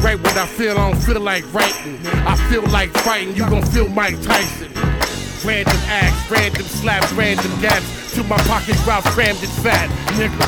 Right 0.00 0.16
when 0.16 0.38
I 0.38 0.46
feel 0.46 0.78
I 0.78 0.92
don't 0.92 1.02
feel 1.02 1.20
like 1.20 1.42
writing. 1.52 1.98
I 2.24 2.36
feel 2.48 2.62
like 2.68 2.90
fighting, 2.98 3.34
you 3.34 3.50
gon' 3.50 3.66
feel 3.66 3.88
Mike 3.88 4.22
Tyson. 4.22 4.70
Random 5.44 5.76
acts, 5.86 6.30
random 6.30 6.62
slaps, 6.62 7.12
random 7.14 7.50
gaps. 7.60 8.14
To 8.14 8.22
my 8.22 8.38
pockets, 8.44 8.80
Ralph 8.86 9.06
crammed 9.06 9.42
and 9.42 9.50
fat, 9.54 9.90
nigga. 10.14 10.38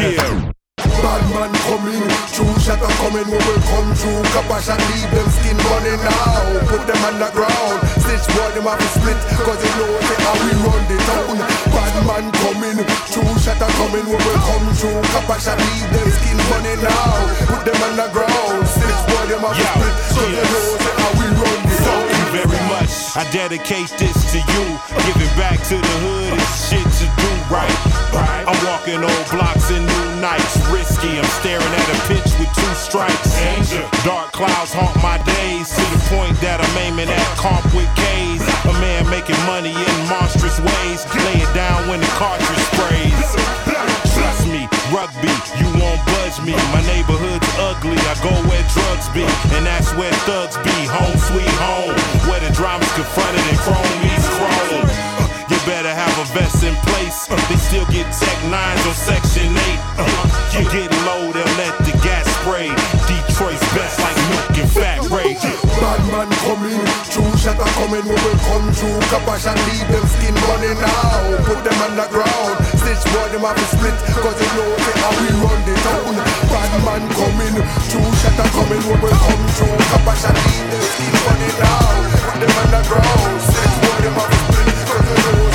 Yeah. 0.00 0.45
Bad 1.06 1.22
man 1.30 1.54
coming, 1.70 2.02
true 2.34 2.50
shatter 2.58 2.90
coming, 2.98 3.30
we 3.30 3.38
will 3.38 3.62
come 3.70 3.94
through. 3.94 4.26
Kapash 4.34 4.66
and 4.74 4.82
leave 4.90 5.06
them 5.14 5.28
skin 5.30 5.54
running 5.70 6.02
now. 6.02 6.66
Put 6.66 6.82
them 6.82 6.98
on 7.06 7.22
the 7.22 7.30
ground, 7.30 7.78
stitch 8.02 8.26
boy 8.34 8.50
them 8.58 8.66
have 8.66 8.74
to 8.74 8.88
split, 8.90 9.14
cause 9.46 9.62
you 9.62 9.70
know 9.78 9.92
say 10.02 10.18
how 10.26 10.34
we 10.42 10.50
run 10.66 10.82
the 10.90 10.98
town. 11.06 11.38
Bad 11.70 11.94
man 12.10 12.26
coming, 12.42 12.82
true 13.14 13.34
shatter 13.38 13.70
coming, 13.78 14.02
we 14.02 14.18
will 14.18 14.40
come 14.50 14.66
through. 14.74 14.98
Kapash 15.14 15.46
and 15.46 15.62
leave 15.62 15.86
them 15.94 16.10
skin 16.10 16.38
running 16.50 16.82
now. 16.82 17.22
Put 17.54 17.62
them 17.62 17.78
on 17.86 17.94
the 18.02 18.06
ground, 18.10 18.66
stitch 18.66 19.02
boy 19.06 19.30
them 19.30 19.46
have 19.46 19.54
to 19.54 19.62
split, 19.62 19.94
cause 20.10 20.26
you 20.34 20.42
know 20.42 20.66
say 20.74 20.94
how 20.98 21.10
we 21.22 21.25
I 23.16 23.24
dedicate 23.32 23.88
this 23.98 24.16
to 24.32 24.38
you. 24.38 24.64
Giving 25.08 25.32
back 25.34 25.58
to 25.72 25.76
the 25.76 25.94
hood 26.04 26.36
is 26.36 26.52
shit 26.68 26.84
to 26.84 27.06
do 27.08 27.30
right. 27.48 27.72
I'm 28.46 28.58
walking 28.62 29.02
old 29.02 29.26
blocks 29.32 29.70
in 29.70 29.82
new 29.82 30.08
nights. 30.20 30.56
Risky, 30.70 31.18
I'm 31.18 31.30
staring 31.40 31.64
at 31.64 31.88
a 31.90 31.98
pitch 32.06 32.30
with 32.38 32.50
two 32.54 32.74
strikes. 32.76 33.34
Dark 34.04 34.32
clouds 34.32 34.72
haunt 34.72 34.94
my 35.02 35.18
days 35.24 35.68
to 35.74 35.84
the 35.90 36.00
point 36.14 36.38
that 36.40 36.62
I'm 36.62 36.76
aiming 36.78 37.08
at 37.08 37.30
comp 37.36 37.64
with 37.74 37.90
K's. 37.98 38.44
A 38.70 38.74
man 38.78 39.08
making 39.10 39.38
money 39.46 39.74
in 39.74 39.96
monstrous 40.06 40.60
ways. 40.60 41.02
Lay 41.26 41.42
it 41.42 41.52
down 41.54 41.88
when 41.88 42.00
the 42.00 42.12
cartridge 42.14 42.64
sprays. 42.70 43.28
Trust 44.14 44.46
me, 44.46 44.68
rugby, 44.94 45.34
you 45.58 45.68
won't 45.80 46.02
budge 46.26 46.44
me. 46.44 46.52
My 46.72 46.82
neighborhood's 46.86 47.48
ugly, 47.58 47.98
I 47.98 48.14
go 48.22 48.32
where 48.48 48.64
drugs 48.74 49.08
be, 49.14 49.22
and 49.54 49.66
that's 49.66 49.92
where 49.94 50.12
thugs 50.26 50.56
be. 50.58 50.76
Home 50.90 51.18
sweet 51.30 51.54
home, 51.62 51.94
where 52.28 52.40
the 52.40 52.50
drama's 52.54 52.90
confronted 52.94 53.44
and 53.46 53.58
chrome 53.58 53.96
meets 54.02 54.26
chrome. 54.34 54.86
Uh, 54.86 55.28
You 55.50 55.58
better 55.66 55.92
have 55.92 56.14
a 56.18 56.26
vest 56.34 56.62
in 56.64 56.74
place. 56.90 57.30
Uh, 57.30 57.36
They 57.48 57.56
still 57.56 57.86
get 57.86 58.06
Tech 58.12 58.38
9s 58.50 58.82
on 58.86 58.94
Section 58.94 59.50
8. 59.54 59.80
Uh, 59.98 60.06
You 60.54 60.62
get 60.70 60.90
low, 61.06 61.32
they'll 61.32 61.56
let 61.62 61.74
the 61.86 61.94
gas 62.02 62.26
spray. 62.42 62.68
Detroit's 63.06 63.62
best 63.74 63.98
like 64.00 64.18
milk 64.30 64.58
and 64.62 64.70
fat 64.72 64.85
Ray. 65.26 65.34
Bad 65.82 66.02
man 66.14 66.30
coming, 66.46 66.78
true 67.10 67.34
shatter 67.42 67.66
coming, 67.74 68.06
we 68.06 68.14
will 68.14 68.38
come 68.46 68.66
through. 68.70 68.98
Kapash 69.10 69.46
and 69.50 69.58
leave 69.66 69.88
them 69.90 70.06
skin 70.06 70.34
running 70.46 70.78
now. 70.78 71.42
Put 71.42 71.60
them 71.66 71.78
on 71.82 71.98
the 71.98 72.06
ground, 72.14 72.54
stitch 72.78 73.02
boy 73.10 73.26
them 73.34 73.42
have 73.42 73.58
to 73.58 73.66
split, 73.74 73.96
cause 74.22 74.38
you 74.38 74.50
know 74.54 74.70
say 74.78 74.96
how 75.02 75.12
we 75.18 75.28
run 75.42 75.60
the 75.66 75.74
town. 75.82 76.14
Bad 76.46 76.72
man 76.86 77.02
coming, 77.10 77.56
true 77.90 78.10
shatter 78.22 78.50
coming, 78.54 78.82
we 78.86 78.94
will 79.02 79.18
come 79.18 79.44
through. 79.58 79.78
Kapash 79.90 80.24
and 80.30 80.38
leave 80.46 80.68
them 80.70 80.84
skin 80.94 81.14
running 81.26 81.56
now. 81.58 81.90
Put 82.22 82.38
them 82.46 82.54
on 82.62 82.68
the 82.70 82.80
ground, 82.86 83.34
stitch 83.42 83.76
boy 83.82 83.98
them 84.06 84.14
have 84.14 84.30
to 84.30 84.38
split, 84.46 84.78
cause 84.86 85.06
you 85.10 85.32
know 85.34 85.45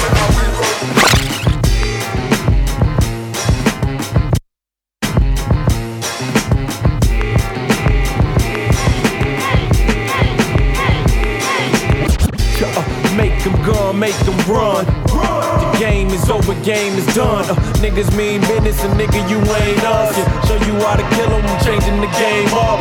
run. 14.51 14.85
The 15.07 15.77
game 15.79 16.09
is 16.09 16.29
over, 16.29 16.53
game 16.61 16.93
is 16.93 17.07
done. 17.15 17.45
Uh, 17.49 17.55
niggas 17.79 18.11
mean 18.15 18.41
business, 18.41 18.83
and 18.83 18.93
nigga, 18.99 19.19
you 19.29 19.39
ain't 19.39 19.83
us. 19.83 20.17
Yeah, 20.17 20.27
show 20.45 20.59
you 20.67 20.75
how 20.83 20.95
to 20.95 21.05
kill 21.15 21.31
them, 21.31 21.45
changing 21.63 21.99
the 22.03 22.11
game 22.19 22.51
up. 22.53 22.79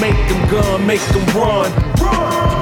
Make 0.00 0.18
them 0.28 0.42
gun, 0.50 0.86
make 0.86 1.04
them 1.12 1.24
run. 1.36 1.70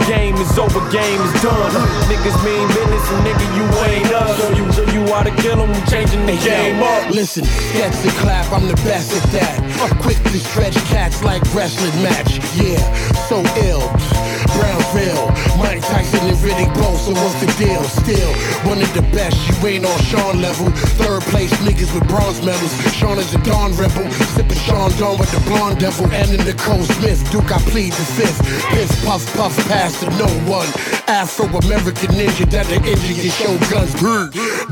The 0.02 0.06
game 0.08 0.36
is 0.36 0.58
over, 0.58 0.82
game 0.90 1.20
is 1.22 1.34
done. 1.40 1.72
Uh, 1.72 1.86
niggas 2.10 2.38
mean 2.44 2.66
business, 2.68 3.04
and 3.12 3.20
nigga, 3.24 3.46
you 3.56 3.64
ain't 3.86 4.12
us. 4.12 4.36
Show 4.38 4.50
you, 4.50 4.72
show 4.72 4.86
you 4.92 5.06
how 5.12 5.22
to 5.22 5.34
kill 5.42 5.56
them, 5.56 5.72
changing 5.86 6.26
the 6.26 6.36
game 6.44 6.82
up. 6.82 7.10
Listen, 7.10 7.44
sketch 7.44 7.94
and 8.04 8.16
clap, 8.18 8.52
I'm 8.52 8.66
the 8.66 8.76
best 8.82 9.14
at 9.14 9.24
that. 9.32 9.54
Quickly 10.02 10.38
stretch 10.38 10.74
cats 10.90 11.22
like 11.22 11.42
wrestling 11.54 12.02
match. 12.02 12.38
Yeah, 12.56 12.82
so 13.28 13.42
ill. 13.62 13.82
Brownville, 14.92 15.28
Mike 15.56 15.80
Tyson 15.80 16.20
and 16.28 16.36
Riddick 16.38 16.72
Bowe, 16.74 16.96
so 16.96 17.12
what's 17.12 17.40
the 17.40 17.48
deal? 17.56 17.82
Still, 17.84 18.32
one 18.68 18.80
of 18.80 18.92
the 18.94 19.02
best, 19.12 19.36
you 19.48 19.66
ain't 19.66 19.86
on 19.86 19.98
Sean 20.02 20.40
level. 20.40 20.68
Third 21.00 21.22
place 21.32 21.52
niggas 21.64 21.92
with 21.94 22.06
bronze 22.08 22.44
medals. 22.44 22.72
Sean 22.92 23.18
is 23.18 23.34
a 23.34 23.38
Dawn 23.42 23.72
rebel, 23.76 24.08
sipping 24.36 24.58
Sean 24.58 24.90
Dawn 24.98 25.18
with 25.18 25.30
the 25.32 25.40
blonde 25.48 25.80
devil. 25.80 26.06
And 26.12 26.30
in 26.30 26.44
the 26.44 26.54
Cole 26.54 26.84
Smith, 27.00 27.24
Duke, 27.32 27.50
I 27.50 27.58
plead 27.72 27.92
the 27.92 28.04
fifth. 28.04 28.40
Piss, 28.70 29.04
puff, 29.04 29.24
puff, 29.34 29.56
pass 29.68 29.98
to 30.00 30.10
no 30.20 30.28
one. 30.44 30.68
Afro-American 31.08 32.12
ninja 32.12 32.44
that 32.52 32.66
the 32.68 32.78
guns. 33.72 33.92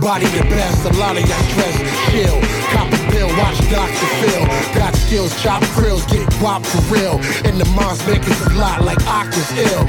Body 0.00 0.26
the 0.36 0.44
best, 0.52 0.84
a 0.84 0.92
lot 1.00 1.16
of 1.16 1.24
y'all 1.24 1.44
stress. 1.48 1.76
Chill, 2.12 2.36
a 2.36 3.10
pill, 3.10 3.28
watch 3.40 3.58
Dr. 3.72 4.08
Phil. 4.20 4.44
Got 4.76 4.99
skills, 5.10 5.42
chop 5.42 5.60
krills, 5.74 6.06
get 6.06 6.22
guap 6.38 6.64
for 6.64 6.78
real. 6.94 7.18
And 7.42 7.58
the 7.58 7.66
moms 7.74 7.98
make 8.06 8.22
us 8.22 8.40
a 8.46 8.54
lot 8.54 8.84
like 8.84 8.98
Octa's 9.10 9.50
ill. 9.58 9.82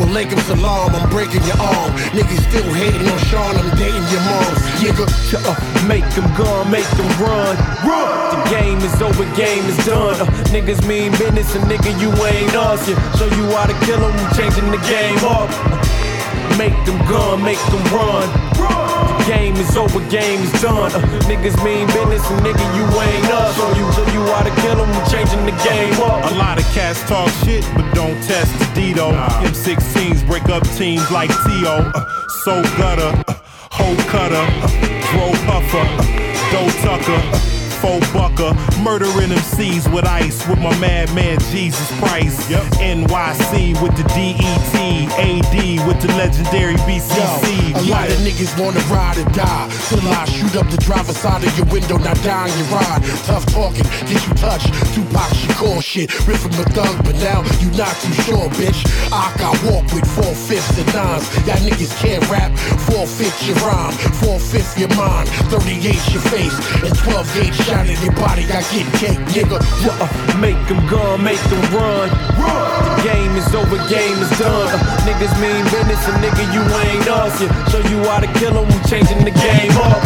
Well, 0.00 0.08
Lakem 0.08 0.40
Salam, 0.48 0.94
I'm 0.96 1.10
breaking 1.10 1.44
your 1.44 1.60
arm. 1.60 1.92
Niggas 2.16 2.40
still 2.48 2.72
hating 2.72 3.06
on 3.12 3.18
Sean, 3.28 3.54
I'm 3.60 3.68
dating 3.76 4.08
your 4.08 4.24
mom. 4.24 4.52
Nigga, 4.80 5.04
Uh, 5.36 5.52
make 5.86 6.08
them 6.16 6.24
gun, 6.34 6.70
make 6.70 6.88
them 6.96 7.08
run. 7.20 7.56
Run! 7.84 8.08
The 8.32 8.40
game 8.48 8.78
is 8.78 8.96
over, 9.02 9.24
game 9.36 9.64
is 9.68 9.78
done. 9.84 10.16
Uh, 10.16 10.24
niggas 10.54 10.80
mean 10.88 11.12
business, 11.20 11.54
and 11.54 11.64
nigga, 11.64 11.92
you 12.00 12.08
ain't 12.24 12.56
us. 12.56 12.88
Yeah, 12.88 12.96
show 13.18 13.28
you 13.36 13.44
how 13.52 13.66
to 13.66 13.76
kill 13.84 14.00
them, 14.00 14.16
changing 14.32 14.70
the 14.70 14.80
game 14.88 15.20
up. 15.28 15.50
Uh, 15.52 16.56
make 16.56 16.76
them 16.86 16.96
gun, 17.10 17.44
make 17.44 17.60
them 17.68 17.84
run. 17.92 18.24
run. 18.56 18.87
The 19.18 19.24
game 19.26 19.54
is 19.56 19.76
over, 19.76 20.00
game 20.08 20.40
is 20.40 20.52
done. 20.62 20.90
Uh, 20.92 21.00
niggas 21.30 21.56
mean 21.64 21.86
business, 21.88 22.24
and 22.30 22.40
nigga, 22.40 22.64
you 22.76 22.84
ain't 23.00 23.30
us. 23.32 23.56
Show 23.56 23.68
you, 23.78 23.86
show 23.92 24.06
you 24.12 24.22
how 24.32 24.42
to 24.42 24.54
kill 24.62 24.76
them, 24.76 24.90
changing 25.10 25.44
the 25.44 25.56
game 25.64 25.94
up. 26.02 26.30
A 26.30 26.34
lot 26.34 26.58
of 26.58 26.64
cats 26.72 27.00
talk 27.08 27.28
shit, 27.44 27.64
but 27.74 27.86
don't 27.94 28.20
test 28.24 28.52
the 28.58 28.66
Dito. 28.78 29.12
M16s 29.42 30.26
break 30.26 30.48
up 30.48 30.66
teams 30.76 31.10
like 31.10 31.30
T.O. 31.44 31.90
Uh, 31.94 32.04
so 32.44 32.62
gutter, 32.76 33.12
uh, 33.28 33.34
hoe 33.70 33.96
cutter, 34.08 34.36
uh, 34.36 34.68
dro 35.10 35.30
puffer, 35.46 35.78
uh, 35.78 36.52
dough 36.52 36.70
tucker. 36.82 37.20
Uh, 37.34 37.57
four 37.80 38.00
bucker. 38.12 38.54
Murdering 38.82 39.30
MCs 39.30 39.92
with 39.92 40.06
ice 40.06 40.46
with 40.48 40.58
my 40.58 40.76
madman 40.78 41.38
Jesus 41.50 41.90
Price. 42.00 42.48
Yep. 42.50 42.62
NYC 42.78 43.80
with 43.82 43.96
the 43.96 44.04
DET. 44.14 44.78
AD 45.18 45.86
with 45.86 46.00
the 46.00 46.08
legendary 46.16 46.76
BCC. 46.86 47.74
A 47.74 47.82
lot 47.90 48.08
of 48.08 48.18
niggas 48.18 48.54
wanna 48.60 48.80
ride 48.86 49.18
or 49.18 49.28
die. 49.30 49.68
Till 49.88 50.06
I 50.08 50.24
shoot 50.26 50.54
up 50.56 50.70
the 50.70 50.78
driver's 50.78 51.16
side 51.16 51.42
of 51.44 51.52
your 51.58 51.66
window, 51.66 51.98
not 51.98 52.16
die 52.22 52.48
on 52.48 52.58
your 52.58 52.68
ride. 52.68 53.02
Tough 53.26 53.44
talking, 53.46 53.84
get 54.06 54.20
you 54.26 54.34
touched. 54.34 54.72
Tupac 54.94 55.30
Shakur 55.34 55.82
shit. 55.82 56.08
Rip 56.26 56.38
from 56.38 56.52
a 56.52 56.64
thug, 56.70 56.96
but 57.04 57.16
now 57.16 57.42
you 57.60 57.70
not 57.76 57.94
too 58.00 58.12
sure, 58.24 58.48
bitch. 58.58 58.80
I 59.12 59.34
got 59.38 59.54
walk 59.64 59.84
with 59.92 60.06
four 60.06 60.34
fifths 60.34 60.78
and 60.78 60.86
nines. 60.94 61.26
Y'all 61.46 61.56
niggas 61.66 61.94
can't 61.98 62.22
rap. 62.30 62.56
Four 62.88 63.06
fifths 63.06 63.46
your 63.46 63.56
rhyme, 63.66 63.92
four 64.22 64.38
fifths 64.38 64.78
your 64.78 64.92
mind. 64.96 65.28
38 65.50 65.84
your 66.12 66.22
face, 66.32 66.56
and 66.82 66.94
12 66.96 67.34
gauge 67.34 67.58
shot 67.68 67.86
in 67.86 68.00
your 68.00 68.16
body. 68.16 68.44
I 68.48 68.64
get 68.72 68.88
cake, 68.96 69.20
nigga. 69.36 69.60
Uh, 69.60 70.08
make 70.40 70.56
them 70.68 70.80
gun, 70.88 71.22
make 71.22 71.40
them 71.52 71.62
run. 71.76 72.08
The 72.08 73.02
game 73.04 73.36
is 73.36 73.48
over, 73.54 73.76
game 73.92 74.18
is 74.24 74.32
done. 74.40 74.68
Uh, 74.72 75.04
niggas 75.04 75.34
mean 75.40 75.62
business, 75.68 76.00
and 76.08 76.16
nigga, 76.24 76.44
you 76.54 76.62
ain't 76.88 77.08
us. 77.08 77.36
Yeah, 77.40 77.52
show 77.68 77.82
you 77.92 77.98
how 78.08 78.20
to 78.20 78.30
kill 78.40 78.56
'em, 78.56 78.66
we 78.72 78.78
changing 78.88 79.22
the 79.24 79.34
game 79.46 79.76
up. 79.76 80.00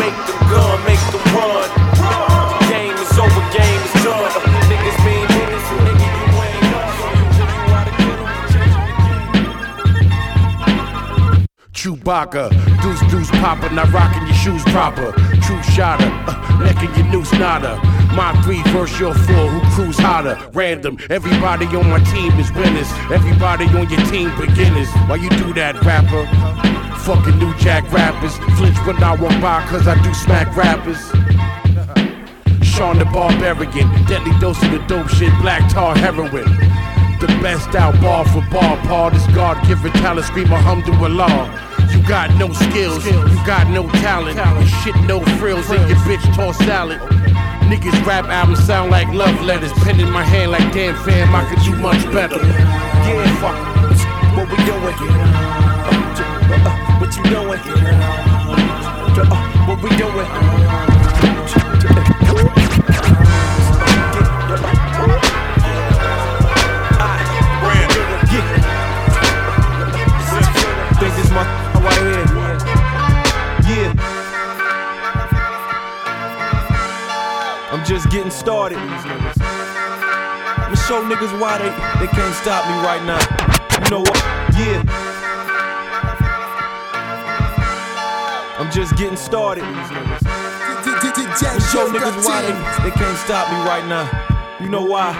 Make 0.00 0.16
them 0.26 0.40
gun, 0.50 0.76
make 0.88 1.04
them 1.12 1.24
run. 1.36 1.85
Chewbacca, 11.86 12.50
deuce 12.82 13.00
deuce 13.12 13.30
popper, 13.38 13.70
not 13.70 13.92
rocking 13.92 14.26
your 14.26 14.34
shoes 14.34 14.62
proper. 14.74 15.12
True 15.40 15.62
shotter, 15.62 16.10
uh, 16.26 16.58
necking 16.58 16.92
your 16.96 17.06
noose 17.12 17.30
nada. 17.34 17.76
My 18.16 18.34
three 18.42 18.60
verse 18.72 18.98
your 18.98 19.14
four, 19.14 19.46
who 19.46 19.60
cruise 19.70 19.96
hotter. 19.96 20.36
Random, 20.52 20.98
everybody 21.10 21.64
on 21.66 21.88
my 21.88 22.00
team 22.10 22.32
is 22.40 22.50
winners. 22.54 22.90
Everybody 23.12 23.66
on 23.66 23.88
your 23.88 24.04
team 24.10 24.36
beginners. 24.36 24.88
Why 25.06 25.14
you 25.14 25.30
do 25.30 25.54
that, 25.54 25.80
rapper? 25.84 26.26
Fucking 27.04 27.38
new 27.38 27.54
jack 27.54 27.84
rappers. 27.92 28.36
Flinch 28.58 28.78
when 28.84 29.00
I 29.00 29.14
walk 29.14 29.40
by, 29.40 29.64
cause 29.68 29.86
I 29.86 29.94
do 30.02 30.12
smack 30.12 30.56
rappers. 30.56 30.98
Sean 32.66 32.98
the 32.98 33.04
Barbarian, 33.04 33.88
deadly 34.06 34.36
dose 34.40 34.60
of 34.60 34.72
the 34.72 34.84
dope 34.88 35.08
shit, 35.08 35.30
black 35.40 35.70
tar 35.72 35.96
heroin. 35.96 36.50
The 37.18 37.28
best 37.40 37.74
out 37.74 37.98
bar 38.02 38.26
for 38.26 38.42
bar, 38.50 38.76
Paul. 38.86 39.10
This 39.10 39.26
God 39.28 39.66
given 39.66 39.90
talent, 39.92 40.26
scream 40.26 40.52
alhamdulillah. 40.52 41.48
You 41.90 42.02
got 42.06 42.30
no 42.36 42.52
skills, 42.52 43.06
you 43.06 43.12
got 43.46 43.68
no 43.70 43.88
talent. 44.02 44.36
You 44.36 44.66
shit 44.66 44.94
no 45.06 45.20
frills, 45.38 45.70
and 45.70 45.88
your 45.88 45.98
bitch 46.00 46.22
toss 46.34 46.58
salad. 46.58 47.00
Niggas 47.70 48.04
rap 48.06 48.26
albums 48.26 48.62
sound 48.64 48.90
like 48.90 49.08
love 49.08 49.40
letters. 49.42 49.72
Pen 49.84 49.98
in 49.98 50.10
my 50.10 50.22
hand 50.22 50.50
like 50.50 50.70
damn 50.74 50.94
fam, 51.04 51.34
I 51.34 51.44
could 51.48 51.62
do 51.64 51.74
much 51.76 52.04
better. 52.12 52.36
Yeah, 52.36 53.40
fuck. 53.40 53.56
What 54.36 54.50
we 54.50 54.56
doing? 54.66 54.94
Uh, 56.66 56.72
what 57.00 57.16
you 57.16 57.22
doing? 57.24 57.60
What 59.66 59.82
we 59.82 59.88
doing? 59.96 60.26
Getting 78.16 78.30
started. 78.30 78.78
I'ma 78.78 80.74
show 80.88 81.04
niggas 81.04 81.38
why 81.38 81.58
they, 81.58 81.68
they 82.00 82.10
can't 82.10 82.34
stop 82.34 82.64
me 82.64 82.72
right 82.80 83.04
now. 83.04 83.20
You 83.84 83.90
know 83.90 84.00
what? 84.00 84.16
Yeah. 84.56 84.80
I'm 88.58 88.72
just 88.72 88.96
getting 88.96 89.18
started. 89.18 89.64
I'ma 89.64 90.18
show 91.68 91.92
niggas 91.92 92.24
why 92.24 92.40
they, 92.40 92.88
they 92.88 92.96
can't 92.96 93.18
stop 93.18 93.52
me 93.52 93.58
right 93.68 93.86
now. 93.86 94.08
You 94.62 94.70
know 94.70 94.86
why? 94.86 95.12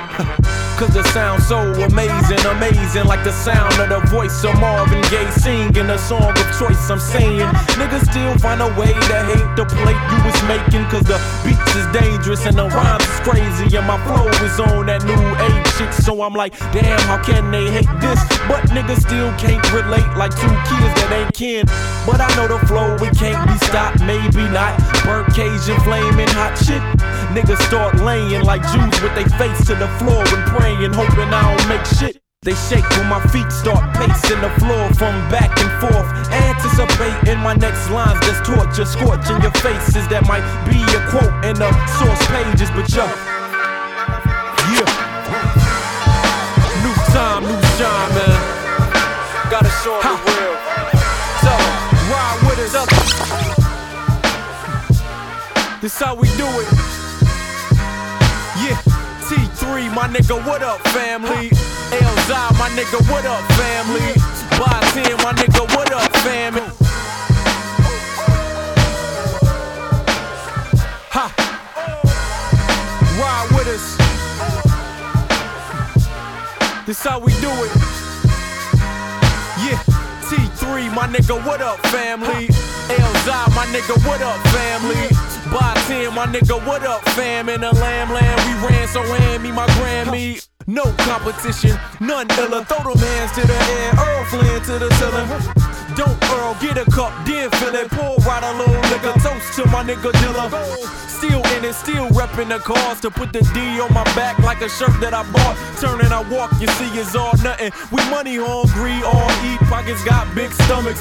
Cause 0.78 0.94
it 0.94 1.06
sounds 1.06 1.48
so 1.48 1.72
amazing, 1.72 2.44
amazing 2.44 3.06
Like 3.06 3.24
the 3.24 3.32
sound 3.32 3.72
of 3.80 3.88
the 3.88 4.00
voice 4.11 4.44
of 4.44 4.61
Marvin 4.61 5.00
Gaye 5.09 5.30
Singing 5.30 5.88
a 5.88 5.96
song 5.96 6.28
of 6.28 6.59
choice, 6.59 6.90
I'm 6.90 7.00
saying 7.00 7.48
Niggas 7.80 8.11
still 8.11 8.37
find 8.37 8.61
a 8.61 8.68
way 8.78 8.92
to 8.92 9.16
hate 9.24 9.56
the 9.56 9.64
plate 9.64 9.96
you 10.12 10.18
was 10.20 10.37
making 10.44 10.85
Cause 10.92 11.09
the 11.09 11.16
beats 11.42 11.56
is 11.77 11.87
dangerous 11.93 12.47
and 12.47 12.57
the 12.57 12.67
rhymes 12.69 13.05
is 13.05 13.21
crazy 13.21 13.77
And 13.77 13.87
my 13.87 14.01
flow 14.09 14.27
is 14.45 14.59
on 14.61 14.87
that 14.87 15.05
new 15.05 15.25
age 15.47 15.69
shit 15.77 15.93
So 16.03 16.23
I'm 16.23 16.35
like, 16.35 16.59
damn, 16.73 16.99
how 17.07 17.23
can 17.23 17.51
they 17.51 17.71
hate 17.71 17.93
this? 18.01 18.21
But 18.49 18.65
niggas 18.73 19.05
still 19.05 19.31
can't 19.37 19.62
relate 19.73 20.09
like 20.17 20.33
two 20.33 20.57
kids 20.69 20.93
that 21.01 21.11
ain't 21.12 21.35
kin 21.35 21.67
But 22.09 22.21
I 22.21 22.29
know 22.37 22.49
the 22.49 22.61
flow, 22.67 22.97
it 22.97 23.17
can't 23.17 23.41
be 23.47 23.57
stopped, 23.67 24.01
maybe 24.01 24.49
not 24.51 24.75
Burnt 25.05 25.29
Cajun 25.35 25.79
flaming 25.85 26.33
hot 26.33 26.57
shit 26.57 26.83
Niggas 27.37 27.61
start 27.67 27.97
laying 28.01 28.43
like 28.43 28.62
Jews 28.73 29.03
with 29.03 29.15
their 29.15 29.29
face 29.37 29.67
to 29.67 29.75
the 29.75 29.89
floor 29.99 30.25
and 30.25 30.45
praying, 30.49 30.93
hoping 30.95 31.29
I 31.35 31.57
don't 31.57 31.69
make 31.69 31.85
shit. 31.85 32.15
They 32.46 32.54
shake 32.54 32.88
when 32.90 33.09
my 33.09 33.20
feet 33.35 33.50
start 33.50 33.82
pacing 33.96 34.40
the 34.40 34.50
floor 34.62 34.87
from 34.94 35.11
back 35.35 35.50
and 35.59 35.66
forth. 35.82 36.06
Anticipating 36.30 37.40
my 37.40 37.54
next 37.54 37.90
lines 37.90 38.20
that's 38.20 38.38
torture, 38.46 38.85
scorching 38.85 39.42
your 39.42 39.50
faces. 39.59 40.06
That 40.06 40.22
might 40.30 40.46
be 40.62 40.78
a 40.78 41.02
quote 41.11 41.35
in 41.42 41.59
the 41.59 41.66
source 41.98 42.22
pages, 42.30 42.70
but 42.70 42.87
yo. 42.94 43.02
Yeah. 44.70 44.87
New 46.87 46.94
time, 47.11 47.42
new 47.50 47.61
shine, 47.74 48.14
man. 48.14 48.38
Gotta 49.50 49.72
show 49.82 49.98
the 49.98 50.14
real. 50.30 50.54
'em, 51.50 51.66
ride 52.14 52.38
with 52.46 52.62
us. 52.62 52.87
This 55.80 55.98
how 55.98 56.14
we 56.14 56.28
do 56.38 56.46
it. 56.62 56.68
Yeah, 58.62 58.78
T3, 59.26 59.90
my 59.90 60.06
nigga, 60.06 60.38
what 60.46 60.62
up, 60.62 60.80
family? 60.94 61.50
Elzhi, 61.92 62.59
my 62.59 62.68
nigga, 62.70 62.99
what 63.11 63.25
up, 63.25 63.44
family? 63.53 64.12
By 64.59 64.81
10, 64.92 65.16
my 65.18 65.33
nigga, 65.35 65.62
what 65.77 65.92
up, 65.92 66.12
family? 66.16 66.62
Ha! 71.14 71.27
Ride 73.20 73.49
with 73.57 73.68
us. 73.68 73.96
This 76.87 77.03
how 77.03 77.18
we 77.20 77.33
do 77.40 77.51
it. 77.51 77.72
Yeah, 79.62 79.79
T3, 80.27 80.94
my 80.94 81.07
nigga, 81.07 81.44
what 81.46 81.62
up, 81.62 81.79
family? 81.87 82.49
Elzhi, 82.88 83.55
my 83.55 83.66
nigga, 83.66 83.96
what 84.07 84.22
up, 84.22 84.40
family? 84.49 85.09
By 85.53 85.75
10, 85.87 86.14
my 86.14 86.27
nigga, 86.27 86.66
what 86.66 86.85
up, 86.85 87.03
fam? 87.11 87.49
In 87.49 87.61
the 87.61 87.72
lamb 87.72 88.12
land, 88.12 88.40
we 88.46 88.68
ran, 88.68 88.88
so 88.88 89.03
hand 89.03 89.42
me 89.44 89.53
my 89.53 89.66
Grammy. 89.68 90.56
No 90.68 90.83
competition, 90.98 91.79
none 92.00 92.26
iller. 92.42 92.64
Throw 92.64 92.92
them 92.92 92.98
hands 92.98 93.31
to 93.38 93.46
the 93.46 93.55
air, 93.55 93.94
Errol 94.02 94.24
Flynn 94.26 94.62
to 94.66 94.79
the 94.83 94.90
ceiling. 94.98 95.29
Don't 95.94 96.18
Earl, 96.35 96.57
get 96.61 96.76
a 96.76 96.90
cup, 96.90 97.12
then 97.24 97.50
fill 97.52 97.74
it. 97.76 97.88
Pour 97.88 98.18
out 98.29 98.42
a 98.42 98.52
little 98.59 98.74
liquor, 98.90 99.14
toast 99.20 99.55
to 99.55 99.64
my 99.70 99.85
nigga 99.85 100.11
Dilla. 100.11 100.50
Still 101.07 101.40
in 101.55 101.64
it, 101.64 101.74
still 101.74 102.09
repping 102.09 102.48
the 102.48 102.59
cause 102.59 103.00
to 103.02 103.11
put 103.11 103.33
the 103.33 103.42
D 103.55 103.81
on 103.81 103.94
my 103.94 104.02
back 104.16 104.40
like 104.40 104.61
a 104.61 104.68
shirt 104.68 105.00
that 105.00 105.14
I 105.14 105.22
bought. 105.31 105.57
Turning, 105.79 106.11
I 106.11 106.29
walk, 106.29 106.50
you 106.61 106.66
see, 106.66 106.90
it's 106.98 107.14
all 107.14 107.33
nothing. 107.44 107.70
We 107.92 108.02
money 108.11 108.37
hungry, 108.37 108.98
all 109.07 109.31
eat, 109.46 109.61
pockets 109.70 110.02
got 110.02 110.26
big 110.35 110.50
stomachs. 110.50 111.00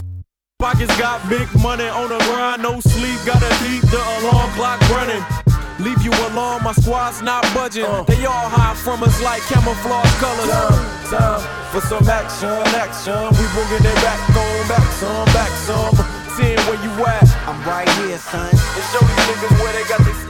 Pockets 0.60 0.96
got 0.98 1.28
big 1.28 1.50
money 1.60 1.88
on 1.88 2.10
the 2.10 2.20
grind, 2.30 2.62
no 2.62 2.80
sleep, 2.82 3.20
gotta 3.26 3.50
keep 3.66 3.82
the 3.90 3.98
alarm 4.22 4.52
clock 4.54 4.80
running. 4.92 5.45
Leave 5.80 6.02
you 6.04 6.12
alone, 6.32 6.64
my 6.64 6.72
squad's 6.72 7.22
not 7.22 7.44
budging. 7.54 7.84
Uh. 7.84 8.04
They 8.04 8.26
all 8.26 8.48
hide 8.48 8.78
from 8.78 9.04
us 9.04 9.22
like 9.22 9.42
camouflage 9.44 10.14
colors. 10.24 10.48
Time, 10.48 11.12
time 11.12 11.72
for 11.72 11.82
some 11.82 12.08
action, 12.08 12.56
action. 12.80 13.28
We 13.36 13.44
bringing 13.52 13.84
it 13.84 14.00
back 14.00 14.24
on, 14.32 14.68
back 14.72 14.88
some, 14.96 15.26
back 15.36 15.52
some. 15.68 15.96
Seeing 16.40 16.60
where 16.68 16.80
you 16.80 16.92
at. 17.06 17.28
I'm 17.44 17.60
right 17.68 17.90
here, 18.00 18.18
son. 18.18 18.48
And 18.48 18.86
show 18.92 19.04
these 19.04 19.26
niggas 19.28 19.60
where 19.60 19.74
they 19.74 19.84
got 19.90 20.00
this. 20.06 20.25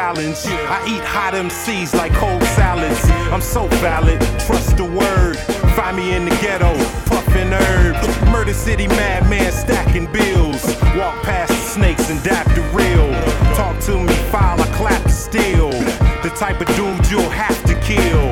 Challenge. 0.00 0.38
I 0.46 0.78
eat 0.88 1.04
hot 1.04 1.34
MCs 1.34 1.94
like 1.94 2.12
cold 2.14 2.42
salads. 2.56 3.02
I'm 3.34 3.42
so 3.42 3.68
valid, 3.84 4.18
trust 4.46 4.78
the 4.78 4.84
word. 4.84 5.36
Find 5.76 5.94
me 5.94 6.14
in 6.14 6.24
the 6.24 6.34
ghetto, 6.40 6.72
puffin' 7.04 7.52
herb. 7.52 7.96
Murder 8.32 8.54
City 8.54 8.86
madman 8.88 9.52
stacking 9.52 10.10
bills. 10.10 10.64
Walk 10.96 11.16
past 11.22 11.52
the 11.52 11.64
snakes 11.76 12.08
and 12.08 12.18
dap 12.22 12.46
the 12.56 12.62
real. 12.72 13.10
Talk 13.60 13.78
to 13.88 13.98
me, 13.98 14.14
file, 14.32 14.58
I 14.58 14.68
clap 14.78 15.06
still. 15.10 15.70
The 16.24 16.32
type 16.34 16.62
of 16.62 16.68
dude 16.76 17.04
you'll 17.10 17.36
have 17.44 17.60
to 17.68 17.74
kill. 17.90 18.24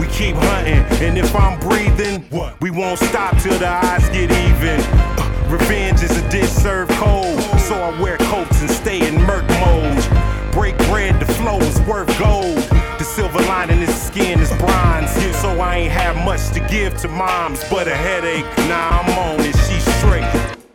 We 0.00 0.06
keep 0.08 0.34
hunting, 0.50 0.82
and 1.06 1.16
if 1.16 1.32
I'm 1.36 1.60
breathing, 1.60 2.22
what? 2.30 2.60
we 2.60 2.70
won't 2.72 2.98
stop 2.98 3.38
till 3.38 3.58
the 3.60 3.68
odds 3.68 4.08
get 4.08 4.32
even. 4.32 4.80
Uh, 5.22 5.46
Revenge 5.48 6.02
is 6.02 6.16
a 6.18 6.28
dish 6.28 6.50
served 6.50 6.90
cold, 7.02 7.40
so 7.68 7.74
I 7.76 7.90
wear 8.02 8.16
coats 8.32 8.60
and 8.62 8.70
stay 8.70 9.06
in 9.06 9.14
murk 9.22 9.46
mode. 9.62 10.33
Break 10.54 10.78
bread, 10.86 11.18
the 11.18 11.26
flow 11.26 11.58
is 11.58 11.80
worth 11.82 12.08
gold. 12.16 12.56
The 12.98 13.04
silver 13.04 13.40
lining 13.40 13.80
is 13.80 13.92
skin 13.92 14.38
is 14.38 14.50
bronze, 14.52 15.10
so 15.42 15.50
I 15.60 15.78
ain't 15.78 15.92
have 15.92 16.16
much 16.24 16.50
to 16.50 16.60
give 16.70 16.96
to 16.98 17.08
moms, 17.08 17.68
but 17.68 17.88
a 17.88 17.94
headache. 17.94 18.44
Nah, 18.68 19.00
I'm 19.00 19.18
on 19.18 19.40
it, 19.40 19.56
she's 19.66 19.84
straight. 19.98 20.22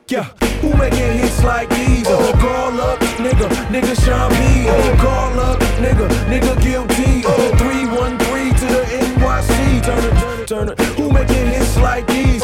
Yeah, 0.09 0.25
who 0.59 0.75
making 0.75 1.19
hits 1.19 1.41
like 1.45 1.69
these? 1.69 2.05
Uh, 2.05 2.31
call 2.41 2.79
up, 2.81 2.99
nigga, 3.23 3.47
nigga 3.71 3.95
Sean 4.03 4.29
P. 4.31 4.67
Uh, 4.67 4.97
call 5.01 5.39
up, 5.39 5.59
nigga, 5.79 6.09
nigga 6.27 6.61
guilty. 6.61 7.23
Uh, 7.25 7.57
313 7.57 8.53
to 8.55 8.65
the 8.65 8.83
NYC. 8.83 9.81
Turn 9.85 10.03
it, 10.03 10.19
turn 10.19 10.39
it, 10.41 10.47
turn 10.47 10.69
it. 10.69 10.79
Who 10.97 11.09
making 11.09 11.47
hits 11.47 11.77
like 11.77 12.05
these? 12.07 12.43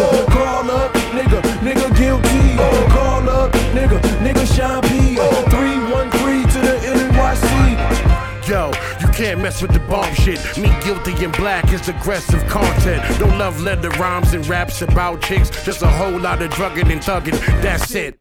Can't 9.25 9.41
mess 9.41 9.59
with 9.59 9.71
the 9.71 9.79
bomb 9.89 10.13
shit. 10.13 10.39
Me 10.55 10.69
guilty 10.83 11.25
and 11.25 11.35
black 11.35 11.73
is 11.73 11.89
aggressive 11.89 12.45
content. 12.47 13.01
No 13.19 13.25
love 13.37 13.59
letter 13.59 13.89
rhymes 14.01 14.35
and 14.35 14.45
raps 14.47 14.83
about 14.83 15.19
chicks. 15.19 15.49
Just 15.65 15.81
a 15.81 15.87
whole 15.87 16.19
lot 16.19 16.43
of 16.43 16.51
drugging 16.51 16.91
and 16.91 17.01
thugging. 17.01 17.35
That's 17.63 17.95
it. 17.95 18.19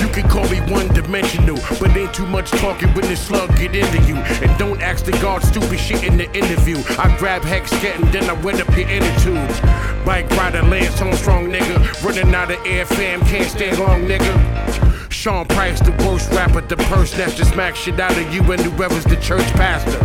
You 0.00 0.08
can 0.08 0.26
call 0.30 0.48
me 0.48 0.60
one 0.72 0.88
dimensional, 0.94 1.58
but 1.78 1.94
ain't 1.94 2.14
too 2.14 2.26
much 2.26 2.50
talking 2.52 2.88
when 2.94 3.04
this 3.04 3.20
slug 3.26 3.54
get 3.58 3.76
into 3.76 4.00
you. 4.08 4.16
And 4.16 4.58
don't 4.58 4.80
ask 4.80 5.04
the 5.04 5.12
guard 5.12 5.42
stupid 5.42 5.78
shit 5.78 6.02
in 6.02 6.16
the 6.16 6.24
interview. 6.34 6.78
I 6.98 7.14
grab 7.18 7.42
hex 7.42 7.70
and 7.84 8.04
then 8.10 8.30
I 8.30 8.32
wet 8.42 8.62
up 8.62 8.74
your 8.74 8.88
inner 8.88 9.14
tubes. 9.20 9.60
Bike 10.06 10.30
rider, 10.30 10.62
Lance 10.62 11.02
Armstrong, 11.02 11.48
nigga. 11.48 11.76
Running 12.02 12.34
out 12.34 12.50
of 12.50 12.64
air 12.64 12.86
fam, 12.86 13.20
can't 13.26 13.50
stand 13.50 13.78
long, 13.78 14.06
nigga. 14.06 14.87
Sean 15.18 15.44
Price, 15.46 15.80
the 15.80 15.90
worst 16.06 16.30
rapper, 16.30 16.60
the 16.60 16.76
purse 16.76 17.10
snatcher, 17.10 17.44
smack 17.44 17.74
shit 17.74 17.98
out 17.98 18.16
of 18.16 18.32
you 18.32 18.40
and 18.52 18.60
whoever's 18.60 19.02
the 19.02 19.16
church 19.16 19.50
pastor. 19.54 19.98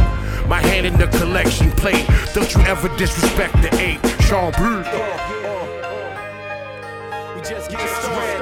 My 0.48 0.60
hand 0.60 0.88
in 0.88 0.98
the 0.98 1.06
collection 1.20 1.70
plate. 1.74 2.08
Don't 2.34 2.52
you 2.52 2.62
ever 2.62 2.90
disrespect 2.98 3.54
the 3.62 3.70
ape. 3.80 4.04
Sean 4.22 4.52
P. 4.54 4.64
We 7.36 7.42
just 7.48 7.70
getting 7.70 7.88
started. 8.02 8.42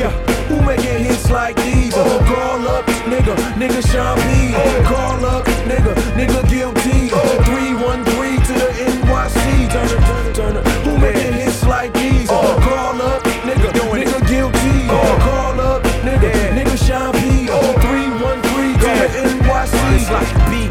Yeah, 0.00 0.10
who 0.48 0.62
making 0.62 1.04
hits 1.04 1.30
like 1.30 1.56
these? 1.56 1.94
Uh, 1.94 2.18
call 2.24 2.66
up, 2.66 2.86
nigga, 3.12 3.36
nigga 3.60 3.82
Sean 3.92 4.16
P. 4.16 4.54
Uh, 4.54 4.88
call 4.88 5.22
up, 5.26 5.44
nigga, 5.68 5.94
nigga 6.16 6.48
guilty. 6.48 6.79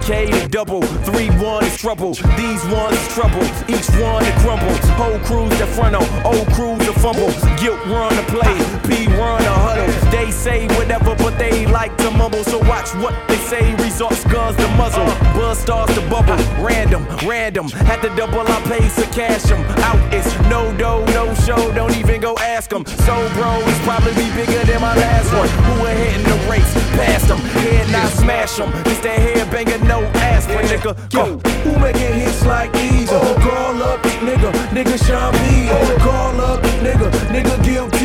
To 0.09 0.47
double, 0.47 0.81
three 0.81 1.29
one 1.37 1.63
is 1.63 1.77
trouble. 1.77 2.13
These 2.35 2.65
ones 2.73 2.97
is 2.97 3.07
trouble, 3.13 3.43
each 3.69 3.87
one 4.01 4.23
to 4.25 4.31
crumble. 4.41 4.75
Whole 4.97 5.19
crews 5.19 5.55
the 5.59 5.67
front 5.67 5.95
on, 5.95 6.25
old 6.25 6.47
crews 6.53 6.79
to 6.87 6.93
fumble. 6.93 7.29
Guilt 7.61 7.79
run 7.85 8.11
to 8.13 8.23
play, 8.23 8.57
P 8.89 9.05
run 9.05 9.43
a 9.43 9.53
huddle. 9.53 10.08
They 10.19 10.31
say 10.31 10.67
whatever, 10.75 11.15
but 11.15 11.39
they 11.39 11.65
like 11.65 11.95
to 11.99 12.11
mumble. 12.11 12.43
So 12.43 12.59
watch 12.67 12.89
what 12.95 13.15
they 13.29 13.37
say. 13.37 13.73
Results 13.75 14.21
guns 14.25 14.57
the 14.57 14.67
muzzle, 14.75 15.05
buzz 15.33 15.59
starts 15.59 15.95
to 15.95 16.01
bubble. 16.09 16.35
Random, 16.61 17.07
random. 17.25 17.69
Had 17.87 18.01
to 18.01 18.09
double, 18.17 18.41
I 18.41 18.59
pay 18.67 18.83
to 18.99 19.07
cash 19.15 19.43
them. 19.43 19.63
Out 19.87 20.13
it's 20.13 20.27
no 20.49 20.75
dough, 20.77 21.05
no 21.15 21.33
show. 21.35 21.71
Don't 21.71 21.95
even 21.95 22.19
go 22.19 22.35
ask 22.39 22.69
them. 22.69 22.85
So 22.85 23.15
bro, 23.35 23.63
it's 23.63 23.79
probably 23.87 24.11
be 24.19 24.27
bigger 24.35 24.61
than 24.67 24.81
my 24.81 24.93
last 24.93 25.31
one. 25.31 25.47
Who 25.47 25.85
ahead 25.85 26.19
in 26.19 26.23
the 26.27 26.51
race? 26.51 26.73
Past 26.99 27.29
them, 27.29 27.39
head 27.63 27.89
not 27.89 28.09
smash 28.11 28.57
them. 28.57 28.73
It's 28.91 28.99
that 28.99 29.19
head 29.19 29.49
banger, 29.49 29.79
no 29.85 30.03
aspirin, 30.19 30.65
nigga. 30.67 30.93
Go. 31.15 31.39
Who 31.63 31.79
making 31.79 32.19
hits 32.19 32.45
like 32.45 32.73
these? 32.73 33.07
Call 33.07 33.81
up, 33.83 34.03
nigga, 34.19 34.51
nigga 34.75 34.97
Sean. 35.07 35.33
Uh, 35.33 35.97
call 36.03 36.41
up, 36.41 36.61
nigga, 36.83 37.09
nigga 37.31 37.63
guilty. 37.63 37.98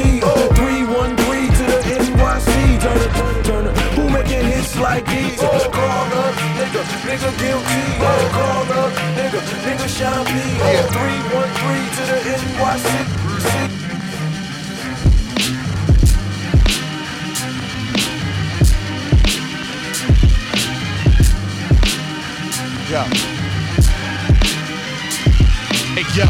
NYC. 2.95 3.03
Turn 3.03 3.03
it, 3.03 3.13
turn 3.15 3.37
it, 3.37 3.45
turn 3.45 3.67
it. 3.67 3.75
Who 3.95 4.05
making 4.11 4.47
hits 4.47 4.77
like 4.79 5.07
these? 5.07 5.43
Uh, 5.43 5.69
call 5.71 6.13
up, 6.19 6.35
nigga, 6.59 6.83
nigga 7.07 7.31
guilty. 7.39 7.83
Uh, 8.01 8.29
call 8.31 8.73
up, 8.79 8.93
nigga, 9.17 9.41
nigga 9.65 9.89
Sean 9.89 10.25
P. 10.27 10.31
Uh, 10.33 10.87
313 10.93 11.91
to 11.97 12.03
the 12.11 12.19
NYC. 12.35 12.89
Yo. 22.91 23.03
Hey 25.95 26.05
yo, 26.15 26.27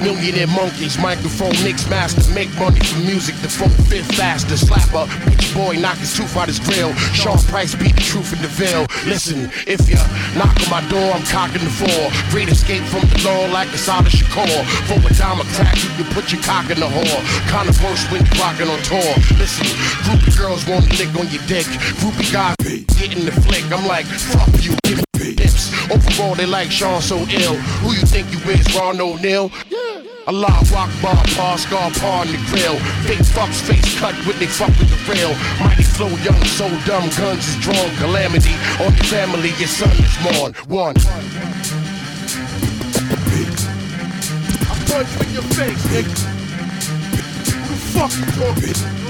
millionaire 0.00 0.46
monkeys, 0.46 0.98
microphone 0.98 1.54
mix 1.62 1.88
master, 1.88 2.22
make 2.32 2.52
money 2.58 2.80
from 2.80 3.04
music, 3.06 3.34
the 3.42 3.48
phone 3.48 3.70
fit 3.88 4.04
faster, 4.04 4.54
slapper, 4.54 5.06
bitch 5.26 5.46
boy 5.54 5.76
knock 5.80 5.96
his 5.98 6.14
tooth 6.14 6.36
out 6.36 6.48
his 6.48 6.58
grill, 6.58 6.92
Sean 7.16 7.38
Price 7.48 7.74
beat 7.74 7.94
the 7.94 8.02
truth 8.02 8.32
in 8.32 8.42
the 8.42 8.48
veil. 8.48 8.86
Listen, 9.06 9.50
if 9.66 9.88
you 9.88 9.96
knock 10.36 10.54
on 10.64 10.70
my 10.70 10.82
door, 10.88 11.12
I'm 11.12 11.24
cocking 11.24 11.64
the 11.64 11.72
four. 11.72 12.10
Great 12.30 12.48
escape 12.48 12.82
from 12.84 13.08
the 13.08 13.18
law 13.24 13.48
like 13.52 13.68
a 13.72 13.78
solid 13.78 14.12
Shakur. 14.12 14.48
For 14.88 15.00
a 15.00 15.12
dime 15.14 15.40
a 15.40 15.46
crack, 15.56 15.76
you 15.82 15.90
can 15.96 16.06
put 16.12 16.32
your 16.32 16.42
cock 16.42 16.68
in 16.70 16.78
the 16.80 16.88
whore. 16.88 17.20
Kinda 17.48 17.72
worse 17.84 18.04
when 18.10 18.24
you 18.24 18.32
rockin' 18.40 18.68
on 18.68 18.80
tour. 18.82 19.12
Listen, 19.40 19.66
groupie 20.04 20.36
girls 20.36 20.66
want 20.66 20.84
to 20.84 20.92
lick 20.98 21.12
on 21.16 21.28
your 21.32 21.42
dick, 21.46 21.66
groupie 22.00 22.32
guys 22.32 22.56
getting 22.98 23.24
the 23.24 23.32
flick. 23.32 23.64
I'm 23.72 23.86
like, 23.86 24.06
fuck 24.06 24.48
you, 24.62 24.76
give 24.84 24.98
me. 24.98 25.04
Overall, 25.90 26.34
they 26.34 26.46
like 26.46 26.70
Sean 26.70 27.00
so 27.00 27.16
ill. 27.16 27.54
Who 27.82 27.92
you 27.92 28.04
think 28.06 28.30
you 28.32 28.38
is, 28.50 28.74
Ron 28.74 29.00
O'Neal? 29.00 29.50
Yeah. 29.70 29.85
Allah 30.26 30.58
rock 30.72 30.90
bar, 31.00 31.22
par, 31.36 31.56
scar, 31.56 31.88
par 31.92 32.22
on 32.22 32.26
the 32.26 32.38
grill. 32.50 32.74
Fake 33.06 33.22
fucks, 33.30 33.60
face 33.62 33.96
cut 34.00 34.14
when 34.26 34.36
they 34.40 34.46
fuck 34.46 34.70
with 34.70 34.90
the 34.90 34.98
real. 35.12 35.32
Mighty 35.62 35.84
flow, 35.84 36.08
young, 36.26 36.42
so 36.44 36.68
dumb, 36.84 37.08
guns 37.16 37.46
is 37.46 37.56
drawn. 37.62 37.90
Calamity 37.98 38.54
on 38.82 38.92
your 38.92 39.04
family, 39.04 39.50
your 39.50 39.68
son 39.68 39.90
is 39.90 40.18
mourn. 40.24 40.52
One. 40.66 40.96
I 44.66 44.74
punch 44.90 45.14
in 45.22 45.32
your 45.32 45.46
face, 45.54 45.86
nigga. 45.94 46.10
Who 47.54 47.70
the 47.70 47.76
fuck 47.94 48.12
you 48.18 48.26
talking? 48.34 49.05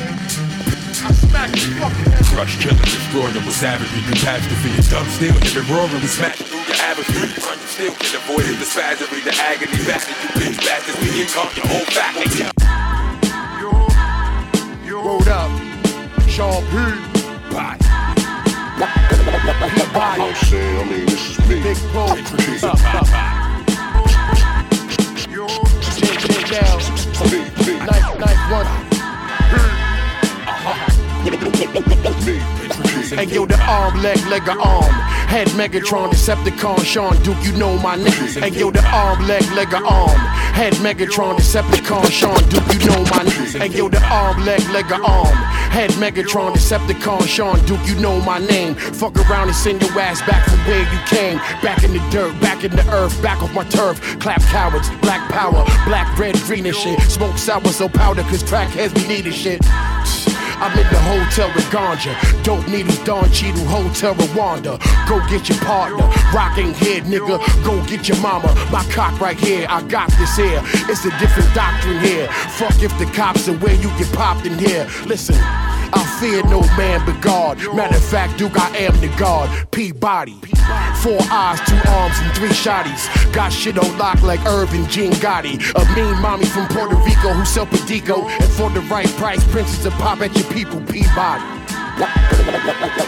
I 1.07 1.13
smack 1.15 1.55
your 1.55 1.79
fucking 1.79 2.11
head. 2.11 2.27
Crush, 2.35 2.59
kill, 2.59 2.75
destroy 2.83 3.31
them 3.31 3.47
with 3.47 3.55
savagery, 3.55 4.03
catastrophe. 4.11 4.75
And 4.75 4.91
dumb 4.91 5.07
steel, 5.15 5.39
hit 5.39 5.55
it 5.55 5.69
roaring, 5.71 6.03
we 6.03 6.11
smash 6.11 6.43
through 6.43 6.67
your 6.67 6.75
average. 6.83 7.07
Run, 7.15 7.31
you 7.31 7.71
still 7.71 7.95
can 7.95 8.19
avoid 8.19 8.43
it, 8.51 8.59
the 8.59 8.67
spasmery, 8.67 9.23
the 9.23 9.31
agony, 9.39 9.79
bastard, 9.87 10.19
you 10.19 10.31
bitch 10.35 10.59
bastards. 10.67 10.99
We 10.99 11.15
can 11.15 11.31
conk 11.31 11.55
your 11.55 11.71
whole 11.71 11.87
family. 11.95 12.51
Word 15.07 15.29
up. 15.29 15.51
Sean 16.27 16.65
P. 16.67 16.75
Bye. 17.55 17.79
Bye. 19.95 20.19
I'm 20.19 20.35
saying, 20.35 20.81
I 20.81 20.85
mean, 20.91 21.07
this 21.07 21.31
is 21.31 21.39
me. 21.49 21.63
Big 21.63 21.79
Bo. 21.95 22.11
P. 22.11 22.59
Up, 22.67 22.75
up. 22.93 23.07
J, 25.95 26.11
J, 26.19 26.27
down. 26.51 26.79
P. 27.23 27.47
P. 27.63 27.79
Knife, 27.79 28.19
knife, 28.19 28.43
one. 28.51 29.06
Hey 33.17 33.25
yo, 33.25 33.47
the 33.47 33.59
arm, 33.67 34.01
leg, 34.01 34.19
leg, 34.27 34.49
arm. 34.49 34.93
Head 35.27 35.49
Megatron, 35.59 36.11
Decepticon, 36.11 36.85
Sean 36.85 37.21
Duke, 37.25 37.43
you 37.43 37.53
know 37.57 37.77
my 37.79 37.97
name. 37.97 38.13
Hey 38.13 38.51
yo, 38.51 38.71
the 38.71 38.85
arm, 38.87 39.27
leg, 39.27 39.43
leg, 39.53 39.75
arm. 39.75 40.21
Head 40.55 40.75
Megatron, 40.75 41.37
Decepticon, 41.37 42.11
Sean 42.13 42.37
Duke, 42.49 42.63
you 42.75 42.87
know 42.87 43.03
my 43.11 43.25
name. 43.25 43.61
Hey 43.61 43.77
yo, 43.77 43.89
the 43.89 44.01
arm, 44.05 44.45
leg, 44.45 44.63
leg, 44.71 44.93
arm. 44.93 45.37
Head 45.75 45.91
Megatron, 45.93 46.53
Decepticon, 46.53 47.27
Sean 47.27 47.59
Duke, 47.67 47.85
you 47.87 47.97
know 47.97 48.21
my 48.21 48.39
name. 48.39 48.77
Fuck 48.77 49.17
around 49.29 49.49
and 49.49 49.57
send 49.57 49.83
your 49.83 49.99
ass 49.99 50.21
back 50.23 50.49
from 50.49 50.61
where 50.61 50.81
you 50.81 50.99
came. 51.07 51.39
Back 51.61 51.83
in 51.83 51.93
the 51.93 52.09
dirt, 52.11 52.39
back 52.41 52.63
in 52.63 52.71
the 52.71 52.89
earth, 52.93 53.21
back 53.21 53.43
off 53.43 53.53
my 53.53 53.65
turf. 53.65 54.01
Clap 54.21 54.43
cowards, 54.43 54.91
black 55.01 55.29
power, 55.31 55.65
black, 55.87 56.17
red, 56.19 56.37
green 56.47 56.67
and 56.67 56.77
shit. 56.77 57.01
Smoke 57.03 57.37
sour, 57.37 57.67
so 57.67 57.89
powder, 57.89 58.23
cause 58.23 58.45
crackheads 58.45 58.95
be 58.95 59.09
needing 59.09 59.33
shit. 59.33 59.61
I'm 60.59 60.73
in 60.79 60.87
the 60.93 61.01
hotel 61.01 61.49
with 61.55 61.65
ganja. 61.67 62.15
Dope 62.43 62.67
needles, 62.69 62.99
Don 63.05 63.31
Cheadle, 63.31 63.65
Hotel 63.67 64.15
Rwanda. 64.15 64.79
Go 65.09 65.21
get 65.29 65.49
your 65.49 65.59
partner. 65.59 66.07
Rocking 66.33 66.73
head, 66.75 67.05
nigga. 67.05 67.39
Go 67.65 67.85
get 67.87 68.09
your 68.09 68.19
mama. 68.19 68.55
My 68.73 68.85
cock 68.91 69.21
right 69.21 69.39
here. 69.39 69.67
I 69.69 69.83
got 69.83 70.11
this 70.13 70.37
here. 70.37 70.63
It's 70.89 71.05
a 71.05 71.11
different 71.19 71.53
doctrine 71.55 72.01
here. 72.01 72.29
Fuck 72.59 72.83
if 72.83 72.97
the 72.99 73.07
cops 73.15 73.49
are 73.49 73.57
where 73.59 73.75
you 73.75 73.89
get 73.99 74.11
popped 74.13 74.47
in 74.47 74.59
here. 74.59 74.89
Listen. 75.07 75.37
I 75.93 76.19
fear 76.21 76.43
no 76.45 76.61
man 76.77 77.05
but 77.07 77.21
God. 77.21 77.59
Matter 77.75 77.97
of 77.97 78.05
fact, 78.05 78.39
Duke, 78.39 78.59
I 78.59 78.77
am 78.79 78.99
the 79.01 79.09
God. 79.19 79.49
Peabody. 79.71 80.41
Four 81.03 81.21
eyes, 81.31 81.61
two 81.67 81.81
arms, 81.91 82.17
and 82.19 82.33
three 82.37 82.49
shotties. 82.49 83.07
Got 83.33 83.53
shit 83.53 83.79
on 83.79 83.99
lock 83.99 84.23
like 84.23 84.45
Irvin 84.47 84.89
Jean 84.89 85.13
Gotti. 85.13 85.57
A 85.75 85.97
mean 85.97 86.21
mommy 86.21 86.47
from 86.47 86.67
Puerto 86.69 86.97
Rico 86.97 87.33
who 87.33 87.45
sell 87.45 87.67
Pedico. 87.67 88.29
And 88.29 88.51
for 88.53 88.71
the 88.71 88.81
right 88.83 89.09
price, 89.17 89.45
princess 89.51 89.83
to 89.85 89.91
pop 89.93 90.21
at 90.21 90.37
your 90.37 90.51
people, 90.53 90.81
Peabody. 90.83 91.45
You 91.97 92.03
know 92.03 92.09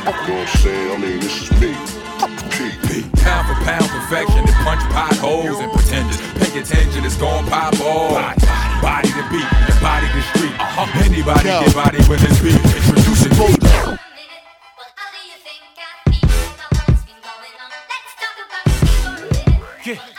what 0.09 0.31
I'm 0.31 0.47
saying? 0.59 0.93
I 0.93 0.97
mean, 0.99 1.21
this 1.21 1.43
is 1.43 1.61
me. 1.61 2.08
P. 2.59 3.03
Pound 3.23 3.47
for 3.47 3.55
pound 3.63 3.87
perfection 3.87 4.39
and 4.39 4.59
punch 4.67 4.83
potholes 4.91 5.61
and 5.61 5.71
pretenders. 5.71 6.19
Pay 6.35 6.59
attention, 6.59 7.05
it's 7.05 7.17
gon' 7.17 7.47
pop 7.47 7.79
off. 7.81 8.35
Body 8.83 9.09
to 9.09 9.23
beat, 9.31 9.47
your 9.69 9.81
body 9.81 10.09
to 10.11 10.23
street. 10.35 10.55
Uh-huh. 10.59 11.05
Anybody 11.05 11.45
get 11.45 11.75
body 11.75 11.99
with 12.09 12.21
his 12.21 12.43
beat. 12.43 12.59
Introducing 12.59 13.33
me. 13.39 13.69
Yeah. 19.85 20.18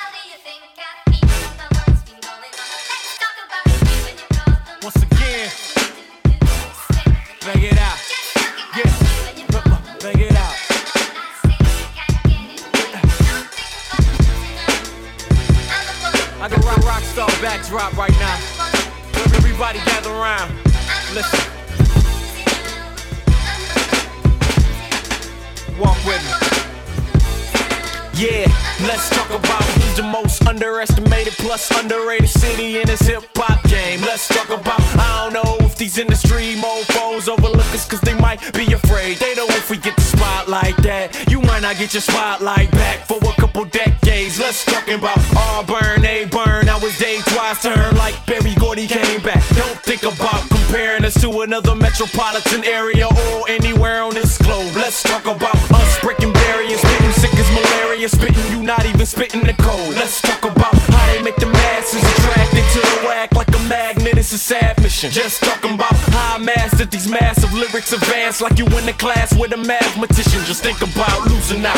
Star 17.10 17.28
backdrop 17.41 17.97
right 17.97 18.12
now. 18.20 18.38
Everybody 19.36 19.80
gather 19.80 20.12
around. 20.12 20.53
Listen. 21.14 21.39
Walk 25.80 25.97
with 26.05 26.22
me. 26.24 26.34
Yeah, 28.14 28.51
let's 28.86 29.10
talk 29.10 29.30
about 29.30 29.64
who's 29.64 29.95
the 29.95 30.03
most 30.03 30.45
underestimated 30.45 31.34
plus 31.34 31.72
underrated 31.72 32.30
city 32.30 32.80
in 32.80 32.86
this 32.86 33.01
hip 33.01 33.24
hop 33.36 33.64
game. 33.64 34.01
Let's 34.01 34.28
talk 34.28 34.49
about, 34.49 34.82
I 34.82 35.32
don't 35.32 35.34
know 35.34 35.59
these 35.80 35.98
industry 35.98 36.56
mofos 36.56 37.30
overlook 37.30 37.72
us 37.74 37.88
cause 37.88 38.02
they 38.02 38.14
might 38.16 38.40
be 38.54 38.74
afraid. 38.74 39.16
They 39.18 39.34
know 39.36 39.48
if 39.48 39.70
we 39.70 39.78
get 39.78 39.96
the 39.96 40.02
spotlight 40.02 40.76
that 40.84 41.16
you 41.32 41.40
might 41.40 41.62
not 41.62 41.78
get 41.78 41.94
your 41.94 42.02
spotlight 42.02 42.70
back 42.72 43.08
for 43.08 43.18
a 43.18 43.34
couple 43.40 43.64
decades. 43.64 44.38
Let's 44.40 44.66
talk 44.66 44.90
about 44.90 45.18
Auburn, 45.38 46.04
A 46.04 46.26
burn. 46.26 46.68
I 46.68 46.78
was 46.84 46.98
day 47.00 47.20
twice 47.28 47.64
turn 47.64 47.96
like 47.96 48.14
Berry 48.26 48.54
Gordy 48.56 48.88
came 48.88 49.22
back. 49.22 49.42
Don't 49.56 49.80
think 49.88 50.04
about 50.04 50.44
comparing 50.50 51.06
us 51.06 51.16
to 51.22 51.42
another 51.42 51.76
metropolitan 51.76 52.66
area 52.66 53.08
or 53.08 53.48
anywhere 53.48 54.04
on 54.04 54.14
this 54.14 54.38
globe. 54.38 54.76
Let's 54.76 55.02
talk 55.02 55.24
about 55.24 55.56
us 55.72 56.00
breaking 56.02 56.34
barriers, 56.34 56.82
spitting 56.82 57.16
sick 57.24 57.34
as 57.40 57.50
malaria, 57.56 58.10
spitting 58.10 58.52
you 58.52 58.64
not 58.64 58.86
even 58.86 59.06
spitting 59.06 59.46
the 59.46 59.54
code. 59.54 59.96
Let's 59.96 60.22
talk 60.22 60.44
about 60.44 60.76
how 60.76 61.14
they 61.14 61.24
make 61.24 61.38
the 61.38 61.48
masses 61.48 62.04
attracted 62.04 62.39
sad 64.40 64.82
mission. 64.82 65.12
Just 65.12 65.44
talking 65.44 65.74
about 65.74 65.94
how 65.94 66.36
I 66.36 66.38
mastered 66.38 66.90
these 66.90 67.10
massive 67.10 67.54
lyrics 67.54 67.92
advanced 67.92 68.42
like 68.42 68.58
you 68.58 68.66
in 68.66 68.86
the 68.86 68.94
class 68.94 69.38
with 69.38 69.52
a 69.52 69.58
mathematician. 69.58 70.42
Just 70.46 70.64
think 70.64 70.82
about 70.82 71.28
losing 71.28 71.66
out. 71.66 71.76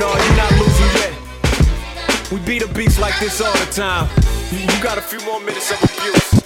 No, 0.00 0.08
you're 0.10 0.36
not 0.36 0.52
losing 0.58 0.90
yet. 0.98 2.32
We 2.32 2.40
beat 2.40 2.62
a 2.62 2.68
beast 2.74 2.98
like 2.98 3.18
this 3.20 3.40
all 3.40 3.52
the 3.52 3.72
time. 3.72 4.08
You 4.50 4.82
got 4.82 4.98
a 4.98 5.02
few 5.02 5.24
more 5.24 5.40
minutes 5.40 5.70
of 5.70 5.82
abuse. 5.84 6.43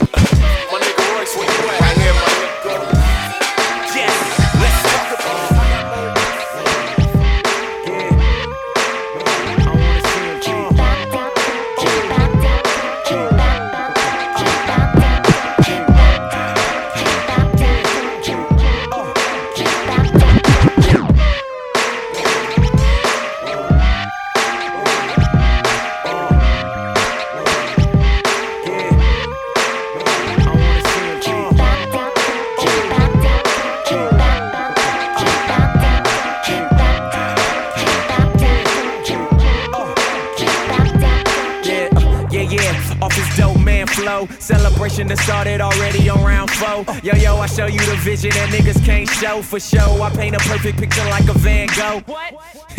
Flow. 44.27 44.37
Celebration 44.39 45.07
that 45.09 45.19
started 45.19 45.61
already 45.61 46.09
on 46.09 46.23
round 46.23 46.51
four. 46.51 46.85
Yo, 47.03 47.15
yo, 47.15 47.37
I 47.37 47.47
show 47.47 47.67
you 47.67 47.79
the 47.81 47.97
vision 47.97 48.31
that 48.31 48.51
niggas 48.51 48.85
can't 48.85 49.09
show 49.09 49.43
for 49.43 49.61
show. 49.61 50.03
I 50.03 50.11
paint 50.11 50.37
a 50.37 50.39
perfect 50.41 50.79
picture 50.79 51.05
like 51.05 51.29
a 51.29 51.35
Van 51.35 51.69
Gogh. 51.77 52.03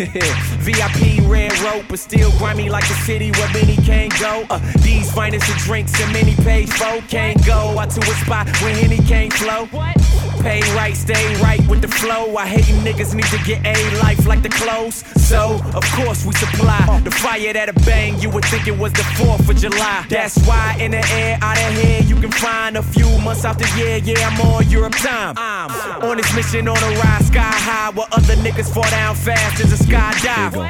VIP 0.00 1.28
red 1.28 1.56
rope, 1.60 1.84
but 1.88 1.98
still 1.98 2.30
grimy 2.38 2.68
like 2.70 2.84
a 2.84 2.94
city 3.04 3.30
where 3.32 3.52
many 3.52 3.76
can't 3.76 4.12
go. 4.18 4.44
Uh, 4.50 4.58
these 4.78 5.12
finest 5.12 5.48
of 5.48 5.56
drinks 5.56 6.00
and 6.00 6.12
many 6.12 6.34
paid 6.36 6.72
folk 6.72 7.06
can't 7.08 7.44
go 7.46 7.78
out 7.78 7.90
to 7.90 8.00
a 8.00 8.14
spot 8.24 8.46
where 8.62 8.74
Henny 8.74 8.98
can't 8.98 9.32
flow. 9.32 9.68
Pay 10.40 10.60
right, 10.74 10.96
stay 10.96 11.34
right 11.42 11.60
with 11.68 11.82
the 11.82 11.88
flow. 11.88 12.36
I 12.36 12.46
hate 12.46 12.64
niggas 12.84 13.14
need 13.14 13.26
to 13.26 13.38
get 13.44 13.60
a 13.64 13.76
life 13.98 14.26
like 14.26 14.42
the 14.42 14.48
clothes. 14.48 15.04
So, 15.20 15.60
of 15.74 15.84
course, 15.92 16.24
we 16.24 16.32
supply 16.34 17.00
the 17.04 17.10
fire 17.10 17.52
that 17.52 17.68
a 17.68 17.72
bang. 17.84 18.18
You 18.20 18.30
would 18.30 18.44
think 18.46 18.66
it 18.66 18.78
was 18.78 18.92
the 18.92 19.02
4th 19.20 19.48
of 19.48 19.56
July. 19.56 20.06
That's 20.08 20.38
why 20.46 20.76
in 20.80 20.92
the 20.92 21.04
air, 21.12 21.38
out 21.42 21.58
of 21.58 21.74
here, 21.82 22.00
you 22.02 22.16
can 22.16 22.30
find 22.30 22.76
a 22.76 22.82
few 22.82 23.08
months 23.18 23.44
out 23.44 23.58
the 23.58 23.70
year. 23.76 23.98
Yeah, 23.98 24.28
I'm 24.28 24.40
on 24.40 24.68
Europe 24.68 24.94
time. 24.96 25.34
I'm 25.36 25.70
on 26.02 26.16
this 26.16 26.34
mission 26.34 26.68
on 26.68 26.78
a 26.78 26.90
ride 26.98 27.24
sky 27.24 27.40
high 27.42 27.90
where 27.90 28.06
other 28.12 28.36
niggas 28.36 28.72
fall 28.72 28.90
down 28.90 29.14
fast 29.14 29.60
as 29.62 29.72
a 29.78 29.84
skydiver. 29.84 30.66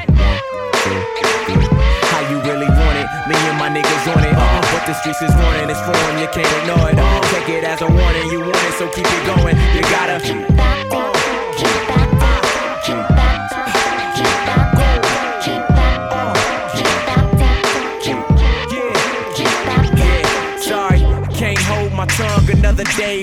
How 2.11 2.29
you 2.29 2.41
really 2.41 2.67
want? 2.67 2.90
Me 3.27 3.35
and 3.35 3.57
my 3.57 3.69
niggas 3.69 4.05
on 4.15 4.23
it. 4.23 4.33
Uh, 4.33 4.61
but 4.73 4.85
the 4.87 4.93
streets 4.93 5.21
is 5.21 5.33
warning, 5.35 5.69
it's 5.69 5.81
foreign, 5.81 6.17
you 6.17 6.27
can't 6.33 6.51
ignore 6.61 6.89
it. 6.89 6.97
Uh, 6.97 7.21
take 7.33 7.49
it 7.49 7.63
as 7.63 7.81
a 7.81 7.87
warning, 7.87 8.27
you 8.31 8.39
want 8.39 8.63
it, 8.67 8.73
so 8.79 8.89
keep 8.89 9.05
it 9.05 9.23
going. 9.25 9.55
You 9.75 9.81
gotta. 9.93 10.70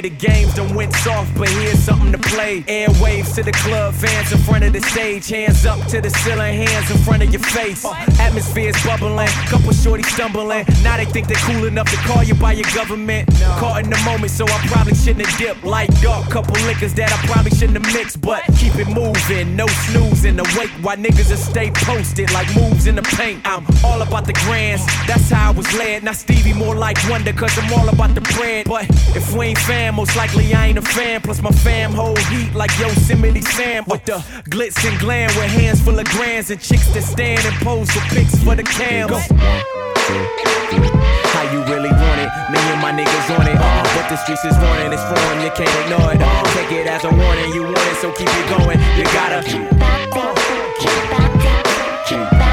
The 0.00 0.10
games 0.10 0.54
done 0.54 0.76
went 0.76 0.94
soft, 0.94 1.36
but 1.36 1.48
here's 1.48 1.80
something 1.80 2.12
to 2.12 2.18
play. 2.18 2.62
Airwaves 2.62 3.34
to 3.34 3.42
the 3.42 3.50
club, 3.50 3.94
fans 3.94 4.30
in 4.30 4.38
front 4.38 4.62
of 4.62 4.72
the 4.72 4.80
stage. 4.80 5.28
Hands 5.28 5.66
up 5.66 5.84
to 5.88 6.00
the 6.00 6.08
ceiling, 6.08 6.54
hands 6.54 6.88
in 6.88 6.98
front 6.98 7.24
of 7.24 7.32
your 7.32 7.42
face. 7.42 7.84
Atmosphere's 8.20 8.80
bubbling, 8.84 9.26
couple 9.50 9.72
shorties 9.72 10.06
stumbling. 10.14 10.64
Now 10.84 10.98
they 10.98 11.04
think 11.04 11.26
they're 11.26 11.44
cool 11.50 11.64
enough 11.64 11.90
to 11.90 11.96
call 12.08 12.22
you 12.22 12.34
by 12.34 12.52
your 12.52 12.68
government. 12.76 13.28
Caught 13.58 13.84
in 13.84 13.90
the 13.90 13.98
moment, 14.04 14.30
so 14.30 14.44
I 14.44 14.58
probably 14.68 14.94
shouldn't 14.94 15.26
have 15.26 15.36
dipped. 15.36 15.64
Like 15.64 15.90
dark, 16.00 16.30
couple 16.30 16.54
liquors 16.66 16.94
that 16.94 17.12
I 17.12 17.16
probably 17.26 17.50
shouldn't 17.50 17.84
have 17.84 17.92
mixed. 17.92 18.20
But 18.20 18.44
keep 18.56 18.76
it 18.76 18.86
moving, 18.86 19.56
no 19.56 19.66
snoozing. 19.90 20.36
The 20.36 20.46
wait 20.56 20.70
while 20.80 20.96
niggas 20.96 21.30
will 21.30 21.36
stay 21.38 21.72
posted 21.74 22.30
like 22.32 22.46
moves 22.54 22.86
in 22.86 22.94
the 22.94 23.02
paint. 23.02 23.40
I'm 23.44 23.66
all 23.84 24.00
about 24.02 24.26
the 24.26 24.34
grands, 24.46 24.86
that's 25.08 25.28
how 25.30 25.48
I 25.48 25.52
was 25.52 25.66
led. 25.74 26.04
Now 26.04 26.12
Stevie 26.12 26.54
more 26.54 26.76
like 26.76 26.98
Wonder, 27.10 27.32
cause 27.32 27.58
I'm 27.58 27.72
all 27.72 27.88
about 27.88 28.14
the 28.14 28.20
bread. 28.36 28.66
But 28.68 28.86
if 29.16 29.34
we 29.34 29.46
ain't 29.46 29.58
fam, 29.58 29.87
man, 29.88 29.96
most 29.96 30.16
likely 30.16 30.54
I 30.54 30.66
ain't 30.68 30.78
a 30.78 30.82
fan. 30.82 31.20
Plus 31.20 31.42
my 31.42 31.50
fam 31.50 31.92
hold 31.92 32.18
heat 32.30 32.54
like 32.54 32.70
Yosemite 32.78 33.42
Sam 33.42 33.84
with 33.86 34.04
the 34.04 34.18
glitz 34.50 34.84
and 34.88 34.98
glam 34.98 35.28
with 35.36 35.50
hands 35.50 35.80
full 35.80 35.98
of 35.98 36.06
grands 36.06 36.50
and 36.50 36.60
chicks 36.60 36.88
that 36.94 37.02
stand 37.02 37.44
and 37.44 37.54
pose 37.64 37.90
for 37.90 38.00
pics 38.14 38.34
for 38.44 38.54
the 38.54 38.62
cams. 38.62 39.12
How 41.34 41.44
you 41.52 41.60
really 41.72 41.90
want 41.90 42.20
it? 42.20 42.30
Me 42.52 42.58
and 42.72 42.80
my 42.80 42.92
niggas 42.92 43.38
on 43.38 43.46
it. 43.46 43.56
Uh, 43.56 43.82
but 43.94 44.08
the 44.08 44.16
streets 44.16 44.44
is 44.44 44.56
warning, 44.58 44.92
it's 44.92 45.02
foreign, 45.04 45.40
you 45.42 45.50
can't 45.50 45.76
ignore 45.84 46.12
it. 46.12 46.20
Uh, 46.20 46.42
take 46.54 46.72
it 46.72 46.86
as 46.86 47.04
a 47.04 47.10
warning, 47.10 47.52
you 47.54 47.62
want 47.62 47.78
it, 47.78 47.96
so 48.00 48.12
keep 48.12 48.28
it 48.28 48.48
going. 48.58 48.78
You 48.96 49.04
gotta. 49.16 49.38
Dreadnoughts, 52.08 52.47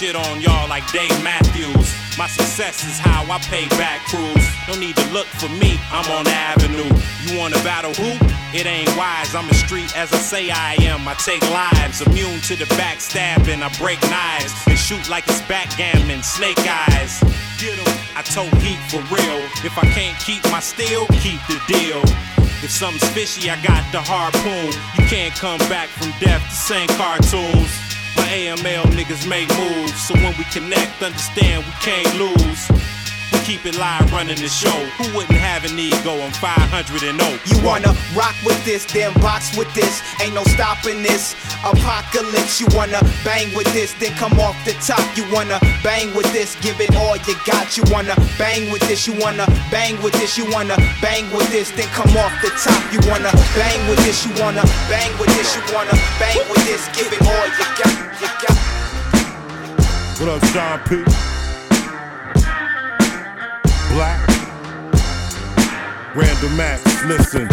shit 0.00 0.16
on 0.16 0.40
y'all 0.40 0.66
like 0.66 0.86
Dave 0.92 1.12
Matthews. 1.22 1.92
My 2.16 2.26
success 2.26 2.84
is 2.88 2.98
how 2.98 3.20
I 3.30 3.38
pay 3.52 3.68
back 3.76 4.00
crews. 4.08 4.46
No 4.66 4.74
need 4.80 4.96
to 4.96 5.06
look 5.12 5.26
for 5.26 5.50
me, 5.60 5.76
I'm 5.92 6.10
on 6.16 6.24
the 6.24 6.32
avenue. 6.32 6.88
You 7.26 7.38
wanna 7.38 7.60
battle 7.60 7.92
who? 7.92 8.16
It 8.56 8.64
ain't 8.64 8.88
wise, 8.96 9.34
I'm 9.34 9.46
a 9.50 9.54
street 9.54 9.94
as 9.94 10.10
I 10.14 10.16
say 10.16 10.50
I 10.50 10.76
am. 10.88 11.06
I 11.06 11.12
take 11.20 11.42
lives, 11.50 12.00
immune 12.00 12.40
to 12.48 12.56
the 12.56 12.64
backstabbing. 12.80 13.60
I 13.60 13.68
break 13.76 14.00
knives 14.08 14.54
and 14.66 14.78
shoot 14.78 15.06
like 15.10 15.28
it's 15.28 15.42
backgammon, 15.42 16.22
snake 16.22 16.64
eyes. 16.64 17.20
Get 17.60 17.76
'em. 17.76 17.92
I 18.16 18.22
told 18.22 18.56
heat 18.64 18.80
for 18.88 19.02
real. 19.12 19.40
If 19.68 19.76
I 19.76 19.84
can't 19.92 20.18
keep 20.18 20.42
my 20.50 20.60
steel, 20.60 21.06
keep 21.20 21.40
the 21.46 21.60
deal. 21.68 22.00
If 22.64 22.70
something's 22.70 23.04
fishy, 23.12 23.50
I 23.50 23.56
got 23.60 23.84
the 23.92 24.00
harpoon. 24.00 24.72
You 24.96 25.04
can't 25.12 25.34
come 25.34 25.60
back 25.68 25.88
from 25.88 26.10
death 26.20 26.42
to 26.48 26.56
same 26.56 26.88
cartoons. 26.96 27.89
My 28.20 28.26
AML 28.26 28.84
niggas 28.92 29.26
make 29.26 29.48
moves, 29.56 29.98
so 30.06 30.12
when 30.14 30.36
we 30.36 30.44
connect, 30.52 31.02
understand 31.02 31.64
we 31.64 31.72
can't 31.80 32.18
lose. 32.18 32.89
Keep 33.50 33.66
it 33.66 33.78
live 33.82 34.06
running 34.12 34.38
the 34.38 34.46
show. 34.46 34.70
Who 34.94 35.10
wouldn't 35.10 35.34
have 35.34 35.66
an 35.66 35.74
ego? 35.74 36.22
I'm 36.22 36.30
500 36.30 37.02
and 37.02 37.18
0. 37.18 37.34
You 37.50 37.58
wanna 37.66 37.90
rock 38.14 38.38
with 38.46 38.62
this, 38.64 38.86
then 38.86 39.10
box 39.18 39.58
with 39.58 39.66
this. 39.74 40.06
Ain't 40.22 40.38
no 40.38 40.44
stopping 40.54 41.02
this. 41.02 41.34
Apocalypse, 41.66 42.60
you 42.60 42.68
wanna 42.78 43.02
bang 43.26 43.50
with 43.58 43.66
this, 43.74 43.90
then 43.98 44.14
come 44.14 44.38
off 44.38 44.54
the 44.62 44.70
top. 44.78 45.02
You 45.18 45.26
wanna 45.34 45.58
bang 45.82 46.14
with 46.14 46.30
this, 46.30 46.54
give 46.62 46.78
it 46.78 46.94
all 46.94 47.16
you 47.26 47.34
got. 47.42 47.76
You 47.76 47.82
wanna 47.90 48.14
bang 48.38 48.70
with 48.70 48.86
this, 48.86 49.08
you 49.08 49.18
wanna 49.18 49.50
bang 49.66 50.00
with 50.00 50.14
this, 50.14 50.38
you 50.38 50.46
wanna 50.46 50.78
bang 51.02 51.26
with 51.34 51.50
this, 51.50 51.74
then 51.74 51.90
come 51.90 52.14
off 52.22 52.30
the 52.46 52.54
top. 52.54 52.78
You 52.94 53.02
wanna 53.10 53.34
bang 53.58 53.82
with 53.90 53.98
this, 54.06 54.22
you 54.22 54.30
wanna 54.38 54.62
bang 54.86 55.10
with 55.18 55.34
this, 55.34 55.58
you 55.58 55.62
wanna 55.74 55.98
bang 56.22 56.38
with 56.46 56.62
this, 56.70 56.86
give 56.94 57.10
it 57.10 57.18
all 57.26 57.46
you 57.58 57.66
got. 57.82 57.94
You 58.22 58.30
got. 58.46 58.56
What 60.22 60.38
up, 60.38 60.44
Sean 60.54 60.78
P? 60.86 61.39
Black. 64.00 64.26
Random 66.14 66.58
Axe, 66.58 67.04
listen. 67.04 67.46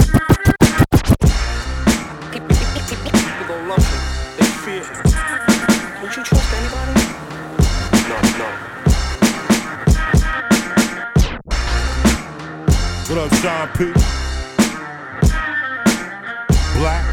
People 2.31 3.47
gon' 3.49 3.67
love. 3.67 3.83
They 4.37 4.45
fear. 4.63 4.85
Don't 5.99 6.15
you 6.15 6.23
trust 6.23 6.53
anybody? 6.53 6.93
No, 8.07 8.17
no. 8.39 8.47
What 13.09 13.17
up, 13.17 13.31
Sean 13.41 13.67
P? 13.75 13.79
Black. 16.79 17.05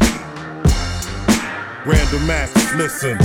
Random 1.85 2.29
Axe, 2.29 2.73
listen. 2.75 3.17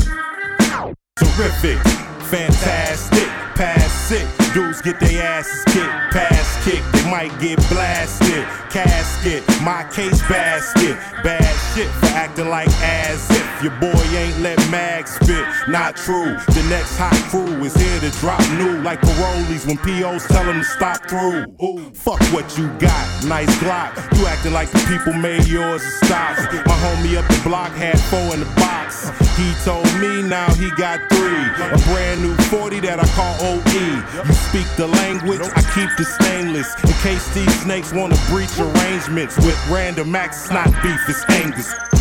Terrific, 1.14 1.78
fantastic, 2.24 3.28
pass 3.54 3.92
sick. 4.08 4.39
Dudes 4.52 4.82
get 4.82 4.98
their 4.98 5.22
asses 5.22 5.64
kicked, 5.72 6.10
pass 6.10 6.64
kick. 6.64 6.82
They 6.92 7.08
might 7.08 7.30
get 7.38 7.58
blasted. 7.68 8.44
Casket, 8.70 9.44
my 9.62 9.84
case 9.92 10.20
basket. 10.28 10.96
Bad 11.22 11.54
shit 11.72 11.88
for 11.88 12.06
acting 12.16 12.48
like 12.48 12.68
as 12.82 13.30
if 13.30 13.62
your 13.62 13.72
boy 13.78 14.02
ain't 14.10 14.40
let 14.40 14.58
mag 14.70 15.06
spit. 15.06 15.46
Not 15.68 15.94
true. 15.96 16.34
The 16.50 16.66
next 16.68 16.96
hot 16.98 17.14
crew 17.30 17.62
is 17.64 17.74
here 17.74 18.00
to 18.00 18.10
drop 18.18 18.40
new 18.58 18.82
like 18.82 19.00
parolees 19.00 19.66
when 19.66 19.78
POs 19.78 20.26
tell 20.26 20.44
them 20.44 20.58
to 20.58 20.64
stop 20.64 21.08
through. 21.08 21.46
Ooh, 21.62 21.90
fuck 21.94 22.20
what 22.32 22.58
you 22.58 22.68
got, 22.78 23.24
nice 23.26 23.54
Glock. 23.58 23.94
You 24.18 24.26
acting 24.26 24.52
like 24.52 24.70
the 24.70 24.80
people 24.88 25.12
made 25.12 25.46
yours 25.46 25.82
to 25.82 26.06
stop. 26.06 26.36
My 26.66 26.74
homie 26.74 27.16
up 27.16 27.28
the 27.28 27.40
block 27.48 27.70
had 27.72 28.00
four 28.00 28.34
in 28.34 28.40
the 28.40 28.46
box. 28.56 28.79
He 29.36 29.52
told 29.64 29.86
me 30.00 30.22
now 30.22 30.52
he 30.54 30.70
got 30.72 31.00
three. 31.08 31.44
A 31.72 31.78
brand 31.92 32.22
new 32.22 32.34
40 32.48 32.80
that 32.80 32.98
I 33.00 33.06
call 33.14 33.34
OE. 33.40 34.26
You 34.26 34.34
speak 34.34 34.66
the 34.76 34.86
language, 34.86 35.40
I 35.40 35.62
keep 35.74 35.90
the 35.96 36.04
stainless. 36.04 36.74
In 36.84 36.92
case 37.02 37.26
these 37.34 37.60
snakes 37.62 37.92
wanna 37.92 38.16
breach 38.28 38.58
arrangements 38.58 39.36
with 39.38 39.58
random 39.68 40.14
acts, 40.14 40.50
not 40.50 40.66
beef, 40.82 41.00
it's 41.08 41.24
Angus. 41.30 41.99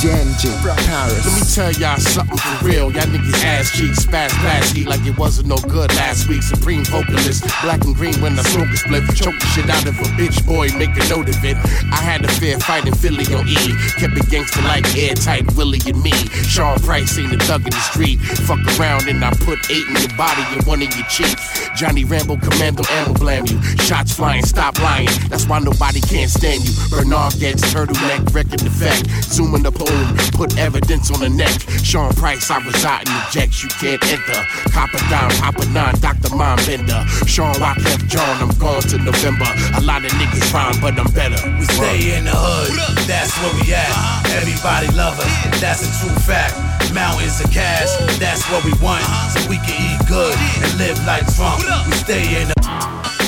Paris. 0.00 1.26
Let 1.26 1.34
me 1.36 1.44
tell 1.52 1.72
y'all 1.72 1.98
something 1.98 2.38
for 2.38 2.64
real. 2.64 2.90
Y'all 2.90 3.04
niggas 3.04 3.44
ass 3.44 3.70
cheeks, 3.76 4.04
fast 4.04 4.74
eat 4.74 4.86
like 4.88 5.04
it 5.04 5.18
wasn't 5.18 5.48
no 5.48 5.56
good 5.56 5.92
last 5.94 6.26
week. 6.28 6.42
Supreme 6.42 6.84
vocalist, 6.84 7.44
black 7.62 7.84
and 7.84 7.94
green 7.94 8.14
when 8.22 8.38
I 8.38 8.42
smoke 8.42 8.68
a 8.68 8.76
split. 8.76 9.04
Choke 9.14 9.38
the 9.38 9.46
shit 9.52 9.68
out 9.68 9.84
of 9.86 9.98
a 9.98 10.08
bitch 10.16 10.46
boy, 10.46 10.68
make 10.78 10.96
a 10.96 11.06
note 11.08 11.28
of 11.28 11.44
it. 11.44 11.56
I 11.92 12.00
had 12.00 12.24
a 12.24 12.28
fair 12.28 12.58
fight 12.60 12.86
in 12.86 12.94
Philly 12.94 13.26
on 13.34 13.46
E. 13.46 13.76
Kept 13.98 14.16
it 14.16 14.30
gangster 14.30 14.62
like 14.62 14.88
airtight 14.96 15.52
Willie 15.54 15.80
and 15.84 16.02
me. 16.02 16.12
Sean 16.48 16.78
Price 16.80 17.18
ain't 17.18 17.34
a 17.34 17.38
thug 17.44 17.64
in 17.64 17.70
the 17.70 17.84
street. 17.92 18.20
Fuck 18.48 18.60
around 18.80 19.06
and 19.06 19.22
I 19.22 19.32
put 19.44 19.58
eight 19.70 19.86
in 19.86 19.96
your 19.96 20.16
body 20.16 20.42
and 20.56 20.64
one 20.64 20.80
in 20.80 20.90
your 20.96 21.06
cheek. 21.08 21.36
Johnny 21.76 22.04
Rambo, 22.04 22.36
Commando, 22.38 22.84
ammo 22.88 23.12
blam 23.14 23.44
you. 23.46 23.60
Shots 23.84 24.14
flying, 24.14 24.44
stop 24.46 24.80
lying. 24.80 25.08
That's 25.28 25.46
why 25.46 25.58
nobody 25.58 26.00
can't 26.00 26.30
stand 26.30 26.64
you. 26.64 26.72
Bernard 26.88 27.34
gets 27.38 27.62
turtleneck, 27.68 28.32
record 28.34 28.62
effect. 28.62 29.04
Zoom 29.24 29.54
in 29.54 29.62
the 29.62 29.72
boom, 29.90 30.06
put 30.38 30.58
evidence 30.58 31.10
on 31.10 31.20
the 31.20 31.28
neck. 31.28 31.54
Sean 31.82 32.12
Price, 32.14 32.50
I 32.50 32.58
reside 32.62 33.06
in 33.08 33.14
the 33.14 33.26
jets, 33.30 33.62
you 33.62 33.68
can't 33.68 34.02
enter. 34.06 34.40
Copper 34.70 35.02
down, 35.10 35.30
Papa 35.42 35.66
Nine, 35.74 35.94
Dr. 35.98 36.34
Mom 36.34 36.58
Bender. 36.66 37.02
Sean 37.26 37.52
Rock 37.58 37.78
left 37.82 38.06
John, 38.06 38.34
I'm 38.42 38.54
gone 38.58 38.82
to 38.94 38.98
November. 38.98 39.50
A 39.74 39.82
lot 39.82 40.04
of 40.04 40.12
niggas 40.12 40.52
rhyme, 40.54 40.78
but 40.80 40.98
I'm 40.98 41.10
better. 41.12 41.38
We 41.58 41.64
stay 41.66 42.16
in 42.16 42.24
the 42.24 42.34
hood, 42.34 42.70
that's 43.06 43.34
where 43.42 43.52
we 43.58 43.74
at. 43.74 43.90
Uh-huh. 43.90 44.38
Everybody 44.38 44.88
love 44.94 45.18
us, 45.18 45.32
that's 45.60 45.82
a 45.82 45.90
true 45.98 46.14
fact. 46.22 46.54
Mountains 46.94 47.40
of 47.40 47.50
cash, 47.50 47.90
that's 48.18 48.46
what 48.50 48.64
we 48.64 48.72
want. 48.78 49.02
Uh-huh. 49.02 49.34
So 49.34 49.38
we 49.50 49.58
can 49.66 49.74
eat 49.74 50.00
good 50.06 50.34
and 50.62 50.70
live 50.78 50.98
like 51.06 51.26
Trump. 51.34 51.62
We 51.86 51.94
stay 51.98 52.42
in 52.42 52.48
the 52.48 52.60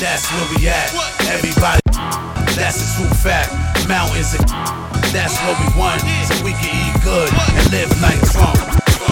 that's 0.02 0.26
where 0.34 0.58
we 0.58 0.66
at. 0.66 0.90
Everybody, 1.30 1.80
that's 2.58 2.82
a 2.82 2.86
true 2.98 3.14
fact. 3.22 3.71
Mountains 3.88 4.34
of 4.34 4.46
that's 5.12 5.36
what 5.44 5.58
we 5.60 5.68
want. 5.78 6.00
So 6.26 6.44
we 6.44 6.52
can 6.52 6.72
eat 6.72 7.02
good 7.04 7.28
and 7.28 7.70
live 7.70 7.90
like 8.00 8.20
Trump. 8.32 8.56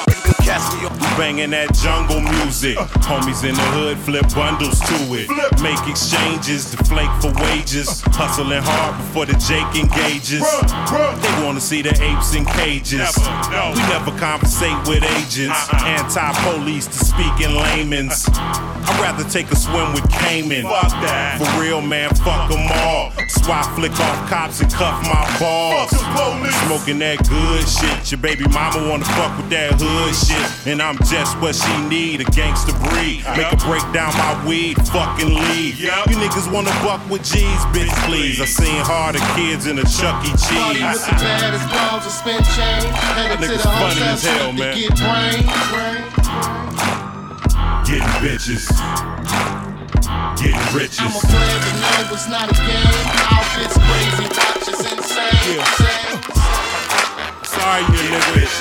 You 0.08 0.14
can 0.22 0.34
catch 0.44 0.64
me 0.74 0.86
on 0.86 1.00
Banging 1.18 1.50
that 1.50 1.74
jungle 1.74 2.20
music. 2.20 2.78
Uh. 2.78 2.86
Homies 3.04 3.44
in 3.44 3.54
the 3.54 3.66
hood 3.76 3.98
flip 3.98 4.24
bundles 4.34 4.80
to 4.80 4.96
it. 5.12 5.28
Make 5.60 5.80
exchanges, 5.86 6.70
deflate 6.70 7.10
for 7.20 7.32
wages. 7.44 8.02
Uh. 8.06 8.10
Hustling 8.12 8.62
hard 8.62 8.96
before 8.96 9.26
the 9.26 9.36
Jake 9.36 9.68
engages. 9.76 10.40
They 10.40 11.44
wanna 11.44 11.60
see 11.60 11.82
the 11.82 11.92
apes 12.00 12.34
in 12.34 12.46
cages. 12.46 13.12
We 13.18 13.82
never 13.92 14.16
conversate 14.18 14.80
with 14.88 15.04
agents. 15.20 15.60
Uh-uh. 15.68 16.00
Anti 16.00 16.32
police 16.48 16.86
to 16.86 17.04
speak 17.04 17.40
in 17.44 17.54
layman's. 17.54 18.26
Uh. 18.32 18.69
I'd 18.84 19.00
rather 19.00 19.24
take 19.28 19.50
a 19.50 19.56
swim 19.56 19.92
with 19.92 20.08
Cayman. 20.10 20.62
Fuck 20.62 20.90
that. 21.04 21.38
For 21.38 21.60
real, 21.60 21.80
man, 21.80 22.10
fuck 22.14 22.50
them 22.50 22.66
all. 22.84 23.12
Swat 23.28 23.64
flick 23.76 23.92
off 24.00 24.28
cops 24.28 24.60
and 24.60 24.70
cuff 24.72 25.02
my 25.04 25.24
balls. 25.38 25.90
Smoking 26.66 26.98
that 27.00 27.18
good 27.28 27.66
shit. 27.68 28.10
Your 28.10 28.20
baby 28.20 28.44
mama 28.48 28.88
wanna 28.88 29.04
fuck 29.16 29.36
with 29.36 29.50
that 29.50 29.74
hood 29.80 30.14
shit. 30.14 30.42
And 30.66 30.82
I'm 30.82 30.96
just 31.08 31.38
what 31.40 31.54
she 31.54 31.72
need, 31.88 32.20
a 32.20 32.24
gangster 32.30 32.72
breed. 32.90 33.24
Make 33.36 33.48
her 33.52 33.60
break 33.68 33.84
down 33.92 34.12
my 34.16 34.34
weed, 34.46 34.76
fucking 34.88 35.32
leave. 35.32 35.80
You 35.80 35.90
niggas 36.18 36.50
wanna 36.52 36.74
buck 36.84 37.00
with 37.08 37.22
G's, 37.24 37.62
bitch, 37.72 37.92
please. 38.06 38.40
I 38.40 38.44
seen 38.46 38.80
harder 38.84 39.20
kids 39.34 39.66
in 39.66 39.78
a 39.78 39.84
Chuck 39.84 40.24
E. 40.24 40.30
Party 40.30 40.82
with 40.82 41.00
Cheese. 41.00 41.06
the 41.06 41.12
baddest 41.20 41.66
balls 41.70 42.06
of 42.06 42.12
spin 42.12 42.42
chain. 42.54 42.82
Headed 43.16 43.38
to 43.40 43.46
Niggas 43.46 43.62
the 43.62 43.68
funny 43.68 44.02
as 44.02 44.24
hell, 44.24 44.52
to 44.52 44.58
man. 44.58 44.76
get 44.76 44.96
brain. 44.96 45.40
Getting 45.40 46.59
bitches. 48.20 48.68
Getting 50.36 50.60
riches. 50.76 51.00
I'm 51.00 51.08
a 51.08 51.20
player 51.20 51.60
to 51.60 51.72
know 51.80 52.12
it's 52.12 52.28
not 52.28 52.50
a 52.50 52.54
game. 52.54 53.08
Outfits 53.32 53.76
crazy, 53.80 54.26
watches 54.36 54.80
insane. 54.92 55.56
insane. 55.56 56.20
Sorry, 57.44 57.82
you 57.82 57.96
nigga. 58.10 58.60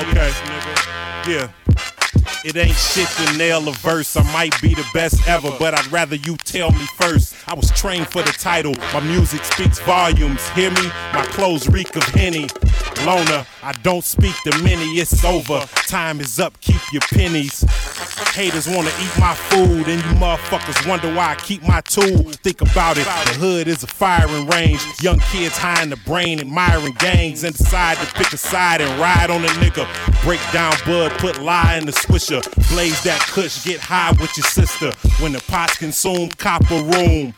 Okay, 0.00 0.30
yeah. 1.30 1.59
It 2.42 2.56
ain't 2.56 2.74
shit 2.74 3.06
to 3.06 3.36
nail 3.36 3.68
a 3.68 3.72
verse. 3.72 4.16
I 4.16 4.22
might 4.32 4.58
be 4.62 4.74
the 4.74 4.86
best 4.94 5.28
ever, 5.28 5.54
but 5.58 5.74
I'd 5.78 5.92
rather 5.92 6.16
you 6.16 6.38
tell 6.38 6.70
me 6.72 6.86
first. 6.98 7.36
I 7.46 7.52
was 7.52 7.70
trained 7.72 8.08
for 8.08 8.22
the 8.22 8.32
title. 8.32 8.74
My 8.94 9.00
music 9.00 9.44
speaks 9.44 9.78
volumes. 9.80 10.48
Hear 10.50 10.70
me? 10.70 10.86
My 11.12 11.26
clothes 11.32 11.68
reek 11.68 11.94
of 11.96 12.04
Henny. 12.04 12.48
Loner, 13.04 13.46
I 13.62 13.72
don't 13.82 14.04
speak 14.04 14.34
to 14.44 14.58
many. 14.62 14.84
It's 14.98 15.22
over. 15.22 15.60
Time 15.86 16.20
is 16.20 16.40
up. 16.40 16.58
Keep 16.60 16.80
your 16.92 17.02
pennies. 17.12 17.64
Haters 18.32 18.68
wanna 18.68 18.90
eat 19.00 19.18
my 19.18 19.34
food, 19.34 19.88
and 19.88 20.00
you 20.00 20.10
motherfuckers 20.20 20.88
wonder 20.88 21.12
why 21.12 21.32
I 21.32 21.34
keep 21.34 21.62
my 21.62 21.80
tool. 21.80 22.30
Think 22.44 22.60
about 22.60 22.96
it, 22.96 23.04
the 23.04 23.34
hood 23.38 23.66
is 23.66 23.82
a 23.82 23.88
firing 23.88 24.46
range. 24.46 24.80
Young 25.02 25.18
kids 25.18 25.58
high 25.58 25.82
in 25.82 25.90
the 25.90 25.96
brain, 25.96 26.38
admiring 26.38 26.94
gangs, 26.98 27.42
and 27.42 27.56
decide 27.56 27.98
to 27.98 28.06
pick 28.14 28.32
a 28.32 28.36
side 28.36 28.80
and 28.80 29.00
ride 29.00 29.30
on 29.30 29.44
a 29.44 29.48
nigga. 29.58 29.84
Break 30.22 30.40
down 30.52 30.74
bud, 30.86 31.10
put 31.18 31.42
lie 31.42 31.76
in 31.76 31.86
the 31.86 31.92
Blaze 32.70 33.02
that 33.02 33.18
kush, 33.26 33.64
get 33.64 33.80
high 33.80 34.12
with 34.12 34.36
your 34.36 34.46
sister. 34.46 34.92
When 35.18 35.32
the 35.32 35.42
pots 35.50 35.78
consume, 35.78 36.30
cop 36.38 36.62
a 36.70 36.78
room. 36.78 37.34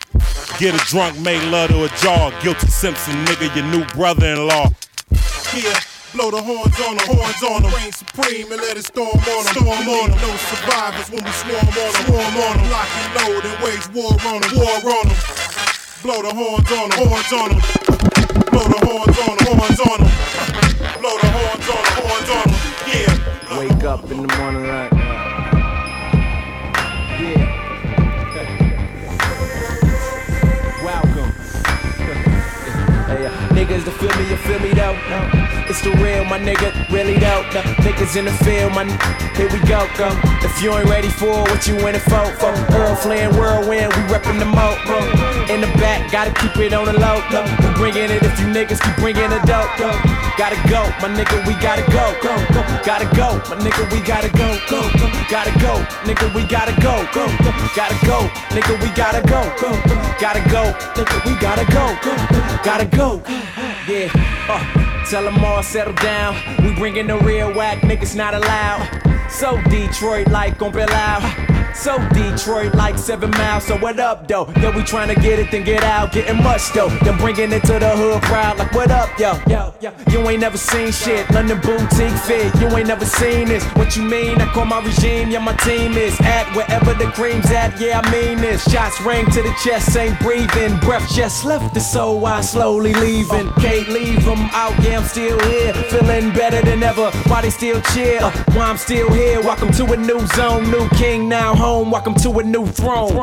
Get 0.59 0.75
a 0.75 0.83
drunk, 0.85 1.19
make 1.21 1.43
love 1.51 1.71
to 1.71 1.85
a 1.85 1.89
jaw. 2.05 2.29
Guilty 2.43 2.67
Simpson, 2.67 3.25
nigga, 3.25 3.49
your 3.57 3.65
new 3.73 3.87
brother-in-law. 3.97 4.69
Yeah. 5.57 5.81
Blow 6.13 6.31
the 6.31 6.43
horns 6.43 6.77
on 6.85 7.01
them, 7.01 7.09
horns 7.09 7.43
on 7.43 7.63
them. 7.63 7.73
Reign 7.73 7.93
supreme 7.93 8.53
and 8.53 8.61
let 8.61 8.77
it 8.77 8.85
storm 8.85 9.17
on 9.17 9.45
them. 9.49 9.57
Storm 9.57 9.89
on 9.89 10.11
them. 10.13 10.21
No 10.21 10.37
survivors 10.37 11.09
when 11.09 11.25
we 11.25 11.33
swarm 11.41 11.57
on 11.57 11.73
them. 11.73 11.93
Swarm 12.05 12.37
on 12.37 12.57
them. 12.61 12.69
Lock 12.69 12.91
and 13.01 13.09
load 13.17 13.45
and 13.49 13.57
wage 13.65 13.89
war 13.97 14.13
on 14.13 14.45
them. 14.45 14.53
War 14.61 14.77
on 14.93 15.09
them. 15.09 15.17
Blow 16.05 16.21
the 16.21 16.35
horns 16.35 16.69
on 16.69 16.91
them, 16.93 17.09
horns 17.09 17.33
on 17.33 17.49
them. 17.49 17.61
Blow 18.53 18.67
the 18.69 18.81
horns 18.85 19.17
on 19.25 19.37
them, 19.41 19.57
horns 19.57 19.81
on 19.81 20.05
them. 20.05 20.13
Blow 21.01 21.17
the 21.17 21.31
horns 21.33 21.52
Wake 23.63 23.85
up 23.85 24.03
in 24.11 24.27
the 24.27 24.37
morning 24.39 24.67
like. 24.67 24.91
Yeah. 27.23 27.47
Welcome. 30.85 31.33
Hey, 33.13 33.27
uh, 33.27 33.31
niggas 33.53 33.85
that 33.85 33.93
feel 34.01 34.09
me, 34.17 34.25
you 34.31 34.37
feel 34.41 34.59
me 34.59 34.73
though. 34.73 34.97
No. 35.07 35.19
It's 35.69 35.83
the 35.83 35.91
real, 36.01 36.25
my 36.25 36.39
nigga, 36.41 36.73
really 36.91 37.19
though. 37.19 37.43
No. 37.53 37.61
Niggas 37.85 38.17
in 38.17 38.25
the 38.25 38.33
field, 38.43 38.73
my 38.73 38.83
n- 38.83 38.99
here 39.37 39.53
we 39.53 39.61
go, 39.69 39.87
go. 39.99 40.09
If 40.41 40.63
you 40.63 40.73
ain't 40.73 40.89
ready 40.89 41.11
for 41.11 41.29
it, 41.31 41.51
what 41.51 41.67
you 41.69 41.77
in 41.87 41.95
it 41.95 42.03
for? 42.03 42.25
For 42.41 42.51
Errol 42.75 42.97
Flynn, 42.97 43.37
whirlwind, 43.37 43.93
we 43.95 44.03
reppin' 44.11 44.39
the 44.41 44.47
mo. 44.47 44.75
mo. 44.89 44.99
In 45.53 45.61
the 45.61 45.71
back, 45.79 46.11
gotta 46.11 46.33
keep 46.41 46.57
it 46.57 46.73
on 46.73 46.87
the 46.87 46.95
low. 46.99 47.21
We 47.63 47.69
bringing 47.77 48.11
it 48.11 48.23
if 48.25 48.41
you 48.41 48.47
niggas 48.47 48.81
keep 48.81 48.97
bringing 48.97 49.29
the 49.29 49.39
dope. 49.45 49.71
Go. 49.79 50.22
Gotta 50.39 50.57
go, 50.69 50.83
my 51.01 51.13
nigga, 51.15 51.47
we 51.47 51.53
gotta 51.61 51.83
go. 51.93 52.17
Go, 52.23 52.35
go. 52.55 52.63
Gotta 52.85 53.05
go, 53.15 53.37
my 53.51 53.61
nigga, 53.61 53.85
we 53.93 54.01
gotta 54.01 54.31
go. 54.31 54.49
Go, 54.69 54.81
go. 54.99 55.07
Gotta 55.29 55.53
go, 55.61 55.75
nigga, 56.09 56.35
we 56.35 56.43
gotta 56.47 56.73
go. 56.81 57.07
Go, 57.13 57.27
go. 57.45 57.53
Gotta 57.77 58.07
go, 58.07 58.19
nigga, 58.49 58.83
we 58.83 58.89
gotta 58.97 59.21
go. 59.29 59.43
Go, 59.61 59.71
go. 59.89 59.95
Gotta 60.19 60.41
go, 60.49 60.73
nigga, 60.97 61.25
we 61.27 61.39
gotta 61.39 61.65
go. 61.71 61.85
Go, 62.03 62.17
go. 62.17 62.63
Gotta 62.65 62.87
go. 62.87 63.23
Yeah. 63.87 64.11
Uh, 64.49 65.05
tell 65.11 65.25
them 65.25 65.45
all 65.45 65.63
settle 65.63 65.95
down. 65.95 66.35
We 66.63 66.75
bringing 66.75 67.09
the 67.09 67.19
real 67.19 67.53
whack, 67.53 67.81
niggas 67.83 68.17
not 68.17 68.35
allowed. 68.35 68.89
So 69.31 69.61
Detroit 69.65 70.29
like 70.29 70.61
on 70.63 70.73
Bill 70.73 70.91
out. 70.91 71.42
So 71.75 71.99
Detroit 72.11 72.75
like 72.75 72.99
seven 72.99 73.31
miles. 73.31 73.65
So 73.65 73.77
what 73.79 73.99
up 73.99 74.29
though? 74.29 74.47
Yeah, 74.57 74.77
we 74.77 74.83
tryna 74.83 75.21
get 75.21 75.39
it, 75.39 75.51
then 75.51 75.65
get 75.65 75.83
out, 75.83 76.13
getting 76.13 76.43
much 76.43 76.73
though. 76.73 76.89
Then 77.01 77.17
bringing 77.19 77.51
it 77.53 77.63
to 77.65 77.79
the 77.79 77.91
hood 77.97 78.23
crowd, 78.23 78.59
Like 78.59 78.73
what 78.73 78.91
up, 78.91 79.19
yo? 79.19 79.33
Yo, 79.49 79.75
yo. 79.81 79.91
You 80.11 80.21
ain't 80.29 80.41
never 80.41 80.59
seen 80.59 80.93
shit. 80.93 81.29
London 81.31 81.61
boutique 81.61 82.13
fit. 82.27 82.55
You 82.61 82.69
ain't 82.77 82.89
never 82.89 83.05
seen 83.05 83.49
this. 83.49 83.65
What 83.75 83.97
you 83.97 84.03
mean? 84.03 84.41
I 84.41 84.47
call 84.53 84.67
my 84.67 84.85
regime. 84.85 85.31
Yeah, 85.31 85.41
my 85.41 85.55
team 85.57 85.93
is 85.95 86.19
at 86.21 86.55
wherever 86.55 86.95
the 86.95 87.11
cream's 87.13 87.51
at. 87.51 87.81
Yeah, 87.81 88.01
I 88.05 88.11
mean 88.13 88.39
this. 88.39 88.71
Shots 88.71 89.01
ring 89.01 89.25
to 89.27 89.43
the 89.43 89.55
chest, 89.65 89.97
ain't 89.97 90.19
breathing. 90.21 90.79
Breath 90.81 91.11
just 91.11 91.45
left 91.45 91.75
the 91.75 91.81
soul. 91.81 92.25
I 92.27 92.43
slowly 92.43 92.93
leaving. 92.95 93.51
Can't 93.55 93.89
leave 93.89 94.25
them 94.25 94.49
out. 94.53 94.73
Yeah, 94.83 94.99
I'm 94.99 95.05
still 95.05 95.41
here. 95.49 95.73
Feeling 95.91 96.33
better 96.33 96.61
than 96.63 96.83
ever. 96.83 97.11
Why 97.29 97.41
they 97.43 97.51
still 97.51 97.81
cheer? 97.95 98.21
Uh, 98.21 98.31
why 98.53 98.67
I'm 98.69 98.77
still 98.77 99.11
here. 99.13 99.41
Welcome 99.41 99.73
to 99.73 99.85
a 99.93 99.97
new 99.97 100.21
zone. 100.37 100.71
New 100.71 100.89
king 100.91 101.29
now 101.29 101.55
home. 101.55 101.72
Welcome 101.73 102.15
to 102.17 102.29
a 102.39 102.43
new 102.43 102.67
throne. 102.67 103.17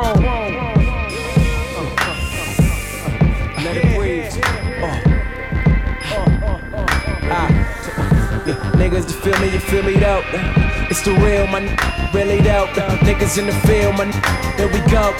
Let 3.62 3.78
it 3.78 3.96
breathe. 3.96 4.34
Ah. 7.30 7.46
Niggas 8.74 9.06
to 9.06 9.14
feel 9.22 9.38
me, 9.38 9.54
you 9.54 9.60
feel 9.60 9.84
me 9.84 9.94
though. 10.02 10.24
It's 10.90 11.04
the 11.06 11.14
real, 11.22 11.46
my 11.46 11.62
really 12.12 12.42
though. 12.42 12.66
Niggas 13.06 13.38
in 13.38 13.46
the 13.46 13.54
field, 13.70 13.94
my 14.02 14.10
n- 14.10 14.18
here 14.58 14.66
we 14.74 14.82
go. 14.90 15.14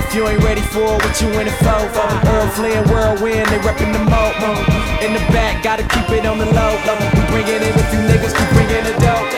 If 0.00 0.14
you 0.14 0.26
ain't 0.26 0.42
ready 0.42 0.62
for 0.72 0.80
it, 0.96 1.04
what 1.04 1.20
you 1.20 1.28
in 1.36 1.48
it 1.48 1.56
for? 1.60 1.84
Errol 2.32 2.48
Flynn, 2.56 2.88
whirlwind, 2.88 3.44
they 3.52 3.60
reppin' 3.60 3.92
the 3.92 4.00
mo. 4.08 4.32
In 5.04 5.12
the 5.12 5.20
back, 5.36 5.62
gotta 5.62 5.82
keep 5.84 6.08
it 6.08 6.24
on 6.24 6.38
the 6.38 6.46
low. 6.46 6.72
We 7.12 7.20
bringin' 7.28 7.60
it 7.60 7.76
with 7.76 7.92
you 7.92 8.00
niggas, 8.08 8.32
keep 8.32 8.48
bringin' 8.56 8.88
it 8.88 8.96
dope. 9.04 9.28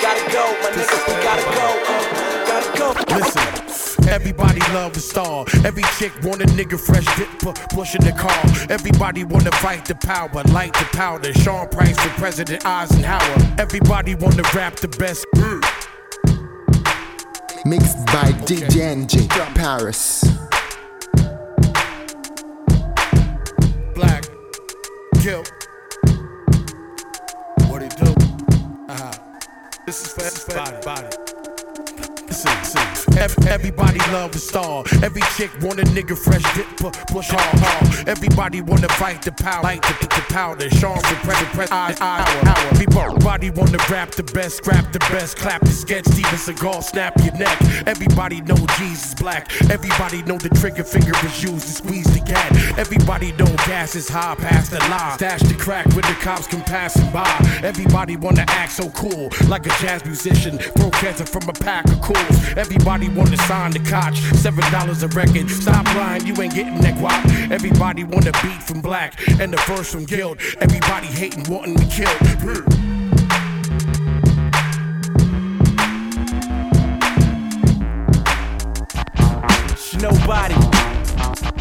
Gotta 0.00 0.24
go, 0.32 0.56
my 0.64 0.72
niggas, 0.72 1.04
we 1.06 1.12
gotta 1.22 1.44
go. 1.52 1.97
Gotta 4.08 4.32
go. 4.32 4.34
Listen, 4.34 4.48
everybody 4.48 4.60
love 4.74 4.92
the 4.94 5.00
star. 5.00 5.44
Every 5.64 5.82
chick 5.98 6.12
want 6.22 6.42
a 6.42 6.46
nigga 6.46 6.78
fresh 6.78 7.06
dip, 7.16 7.28
pu- 7.40 7.54
pushing 7.74 8.02
the 8.02 8.12
car. 8.12 8.42
Everybody 8.70 9.24
wanna 9.24 9.52
fight 9.52 9.84
the 9.86 9.94
power, 9.96 10.42
light 10.52 10.72
the 10.74 10.86
powder. 10.96 11.32
Sean 11.34 11.68
Price 11.68 11.98
for 11.98 12.10
President 12.20 12.64
Eisenhower. 12.66 13.36
Everybody 13.58 14.14
wanna 14.14 14.42
rap 14.54 14.76
the 14.76 14.88
best. 14.88 15.26
Mm. 15.36 15.62
Mixed 17.66 18.06
by 18.06 18.32
DJ 18.46 18.82
NJ 18.82 19.28
Paris. 19.54 20.24
Black, 23.94 24.24
kill. 25.22 25.44
What 27.68 27.82
it 27.82 27.96
do? 27.96 28.14
Uh-huh. 28.88 29.12
This 29.86 30.02
is 30.02 30.42
for 30.44 30.54
body, 30.54 30.76
body. 30.84 31.16
Listen, 32.28 32.52
listen. 32.60 32.80
Ev- 32.80 32.87
Everybody 33.18 33.98
love 34.12 34.34
a 34.34 34.38
star. 34.38 34.84
Every 35.02 35.22
chick 35.36 35.50
want 35.60 35.80
a 35.80 35.84
nigga 35.84 36.16
fresh 36.16 36.42
dip, 36.54 36.66
pu- 36.76 36.90
push 37.12 37.28
hard, 37.28 37.58
hard. 37.58 38.08
Everybody 38.08 38.60
wanna 38.60 38.88
fight 38.90 39.22
the 39.22 39.32
power, 39.32 39.62
light 39.64 39.82
the, 39.82 40.06
the 40.06 40.24
powder. 40.32 40.70
Sean 40.70 40.98
president, 41.00 41.52
press 41.52 41.72
I, 41.72 41.94
I, 42.00 42.20
hour. 42.46 42.70
Everybody 42.70 43.50
wanna 43.50 43.78
rap 43.90 44.12
the 44.12 44.22
best, 44.22 44.58
scrap 44.58 44.92
the 44.92 45.00
best, 45.10 45.36
clap 45.36 45.62
the 45.62 45.70
sketch, 45.70 46.04
Steven 46.06 46.38
Seagal, 46.38 46.82
snap 46.84 47.14
your 47.24 47.34
neck. 47.34 47.60
Everybody 47.86 48.40
know 48.42 48.56
Jesus 48.78 49.14
black. 49.14 49.50
Everybody 49.68 50.22
know 50.22 50.38
the 50.38 50.50
trigger 50.50 50.84
finger 50.84 51.12
is 51.26 51.42
used 51.42 51.66
to 51.66 51.72
squeeze 51.72 52.06
the 52.14 52.20
gat. 52.20 52.78
Everybody 52.78 53.32
know 53.32 53.46
gas 53.66 53.96
is 53.96 54.08
high 54.08 54.36
past 54.36 54.70
the 54.70 54.78
line. 54.90 55.18
Stash 55.18 55.42
the 55.42 55.54
crack 55.54 55.86
when 55.86 56.02
the 56.02 56.16
cops 56.20 56.46
come 56.46 56.62
passing 56.62 57.10
by. 57.10 57.28
Everybody 57.64 58.16
wanna 58.16 58.44
act 58.46 58.72
so 58.72 58.88
cool, 58.90 59.28
like 59.48 59.66
a 59.66 59.74
jazz 59.80 60.04
musician. 60.04 60.58
Throw 60.58 60.90
cancer 60.90 61.26
from 61.26 61.48
a 61.48 61.52
pack 61.52 61.84
of 61.86 62.00
cools. 62.00 62.54
Everybody 62.56 63.07
wanna 63.08 63.36
sign 63.36 63.72
the 63.72 63.80
cotch. 63.80 64.18
Seven 64.36 64.64
dollars 64.72 65.02
a 65.02 65.08
record. 65.08 65.50
Stop 65.50 65.84
lying, 65.94 66.26
you 66.26 66.34
ain't 66.40 66.54
getting 66.54 66.80
that 66.80 66.94
guap. 66.94 67.50
Everybody 67.50 68.04
wanna 68.04 68.32
beat 68.42 68.62
from 68.62 68.80
black 68.80 69.14
and 69.40 69.52
the 69.52 69.56
verse 69.66 69.90
from 69.90 70.04
guilt. 70.04 70.38
Everybody 70.60 71.06
hating, 71.06 71.44
wanting 71.52 71.74
me 71.74 71.86
killed. 71.90 72.18
Nobody, 80.00 80.54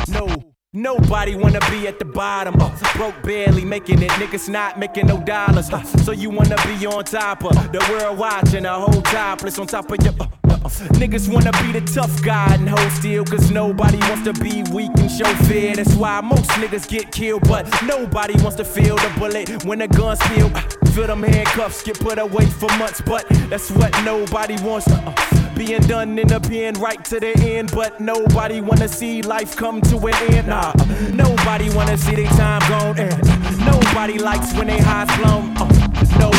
no, 0.10 0.54
Nobody 0.74 1.34
wanna 1.36 1.60
be 1.72 1.88
at 1.88 1.98
the 1.98 2.06
bottom. 2.06 2.62
Uh, 2.62 2.70
broke 2.94 3.20
barely 3.24 3.66
making 3.66 4.02
it, 4.04 4.12
niggas 4.12 4.48
not 4.48 4.78
making 4.78 5.08
no 5.08 5.18
dollars. 5.18 5.72
Uh, 5.72 5.82
so 5.84 6.12
you 6.12 6.30
wanna 6.30 6.56
be 6.68 6.86
on 6.86 7.04
top 7.04 7.44
of 7.46 7.72
the 7.72 7.80
world 7.90 8.20
watching 8.20 8.64
a 8.64 8.74
whole 8.74 9.02
topless 9.02 9.58
on 9.58 9.66
top 9.66 9.90
of 9.90 10.04
your. 10.04 10.14
Uh. 10.20 10.47
Niggas 10.68 11.32
wanna 11.32 11.52
be 11.64 11.72
the 11.72 11.82
tough 11.94 12.22
guy 12.22 12.54
and 12.54 12.68
hold 12.68 12.92
still, 12.92 13.24
cause 13.26 13.50
nobody 13.52 13.98
wants 14.10 14.24
to 14.26 14.34
be 14.34 14.64
weak 14.74 14.92
and 14.98 15.10
show 15.10 15.32
fear. 15.46 15.76
That's 15.76 15.96
why 15.96 16.20
most 16.22 16.50
niggas 16.52 16.88
get 16.88 17.12
killed, 17.12 17.48
but 17.48 17.66
nobody 17.84 18.34
wants 18.42 18.58
to 18.58 18.66
feel 18.66 18.96
the 18.96 19.14
bullet 19.18 19.66
when 19.66 19.80
the 19.80 19.88
gun's 19.88 20.20
spill. 20.20 20.52
Uh, 20.54 20.62
feel 20.92 21.08
them 21.08 21.24
handcuffs 21.24 21.84
get 21.84 22.00
put 22.00 22.20
away 22.20 22.46
for 22.46 22.70
months, 22.78 23.02
but 23.02 23.26
that's 23.50 23.72
what 23.72 23.92
nobody 24.04 24.56
wants. 24.62 24.88
Uh, 24.88 25.14
being 25.56 25.82
done 25.82 26.20
in 26.20 26.28
the 26.28 26.40
pen 26.40 26.74
right 26.76 27.04
to 27.06 27.20
the 27.20 27.36
end, 27.40 27.72
but 27.74 28.00
nobody 28.00 28.62
wanna 28.62 28.88
see 28.88 29.22
life 29.22 29.56
come 29.56 29.82
to 29.82 29.98
an 30.08 30.34
end. 30.34 30.48
Nah, 30.48 30.74
nobody 31.14 31.70
wanna 31.72 31.98
see 31.98 32.16
their 32.16 32.30
time 32.32 32.62
gone. 32.70 33.00
And 33.00 33.66
nobody 33.66 34.20
likes 34.20 34.54
when 34.54 34.68
they 34.68 34.78
high 34.78 35.06
blown. 35.18 35.58
Uh, 35.58 35.67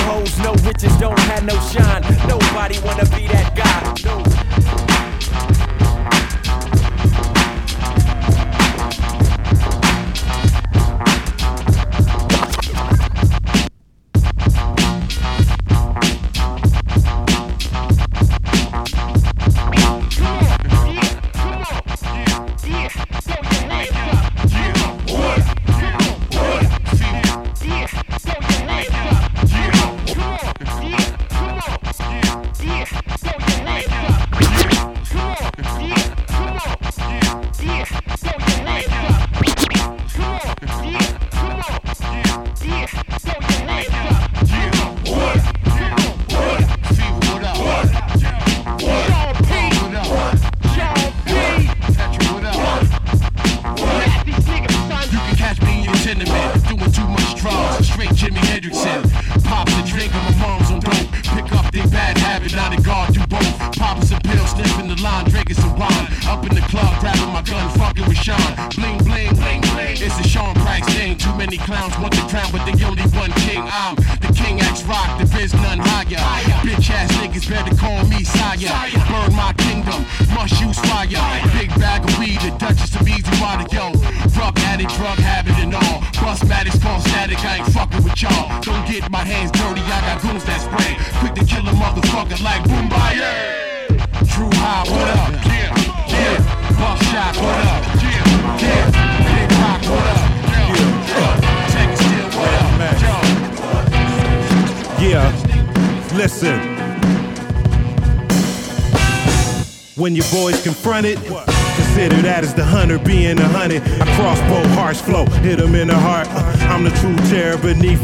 hoes, 0.09 0.38
no 0.38 0.52
riches, 0.66 0.96
don't 0.96 1.18
have 1.30 1.44
no 1.44 1.59
shine. 1.70 2.02
Nobody 2.26 2.78
wanna 2.80 3.04
be 3.14 3.26
that 3.28 3.54
guy. 3.54 3.94
No. 4.04 4.38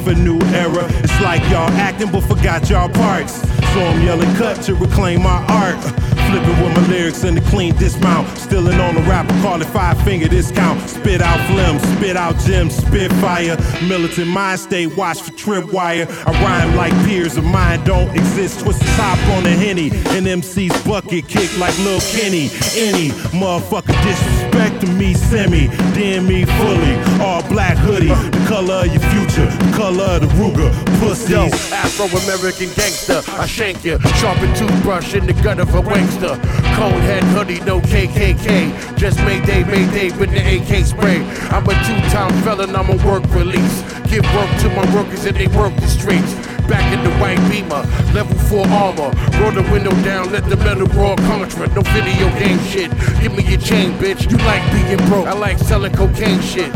A 0.07 0.14
new 0.14 0.38
era. 0.52 0.86
It's 1.02 1.20
like 1.20 1.42
y'all 1.50 1.70
acting 1.70 2.11
but 2.11 2.22
forgot 2.22 2.68
y'all 2.68 2.88
parts. 2.88 3.34
So 3.72 3.80
I'm 3.80 4.02
yelling 4.02 4.32
cut 4.36 4.62
to 4.64 4.74
reclaim 4.74 5.22
my 5.22 5.44
art. 5.48 6.03
Flipping 6.35 6.64
with 6.64 6.74
my 6.74 6.87
lyrics 6.89 7.22
in 7.22 7.37
the 7.37 7.41
clean 7.43 7.76
dismount. 7.76 8.26
Stealing 8.37 8.80
on 8.80 8.97
the 8.97 9.03
rapper, 9.03 9.32
call 9.41 9.62
it 9.62 9.66
five 9.66 9.97
finger 10.03 10.26
discount. 10.26 10.80
Spit 10.91 11.22
out 11.22 11.39
phlegm, 11.49 11.78
spit 11.97 12.16
out 12.16 12.37
gems, 12.41 12.74
spit 12.74 13.12
fire. 13.22 13.57
Militant 13.87 14.26
mind 14.26 14.59
state, 14.59 14.97
watch 14.97 15.22
for 15.22 15.30
tripwire. 15.30 16.09
I 16.26 16.32
rhyme 16.43 16.74
like 16.74 16.93
peers 17.07 17.37
of 17.37 17.45
mine 17.45 17.85
don't 17.85 18.11
exist. 18.16 18.59
Twist 18.59 18.80
the 18.80 18.87
top 18.97 19.16
on 19.37 19.45
the 19.45 19.51
henny. 19.51 19.91
And 20.16 20.26
MC's 20.26 20.74
bucket 20.82 21.28
kick 21.28 21.57
like 21.57 21.78
Lil 21.78 22.01
Kenny. 22.01 22.51
Any 22.74 23.11
motherfucker 23.30 23.95
disrespecting 24.03 24.99
me, 24.99 25.14
semi. 25.14 25.68
Damn 25.95 26.26
me 26.26 26.47
fully. 26.47 26.95
All 27.22 27.45
black 27.49 27.76
hoodie, 27.76 28.09
the 28.09 28.45
color 28.49 28.74
of 28.74 28.87
your 28.87 29.03
future, 29.14 29.47
the 29.47 29.72
color 29.76 30.05
of 30.05 30.22
the 30.22 30.26
Ruger. 30.35 30.72
Pussies. 30.99 31.30
Yo, 31.30 31.45
Afro-American 31.45 32.74
gangster, 32.74 33.22
I 33.39 33.47
shank 33.47 33.85
you. 33.85 34.01
Sharpen 34.18 34.53
toothbrush 34.57 35.14
in 35.14 35.26
the 35.26 35.32
gut 35.35 35.61
of 35.61 35.72
a 35.72 35.80
wankster. 35.80 36.24
Cone 36.29 37.01
head 37.03 37.22
hoodie, 37.25 37.61
no 37.61 37.81
KKK. 37.81 38.97
Just 38.97 39.18
Mayday, 39.18 39.64
Mayday 39.64 40.16
with 40.16 40.31
the 40.31 40.41
AK 40.41 40.85
spray. 40.85 41.22
I'm 41.51 41.64
a 41.64 41.75
two-time 41.85 42.33
felon, 42.43 42.75
I'm 42.75 42.89
a 42.89 42.97
work 43.07 43.25
release. 43.35 43.83
Give 44.09 44.25
work 44.35 44.51
to 44.61 44.68
my 44.70 44.95
workers 44.95 45.25
and 45.27 45.37
they 45.37 45.49
work 45.49 45.75
the 45.77 45.87
streets. 45.87 46.35
Back 46.66 46.91
in 46.95 47.05
the 47.05 47.11
white 47.18 47.39
beamer, 47.51 47.85
level 48.14 48.39
4 48.49 48.66
armor. 48.68 49.12
Roll 49.39 49.53
the 49.53 49.68
window 49.70 49.91
down, 50.03 50.33
let 50.33 50.49
the 50.49 50.57
metal 50.57 50.87
raw 50.87 51.14
contra. 51.16 51.68
No 51.68 51.83
video 51.83 52.31
game 52.39 52.59
shit. 52.61 52.91
Give 53.20 53.37
me 53.37 53.45
your 53.45 53.61
chain, 53.61 53.93
bitch. 53.99 54.31
You 54.31 54.39
like 54.39 54.62
being 54.72 55.09
broke, 55.09 55.27
I 55.27 55.35
like 55.35 55.59
selling 55.59 55.93
cocaine 55.93 56.41
shit. 56.41 56.72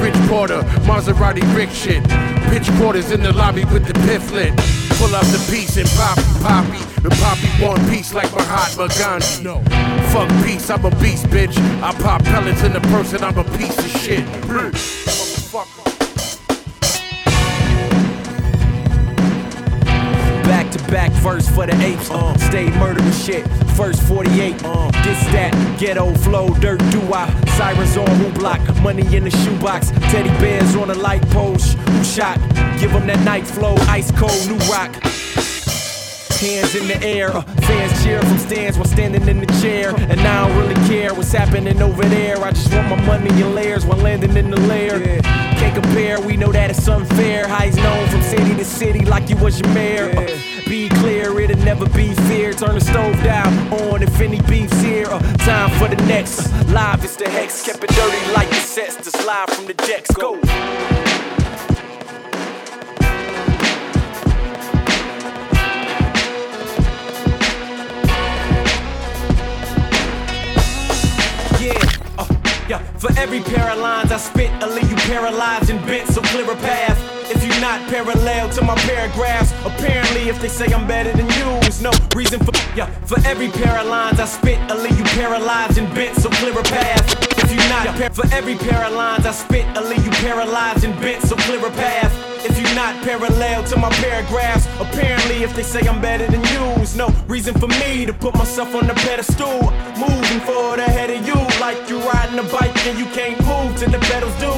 Rich 0.00 0.14
Porter, 0.28 0.62
Maserati 0.86 1.42
Rick 1.56 1.70
shit. 1.70 2.04
Pitch 2.50 2.70
quarters 2.78 3.10
in 3.10 3.22
the 3.22 3.32
lobby 3.32 3.64
with 3.64 3.84
the 3.86 3.94
piff. 4.06 4.85
Pull 4.98 5.14
up 5.14 5.26
the 5.26 5.38
piece 5.50 5.76
and 5.76 5.88
poppy, 5.90 6.22
poppy. 6.40 7.02
The 7.02 7.10
poppy 7.10 7.64
want 7.64 7.80
peace 7.90 8.14
like 8.14 8.32
Mahatma 8.32 8.88
Gandhi. 8.98 9.42
No. 9.44 9.62
Fuck 10.10 10.28
peace, 10.44 10.70
I'm 10.70 10.84
a 10.84 10.90
beast, 10.96 11.26
bitch. 11.26 11.56
I 11.82 11.92
pop 12.00 12.24
pellets 12.24 12.62
in 12.62 12.72
the 12.72 12.80
person, 12.80 13.22
I'm 13.22 13.36
a 13.38 13.44
piece 13.44 13.78
of 13.78 13.88
shit. 14.00 14.24
Back 20.46 20.70
to 20.72 20.78
back 20.84 21.10
verse 21.22 21.48
for 21.48 21.66
the 21.66 21.76
apes. 21.82 22.10
Uh, 22.10 22.36
stay 22.38 22.70
murdering 22.78 23.10
shit. 23.12 23.46
First 23.76 24.02
48. 24.02 24.62
Uh, 24.64 24.90
this 25.02 25.20
that 25.34 25.52
ghetto 25.78 26.14
flow, 26.14 26.54
dirt 26.54 26.78
do 26.90 27.00
I. 27.12 27.28
Sirens 27.56 27.96
on 27.96 28.06
who 28.20 28.30
block, 28.32 28.60
money 28.80 29.02
in 29.14 29.24
the 29.24 29.30
shoebox. 29.30 29.90
Teddy 30.12 30.30
bears 30.40 30.76
on 30.76 30.88
the 30.88 30.94
light 30.94 31.28
post. 31.30 31.74
Who 31.74 32.04
shot? 32.04 32.38
Give 32.78 32.92
'em 32.94 33.06
that 33.08 33.20
night 33.24 33.46
flow, 33.46 33.74
ice 33.88 34.10
cold, 34.12 34.46
new 34.48 34.58
rock. 34.70 34.92
Hands 36.40 36.74
in 36.74 36.86
the 36.86 37.02
air, 37.02 37.34
uh, 37.34 37.40
fans 37.40 38.04
cheer 38.04 38.20
from 38.20 38.36
stands 38.36 38.76
while 38.76 38.86
standing 38.86 39.26
in 39.26 39.40
the 39.40 39.46
chair. 39.62 39.94
And 39.96 40.20
I 40.20 40.46
don't 40.46 40.58
really 40.58 40.74
care 40.86 41.14
what's 41.14 41.32
happening 41.32 41.80
over 41.80 42.04
there. 42.04 42.36
I 42.44 42.50
just 42.50 42.70
want 42.74 42.90
my 42.90 43.06
money 43.06 43.30
in 43.40 43.54
layers 43.54 43.86
while 43.86 43.96
landing 43.96 44.36
in 44.36 44.50
the 44.50 44.60
lair. 44.60 45.00
Can't 45.22 45.74
compare, 45.74 46.20
we 46.20 46.36
know 46.36 46.52
that 46.52 46.68
it's 46.68 46.86
unfair. 46.86 47.48
How 47.48 47.64
he's 47.64 47.76
known 47.76 48.06
from 48.08 48.20
city 48.20 48.54
to 48.54 48.64
city 48.66 49.06
like 49.06 49.30
you 49.30 49.36
was 49.38 49.58
your 49.60 49.72
mayor. 49.72 50.10
Uh, 50.10 50.26
be 50.66 50.90
clear, 50.90 51.40
it'll 51.40 51.56
never 51.64 51.88
be 51.88 52.12
fear. 52.28 52.52
Turn 52.52 52.74
the 52.74 52.80
stove 52.82 53.16
down 53.22 53.72
on 53.72 54.02
if 54.02 54.20
any 54.20 54.42
beef's 54.42 54.80
here. 54.82 55.06
Uh, 55.08 55.20
time 55.38 55.70
for 55.78 55.88
the 55.88 56.02
next. 56.06 56.52
Uh, 56.52 56.64
live 56.68 57.02
is 57.02 57.16
the 57.16 57.30
hex, 57.30 57.64
kept 57.64 57.82
it 57.82 57.90
dirty 57.90 58.32
like 58.34 58.50
the 58.50 58.56
sets. 58.56 58.96
This 58.96 59.26
live 59.26 59.48
from 59.48 59.64
the 59.64 59.74
decks. 59.74 60.10
Go. 60.12 61.05
Yeah. 72.68 72.78
For 72.98 73.10
every 73.18 73.40
pair 73.40 73.70
of 73.70 73.78
lines 73.78 74.12
I 74.12 74.18
spit, 74.18 74.50
I 74.62 74.68
leave 74.68 74.88
you 74.90 74.96
paralyzed 74.96 75.70
and 75.70 75.84
bent, 75.86 76.08
so 76.08 76.20
clear 76.22 76.50
a 76.50 76.56
path. 76.56 76.98
If 77.30 77.42
you're 77.44 77.60
not 77.60 77.88
parallel 77.90 78.48
to 78.50 78.62
my 78.62 78.76
paragraphs, 78.76 79.52
apparently 79.64 80.28
if 80.28 80.40
they 80.40 80.48
say 80.48 80.66
I'm 80.72 80.86
better 80.86 81.12
than 81.12 81.26
you, 81.26 81.60
there's 81.60 81.82
no 81.82 81.90
reason 82.14 82.38
for 82.44 82.52
yeah. 82.76 82.86
For 83.06 83.18
every 83.26 83.48
pair 83.48 83.78
of 83.78 83.86
lines 83.86 84.20
I 84.20 84.26
spit, 84.26 84.58
I 84.70 84.74
leave 84.76 84.96
you 84.96 85.04
paralyzed 85.04 85.78
and 85.78 85.92
bent, 85.94 86.16
so 86.16 86.28
clear 86.30 86.58
a 86.58 86.62
path. 86.62 87.38
If 87.38 87.44
If 87.44 87.50
you 87.52 87.68
not 87.68 87.86
par- 87.96 88.10
for 88.10 88.26
every 88.34 88.56
pair 88.56 88.84
of 88.84 88.94
lines 88.94 89.26
I 89.26 89.32
spit, 89.32 89.66
I'll 89.76 89.88
leave 89.88 90.04
you 90.04 90.12
paralyzed 90.12 90.84
and 90.84 90.94
bent, 91.00 91.22
so 91.22 91.36
clear 91.36 91.64
a 91.66 91.70
path. 91.70 92.25
If 92.48 92.60
you're 92.60 92.76
not 92.76 93.02
parallel 93.02 93.64
to 93.64 93.76
my 93.76 93.90
paragraphs, 93.90 94.68
apparently 94.78 95.42
if 95.42 95.56
they 95.56 95.64
say 95.64 95.80
I'm 95.80 96.00
better 96.00 96.28
than 96.30 96.44
you, 96.44 96.76
no 96.96 97.08
reason 97.26 97.58
for 97.58 97.66
me 97.66 98.06
to 98.06 98.12
put 98.12 98.34
myself 98.36 98.72
on 98.76 98.86
the 98.86 98.94
pedestal. 98.94 99.72
Moving 99.98 100.40
forward 100.46 100.78
ahead 100.78 101.10
of 101.10 101.26
you, 101.26 101.34
like 101.60 101.90
you 101.90 101.98
riding 102.08 102.38
a 102.38 102.44
bike 102.44 102.86
and 102.86 102.98
you 102.98 103.06
can't 103.06 103.36
move 103.44 103.76
till 103.76 103.90
the 103.90 103.98
pedals 103.98 104.34
do. 104.38 104.52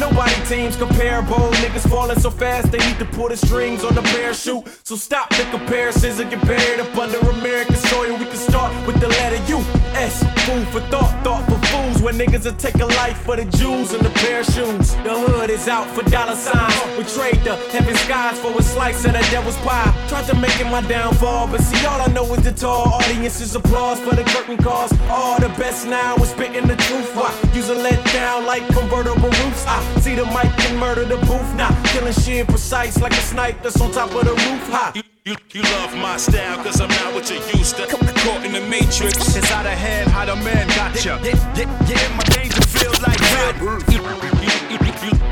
Nobody 0.00 0.34
teams 0.46 0.74
comparable. 0.76 1.50
Niggas 1.62 1.88
falling 1.88 2.18
so 2.18 2.30
fast 2.30 2.72
they 2.72 2.78
need 2.78 2.98
to 2.98 3.04
pull 3.04 3.28
the 3.28 3.36
strings 3.36 3.84
on 3.84 3.94
the 3.94 4.02
parachute. 4.02 4.64
So 4.82 4.96
stop 4.96 5.28
the 5.30 5.44
comparisons 5.50 6.18
and 6.20 6.30
get 6.30 6.40
buried 6.46 6.80
up 6.80 6.96
under 6.96 7.18
American 7.18 7.76
soil. 7.76 8.16
We 8.16 8.24
can 8.24 8.36
start 8.36 8.72
with 8.86 8.98
the 9.00 9.08
letter 9.08 9.40
U. 9.52 9.58
S. 9.94 10.24
Food 10.46 10.66
for 10.68 10.80
thought, 10.90 11.12
thought 11.22 11.44
for 11.44 11.58
fools. 11.68 12.02
When 12.02 12.16
niggas 12.18 12.44
will 12.44 12.56
take 12.56 12.80
a 12.80 12.86
life 12.86 13.18
for 13.18 13.36
the 13.36 13.44
jewels 13.44 13.92
and 13.92 14.04
the 14.04 14.10
pair 14.10 14.40
of 14.40 14.46
shoes. 14.46 14.94
The 15.04 15.14
hood 15.14 15.50
is 15.50 15.68
out 15.68 15.86
for 15.94 16.02
dollar 16.10 16.34
signs. 16.34 16.74
We 16.98 17.04
trade 17.04 17.33
the 17.42 17.56
heaven 17.72 17.94
skies 17.96 18.38
for 18.38 18.52
a 18.56 18.62
slice 18.62 19.04
of 19.04 19.12
the 19.12 19.26
devil's 19.30 19.56
pie. 19.58 19.90
Tried 20.08 20.26
to 20.26 20.36
make 20.36 20.58
it 20.60 20.66
my 20.66 20.82
downfall, 20.82 21.48
but 21.48 21.60
see, 21.60 21.84
all 21.86 22.00
I 22.00 22.06
know 22.08 22.24
is 22.34 22.44
the 22.44 22.52
tall 22.52 22.94
audience's 22.94 23.54
applause 23.54 23.98
for 24.00 24.14
the 24.14 24.24
curtain 24.24 24.58
calls. 24.58 24.92
All 25.08 25.40
the 25.40 25.48
best 25.60 25.86
now 25.86 26.16
is 26.16 26.30
spitting 26.30 26.66
the 26.68 26.76
truth. 26.76 27.14
Why? 27.16 27.32
Use 27.54 27.68
a 27.70 27.74
let 27.74 28.04
down 28.12 28.46
like 28.46 28.66
convertible 28.68 29.30
roofs. 29.30 29.64
I 29.66 29.82
see 30.00 30.14
the 30.14 30.26
mic 30.26 30.52
and 30.68 30.78
murder 30.78 31.04
the 31.04 31.16
booth. 31.26 31.54
Now 31.54 31.70
killing 31.86 32.12
shit 32.12 32.46
precise 32.46 33.00
like 33.00 33.12
a 33.12 33.24
snipe 33.32 33.62
that's 33.62 33.80
on 33.80 33.90
top 33.90 34.14
of 34.14 34.24
the 34.24 34.32
roof. 34.32 34.68
High. 34.68 35.02
You, 35.24 35.36
you 35.54 35.62
love 35.62 35.96
my 35.96 36.18
style, 36.18 36.62
cause 36.62 36.82
I'm 36.82 36.88
not 36.88 37.14
what 37.14 37.30
you 37.30 37.36
used 37.58 37.76
to. 37.76 37.86
Caught 37.86 38.44
in 38.44 38.52
the 38.52 38.60
matrix. 38.68 39.34
It's 39.34 39.50
out 39.52 39.64
of 39.64 39.72
hand 39.72 40.10
how 40.10 40.26
the 40.26 40.36
man 40.36 40.68
got 40.76 41.02
ya. 41.02 41.18
Yeah, 41.22 41.32
yeah, 41.56 41.88
yeah, 41.88 42.16
my 42.16 42.24
danger 42.24 42.60
feels 42.60 43.00
like 43.00 43.18
real. 43.32 43.80
You, 43.88 44.00
you, 44.04 44.76
you, 44.76 44.83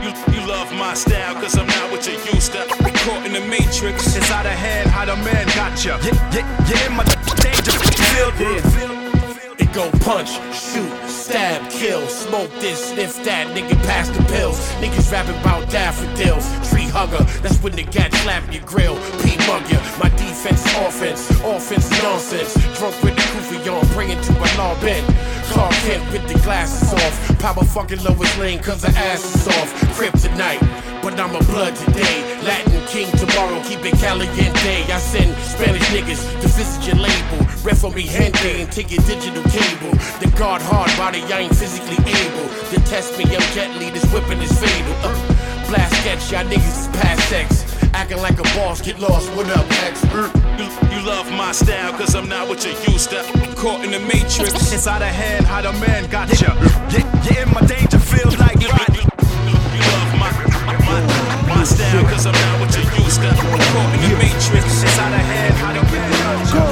you, 0.03 0.11
you, 0.35 0.47
love 0.47 0.73
my 0.75 0.95
style, 0.95 1.35
cause 1.35 1.57
I'm 1.57 1.67
not 1.67 1.91
what 1.91 2.07
you 2.07 2.15
used 2.35 2.53
to. 2.53 2.67
Caught 2.67 3.27
in 3.27 3.33
the 3.33 3.41
matrix. 3.41 4.17
It's 4.17 4.31
out 4.31 4.47
of 4.47 4.53
hand 4.53 4.91
how 4.91 5.05
the 5.05 5.17
man 5.17 5.47
got 5.55 5.85
ya. 5.85 5.99
Yeah, 6.03 6.15
yeah, 6.35 6.69
yeah, 6.69 6.89
my 6.97 7.05
danger 7.43 7.73
real. 8.15 9.03
It 9.59 9.73
go 9.73 9.91
punch, 10.01 10.31
shoot, 10.53 10.91
stab, 11.09 11.71
kill, 11.71 12.07
smoke 12.09 12.51
this, 12.61 12.91
sniff 12.91 13.23
that, 13.25 13.47
nigga 13.55 13.77
pass 13.85 14.09
the 14.09 14.23
pills. 14.25 14.59
Niggas 14.81 15.13
rapping 15.13 15.39
about 15.41 15.69
daffodils, 15.71 16.47
tree 16.71 16.89
hugger, 16.89 17.23
that's 17.43 17.63
when 17.63 17.75
the 17.75 17.85
cat 17.85 18.13
slap 18.23 18.43
your 18.53 18.63
grill. 18.65 18.97
P 19.23 19.37
mug 19.47 19.63
ya, 19.71 19.79
my 20.01 20.09
defense 20.17 20.65
offense, 20.83 21.31
offense 21.45 21.91
nonsense. 22.03 22.55
Drunk 22.79 22.97
with 23.03 23.15
the 23.15 23.23
kufi 23.33 23.59
on, 23.71 23.87
bring 23.95 24.11
it 24.11 24.23
to 24.25 24.33
my 24.33 24.51
law 24.57 24.75
bed. 24.81 25.05
Clark 25.53 25.73
Kent 25.85 26.13
with 26.13 26.27
the 26.29 26.39
glasses 26.41 26.93
off, 26.95 27.39
power 27.39 27.65
fucking 27.65 28.03
Lois 28.05 28.39
Lane 28.39 28.59
cause 28.59 28.81
the 28.81 28.89
ass 28.89 29.23
is 29.37 29.47
off. 29.49 29.71
Kryptonite, 29.97 30.61
but 31.03 31.21
I'm 31.21 31.35
a 31.37 31.45
blood 31.45 31.77
today. 31.77 32.41
Latin 32.43 32.81
king 32.89 33.11
tomorrow, 33.19 33.63
keep 33.65 33.85
it 33.85 33.95
caliente. 34.01 34.75
I 34.91 34.99
send 34.99 35.37
Spanish 35.45 35.85
niggas 35.93 36.25
to 36.41 36.49
visit 36.49 36.87
your 36.87 36.97
label. 36.97 37.45
Ref 37.63 37.85
on 37.85 37.95
me 37.95 38.03
gente 38.03 38.63
and 38.63 38.73
take 38.73 38.91
your 38.91 39.05
digital 39.05 39.43
cable. 39.53 39.93
The 40.25 40.33
guard 40.39 40.63
hard 40.63 40.91
body, 40.97 41.21
I 41.29 41.41
ain't 41.41 41.55
physically 41.55 42.01
able. 42.01 42.49
To 42.73 42.77
test 42.89 43.19
me, 43.19 43.25
I'm 43.25 43.45
gently, 43.53 43.91
this 43.91 44.05
whipping 44.13 44.41
is 44.41 44.53
fatal. 44.59 44.95
Uh, 45.05 45.13
blast 45.69 45.93
sketch, 46.01 46.33
y'all 46.33 46.49
niggas 46.49 46.81
is 46.81 46.89
past 46.97 47.29
sex. 47.29 47.82
Acting 48.03 48.19
like 48.19 48.41
a 48.41 48.43
boss, 48.59 48.81
get 48.83 48.99
lost, 48.99 49.31
what 49.37 49.47
up, 49.57 49.65
X? 49.87 50.03
You, 50.59 50.67
you 50.91 51.07
love 51.07 51.31
my 51.31 51.53
style, 51.53 51.93
cause 51.93 52.17
I'm 52.17 52.29
not 52.29 52.49
what 52.49 52.65
you 52.67 52.73
used 52.93 53.11
to. 53.11 53.23
Caught 53.55 53.85
in 53.85 53.93
the 53.93 54.01
matrix. 54.01 54.73
It's 54.73 54.89
out 54.89 55.03
of 55.03 55.07
hand 55.07 55.47
how 55.47 55.63
the 55.63 55.71
man 55.79 56.11
got 56.11 56.27
ya. 56.41 56.51
Yeah, 56.91 57.07
yeah, 57.31 57.45
my 57.55 57.61
danger 57.65 58.01
feels 58.01 58.37
like 58.41 58.59
you, 58.59 58.67
you, 58.67 59.07
you 59.07 59.83
love 59.95 60.19
my, 60.19 60.35
my, 60.83 60.99
my 61.47 61.63
style, 61.63 62.03
cause 62.11 62.27
I'm 62.27 62.35
not 62.35 62.59
what 62.59 62.75
you 62.75 62.83
used 63.05 63.23
to. 63.23 63.31
Caught 63.39 63.95
in 63.95 64.01
the 64.03 64.19
matrix. 64.19 64.83
It's 64.83 64.99
out 64.99 65.13
of 65.15 65.23
hand 65.23 65.55
how 65.63 65.71
the 65.71 65.83
man 65.95 66.11
got 66.19 66.43
ya. 66.51 66.65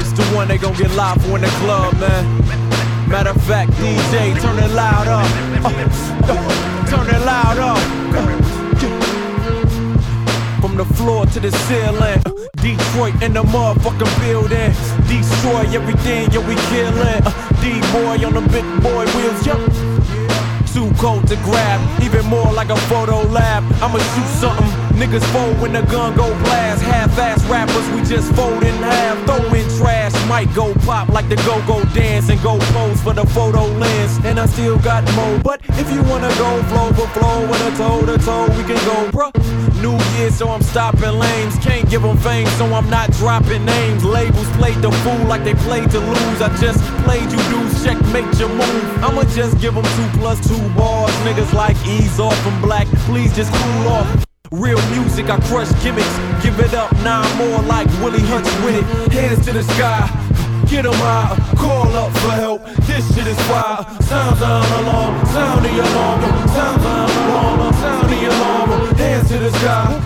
It's 0.00 0.12
the 0.16 0.24
one 0.34 0.48
they 0.48 0.56
gon' 0.56 0.72
get 0.72 0.90
live 0.92 1.20
for 1.20 1.36
in 1.36 1.42
the 1.42 1.52
club, 1.60 1.92
man. 2.00 2.24
Matter 3.10 3.28
of 3.28 3.42
fact, 3.44 3.72
DJ, 3.72 4.40
turn 4.40 4.58
it 4.58 4.70
loud 4.70 5.06
up. 5.06 5.28
Uh, 5.66 6.32
uh, 6.32 6.61
turn 6.92 7.08
it 7.08 7.24
loud 7.24 7.58
up. 7.58 7.78
From 10.60 10.76
the 10.76 10.84
floor 10.84 11.24
to 11.26 11.40
the 11.40 11.50
ceiling. 11.64 12.20
Detroit 12.60 13.14
in 13.22 13.32
the 13.32 13.42
motherfucking 13.42 14.12
building. 14.20 14.72
Destroy 15.08 15.64
everything, 15.78 16.30
yo, 16.32 16.40
we 16.46 16.54
killin'. 16.68 17.22
Uh, 17.24 17.32
D-boy 17.62 18.26
on 18.26 18.34
the 18.34 18.44
big 18.52 18.66
boy 18.82 19.04
wheels, 19.14 19.46
yo. 19.46 19.91
Too 20.72 20.90
cold 20.96 21.28
to 21.28 21.36
grab, 21.44 22.02
even 22.02 22.24
more 22.26 22.50
like 22.50 22.70
a 22.70 22.76
photo 22.88 23.20
lab. 23.28 23.62
I'ma 23.82 23.98
shoot 23.98 24.26
something. 24.40 24.66
Niggas 24.96 25.24
fold 25.32 25.60
when 25.60 25.72
the 25.74 25.82
gun 25.82 26.16
go 26.16 26.28
blast. 26.44 26.82
Half-ass 26.82 27.44
rappers, 27.44 27.86
we 27.90 28.02
just 28.08 28.32
fold 28.34 28.62
in 28.62 28.74
half. 28.76 29.18
Throw 29.26 29.52
in 29.52 29.68
trash, 29.76 30.14
might 30.28 30.52
go 30.54 30.72
pop 30.86 31.08
like 31.10 31.28
the 31.28 31.36
go-go 31.36 31.84
dance 31.92 32.30
and 32.30 32.40
go 32.42 32.58
pose 32.58 33.00
for 33.02 33.12
the 33.12 33.26
photo 33.26 33.66
lens. 33.66 34.18
And 34.24 34.40
I 34.40 34.46
still 34.46 34.78
got 34.78 35.04
more, 35.14 35.38
but 35.40 35.60
if 35.80 35.92
you 35.92 36.02
wanna 36.04 36.32
go 36.38 36.62
flow 36.64 36.92
for 36.92 37.08
flow 37.08 37.42
with 37.48 37.60
a 37.68 37.76
toe 37.76 38.06
to 38.06 38.16
toe, 38.16 38.46
we 38.56 38.64
can 38.64 38.80
go, 38.86 39.10
bruh. 39.12 39.32
New 39.82 39.98
year, 40.16 40.30
so 40.30 40.48
I'm 40.48 40.62
stopping 40.62 41.18
lanes. 41.18 41.56
Can't 41.58 41.88
give 41.90 42.02
them 42.02 42.16
fame, 42.18 42.46
so 42.56 42.64
I'm 42.72 42.88
not 42.88 43.10
dropping 43.12 43.64
names. 43.64 44.04
Labels 44.04 44.48
played 44.56 44.80
the 44.80 44.92
fool 45.02 45.26
like 45.26 45.42
they 45.42 45.54
played 45.54 45.90
to 45.90 45.98
lose. 45.98 46.40
I 46.40 46.56
just 46.60 46.78
played 47.04 47.28
you 47.32 47.42
dudes, 47.50 47.84
checkmate 47.84 48.38
your 48.38 48.48
move. 48.48 49.04
I'ma 49.04 49.24
just 49.34 49.58
give 49.60 49.74
them 49.74 49.84
two 49.84 50.08
plus 50.18 50.38
two 50.46 50.61
bars. 50.70 51.12
Niggas 51.26 51.52
like 51.52 51.76
ease 51.86 52.18
off 52.18 52.36
from 52.42 52.60
black, 52.60 52.86
please 53.06 53.34
just 53.34 53.52
cool 53.52 53.88
off. 53.88 54.24
Real 54.50 54.80
music, 54.90 55.30
I 55.30 55.38
crush 55.48 55.70
gimmicks. 55.82 56.14
Give 56.42 56.58
it 56.60 56.74
up, 56.74 56.92
nine 57.02 57.30
more 57.38 57.62
like 57.62 57.88
Willie 58.02 58.20
Hutch 58.20 58.50
with 58.64 58.76
it. 58.80 59.12
Hands 59.12 59.44
to 59.46 59.52
the 59.52 59.62
sky. 59.62 60.08
Get 60.68 60.86
'em 60.86 60.94
high, 60.94 61.36
call 61.56 61.94
up 61.96 62.10
for 62.18 62.30
help. 62.30 62.64
This 62.86 63.04
shit 63.14 63.26
is 63.26 63.36
wild. 63.50 63.84
Sounds 64.04 64.40
on 64.42 64.64
alarm, 64.80 65.26
sound 65.26 65.64
the 65.64 65.72
alarm. 65.86 66.20
Sounds 66.56 66.84
on 66.86 67.10
alarm, 67.22 67.72
sound 67.82 68.08
the 68.08 68.20
alarm. 68.30 68.68
Hands 68.96 69.28
to 69.28 69.38
the 69.38 69.50
sky. 69.58 70.00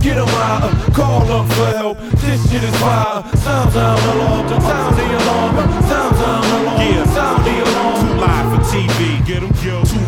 Get 0.00 0.16
'em 0.18 0.26
high, 0.28 0.70
call 0.92 1.30
up 1.38 1.46
for 1.52 1.66
help. 1.76 1.96
This 2.22 2.40
shit 2.50 2.62
is 2.62 2.74
fire. 2.76 3.22
Sounds 3.36 3.76
on 3.76 3.98
alarm, 4.12 4.48
sound 4.68 4.96
the 4.96 5.06
alarm. 5.18 5.54
Sounds 5.90 6.20
on 6.30 6.44
alarm, 6.56 6.80
Yeah. 6.80 7.04
sound 7.14 7.44
the 7.44 7.54
alarm. 7.66 8.00
Too 8.02 8.14
live 8.24 8.46
for 8.52 8.62
TV, 8.72 9.20
get 9.26 9.42
'em 9.42 9.52
yo. 9.64 9.82
Too 9.82 10.01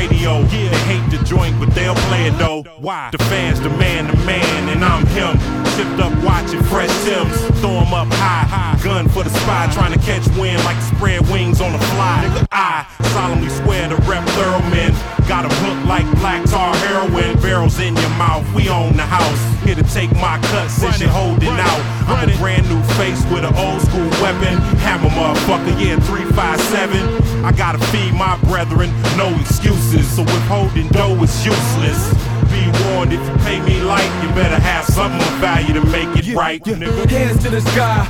radio. 0.00 0.40
Yeah, 0.48 0.70
they 0.72 0.82
hate 0.90 1.06
the 1.10 1.22
joint, 1.24 1.58
but 1.60 1.74
they'll 1.74 2.00
play 2.08 2.26
it 2.26 2.36
though. 2.38 2.62
Why? 2.78 3.10
The 3.12 3.18
fans 3.30 3.60
demand 3.60 4.08
the 4.08 4.16
man, 4.24 4.68
and 4.68 4.84
I'm 4.84 5.04
him. 5.16 5.36
Tipped 5.76 6.00
up 6.00 6.12
watching 6.24 6.62
fresh 6.64 6.92
Tims, 7.04 7.36
throw 7.60 7.76
'em 7.84 7.92
up 7.92 8.08
high, 8.14 8.46
high. 8.54 8.78
Gun 8.82 9.08
for 9.08 9.22
the 9.22 9.30
spy, 9.30 9.68
trying 9.72 9.92
to 9.92 9.98
catch 10.00 10.26
wind 10.38 10.62
like 10.64 10.80
spread 10.80 11.20
wings 11.28 11.60
on 11.60 11.74
a 11.74 11.82
fly. 11.92 12.18
I 12.50 12.86
solemnly 13.12 13.50
swear 13.50 13.88
to 13.88 13.96
rep 14.08 14.24
Thurman. 14.36 14.92
Got 15.28 15.44
'em 15.44 15.54
hooked 15.62 15.86
like 15.86 16.06
black 16.20 16.44
tar 16.44 16.74
heroin. 16.76 17.38
Barrels 17.40 17.78
in 17.78 17.94
your 17.96 18.14
mouth, 18.24 18.44
we 18.54 18.68
own 18.68 18.96
the 18.96 19.08
house. 19.18 19.49
Here 19.70 19.84
to 19.84 19.94
take 19.94 20.10
my 20.14 20.36
cut 20.50 20.68
since 20.68 20.98
you're 20.98 21.10
holding 21.10 21.46
out. 21.46 21.80
I'm 22.10 22.28
a 22.28 22.36
brand 22.38 22.68
new 22.68 22.82
face 22.98 23.22
with 23.30 23.44
an 23.44 23.54
old 23.54 23.80
school 23.80 24.10
weapon. 24.18 24.58
Hammer 24.82 25.10
motherfucker, 25.10 25.78
yeah, 25.78 25.94
357. 26.10 26.98
I 27.44 27.52
gotta 27.52 27.78
feed 27.94 28.12
my 28.14 28.36
brethren, 28.50 28.90
no 29.16 29.30
excuses. 29.38 30.10
So 30.10 30.22
withholding 30.22 30.88
dough 30.88 31.14
is 31.22 31.46
useless. 31.46 32.02
Be 32.50 32.66
warned, 32.82 33.12
if 33.12 33.22
you 33.22 33.36
pay 33.46 33.60
me 33.60 33.80
light, 33.82 34.10
you 34.24 34.34
better 34.34 34.58
have 34.58 34.86
something 34.86 35.22
of 35.22 35.34
value 35.38 35.74
to 35.74 35.86
make 35.86 36.18
it 36.18 36.34
right, 36.34 36.60
nigga. 36.64 37.08
Hands 37.08 37.40
to 37.44 37.50
the 37.50 37.60
sky. 37.60 38.08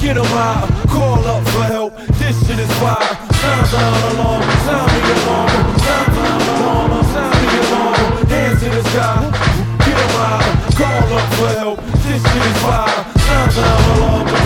get 0.00 0.16
Get 0.16 0.16
'em 0.16 0.24
high, 0.24 0.64
call 0.88 1.20
up 1.26 1.44
for 1.48 1.64
help. 1.64 1.98
This 2.16 2.34
shit 2.46 2.58
is 2.58 2.72
fire. 2.80 3.12
Sounds 3.44 3.74
on 3.74 3.92
alarm, 4.08 4.42
sound 4.64 4.88
the 4.88 5.00
alarm. 5.20 5.50
Sounds 5.84 6.16
on 6.16 6.40
alarm, 6.48 7.04
sound 7.12 7.34
the 7.44 7.60
alarm. 7.60 8.26
Hands 8.26 8.58
to 8.58 8.70
the 8.70 8.82
sky. 8.88 9.53
Help. 11.34 11.80
This 11.80 12.22
shit 12.22 12.46
is. 12.46 12.60
Sounds 13.26 13.58
on 13.58 13.98
alarm, 13.98 14.26
the 14.26 14.43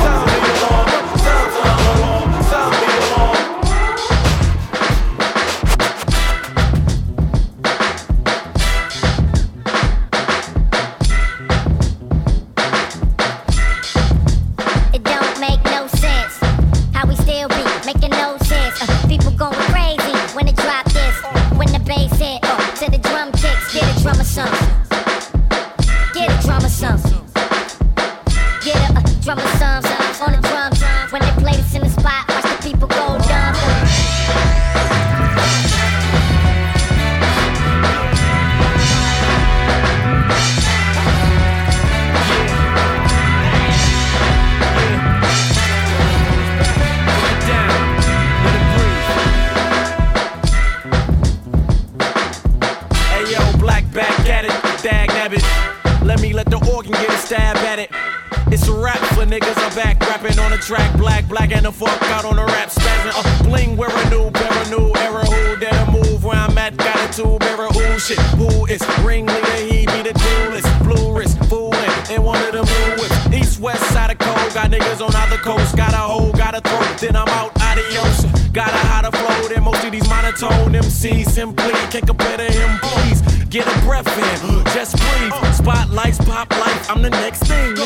MCs. 81.19 81.31
Simply 81.31 81.73
can't 81.91 82.07
compare 82.07 82.37
to 82.37 82.45
him, 82.45 82.79
please. 82.83 83.23
Get 83.47 83.67
a 83.67 83.81
breath 83.81 84.07
in, 84.07 84.65
just 84.75 84.97
breathe. 84.97 85.55
Spotlights, 85.55 86.19
pop 86.19 86.51
life, 86.51 86.91
I'm 86.91 87.03
the 87.03 87.11
next 87.11 87.45
thing. 87.45 87.77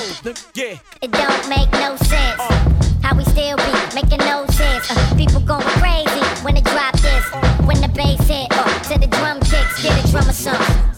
Yeah. 0.54 0.78
It 1.00 1.12
don't 1.12 1.48
make 1.48 1.70
no 1.72 1.96
sense. 1.96 2.40
How 3.02 3.16
we 3.16 3.24
still 3.24 3.56
be 3.56 3.94
making 3.94 4.18
no 4.18 4.46
sense. 4.46 4.90
Uh, 4.90 5.14
people 5.16 5.40
going 5.40 5.62
crazy 5.80 6.20
when 6.42 6.54
they 6.54 6.62
drop 6.62 6.94
this. 7.00 7.24
When 7.66 7.80
the 7.80 7.88
bass 7.88 8.26
hit, 8.26 8.48
uh, 8.50 8.78
to 8.90 8.98
the 8.98 9.06
drum 9.06 9.40
kicks, 9.40 9.82
get 9.82 10.04
a 10.04 10.10
drummer 10.10 10.32
some. 10.32 10.91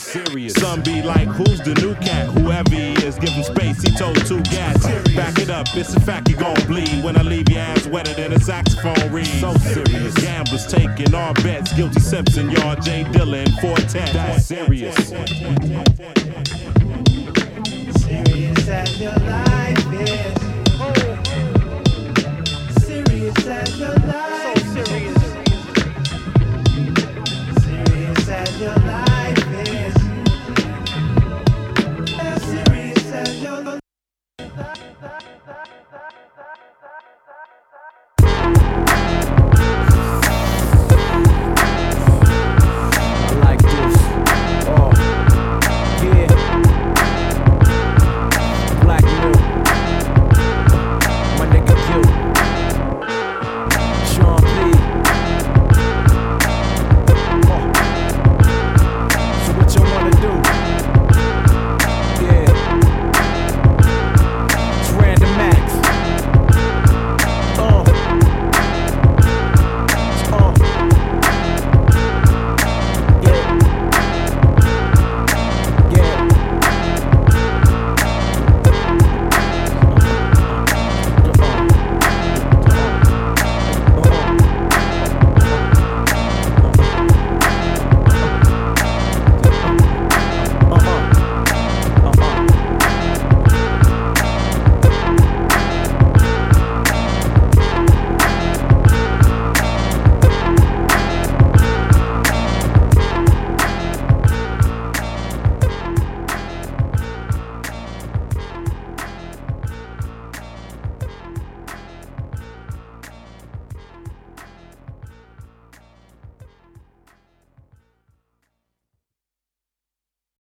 Serious. 0.00 0.54
Some 0.54 0.82
be 0.82 1.02
like, 1.02 1.28
who's 1.28 1.60
the 1.60 1.74
new 1.74 1.94
cat? 1.96 2.26
Whoever 2.28 2.74
he 2.74 2.94
is, 3.06 3.18
give 3.18 3.28
him 3.30 3.44
space. 3.44 3.82
He 3.82 3.94
told 3.94 4.16
two 4.26 4.40
gats. 4.42 4.86
Back 5.14 5.38
it 5.38 5.50
up, 5.50 5.66
it's 5.74 5.94
a 5.94 6.00
fact 6.00 6.28
you 6.28 6.36
gon' 6.36 6.56
bleed. 6.66 7.04
When 7.04 7.16
I 7.18 7.22
leave 7.22 7.48
your 7.50 7.60
ass 7.60 7.86
wetter 7.86 8.14
than 8.14 8.32
a 8.32 8.40
saxophone 8.40 9.12
reed. 9.12 9.26
So 9.26 9.54
serious. 9.58 10.14
Gamblers 10.14 10.66
taking 10.66 11.14
all 11.14 11.34
bets. 11.34 11.72
Guilty 11.74 12.00
Simpson, 12.00 12.50
y'all, 12.50 12.76
J 12.76 13.04
Dilla 13.04 13.44
and 13.44 13.54
Four 13.60 13.76
Tet. 13.76 14.12
That's 14.14 14.46
serious. 14.46 14.96
Serious 18.00 18.68
as 18.68 19.00
your 19.00 19.12
life 19.12 19.92
is. 19.92 20.34
Serious 22.82 23.46
as 23.46 23.78
your 23.78 23.94
life. 23.94 24.58
So 24.74 24.84
serious. 24.84 25.22
Serious 27.62 28.28
as 28.28 28.60
your 28.60 28.74
life. 28.74 29.09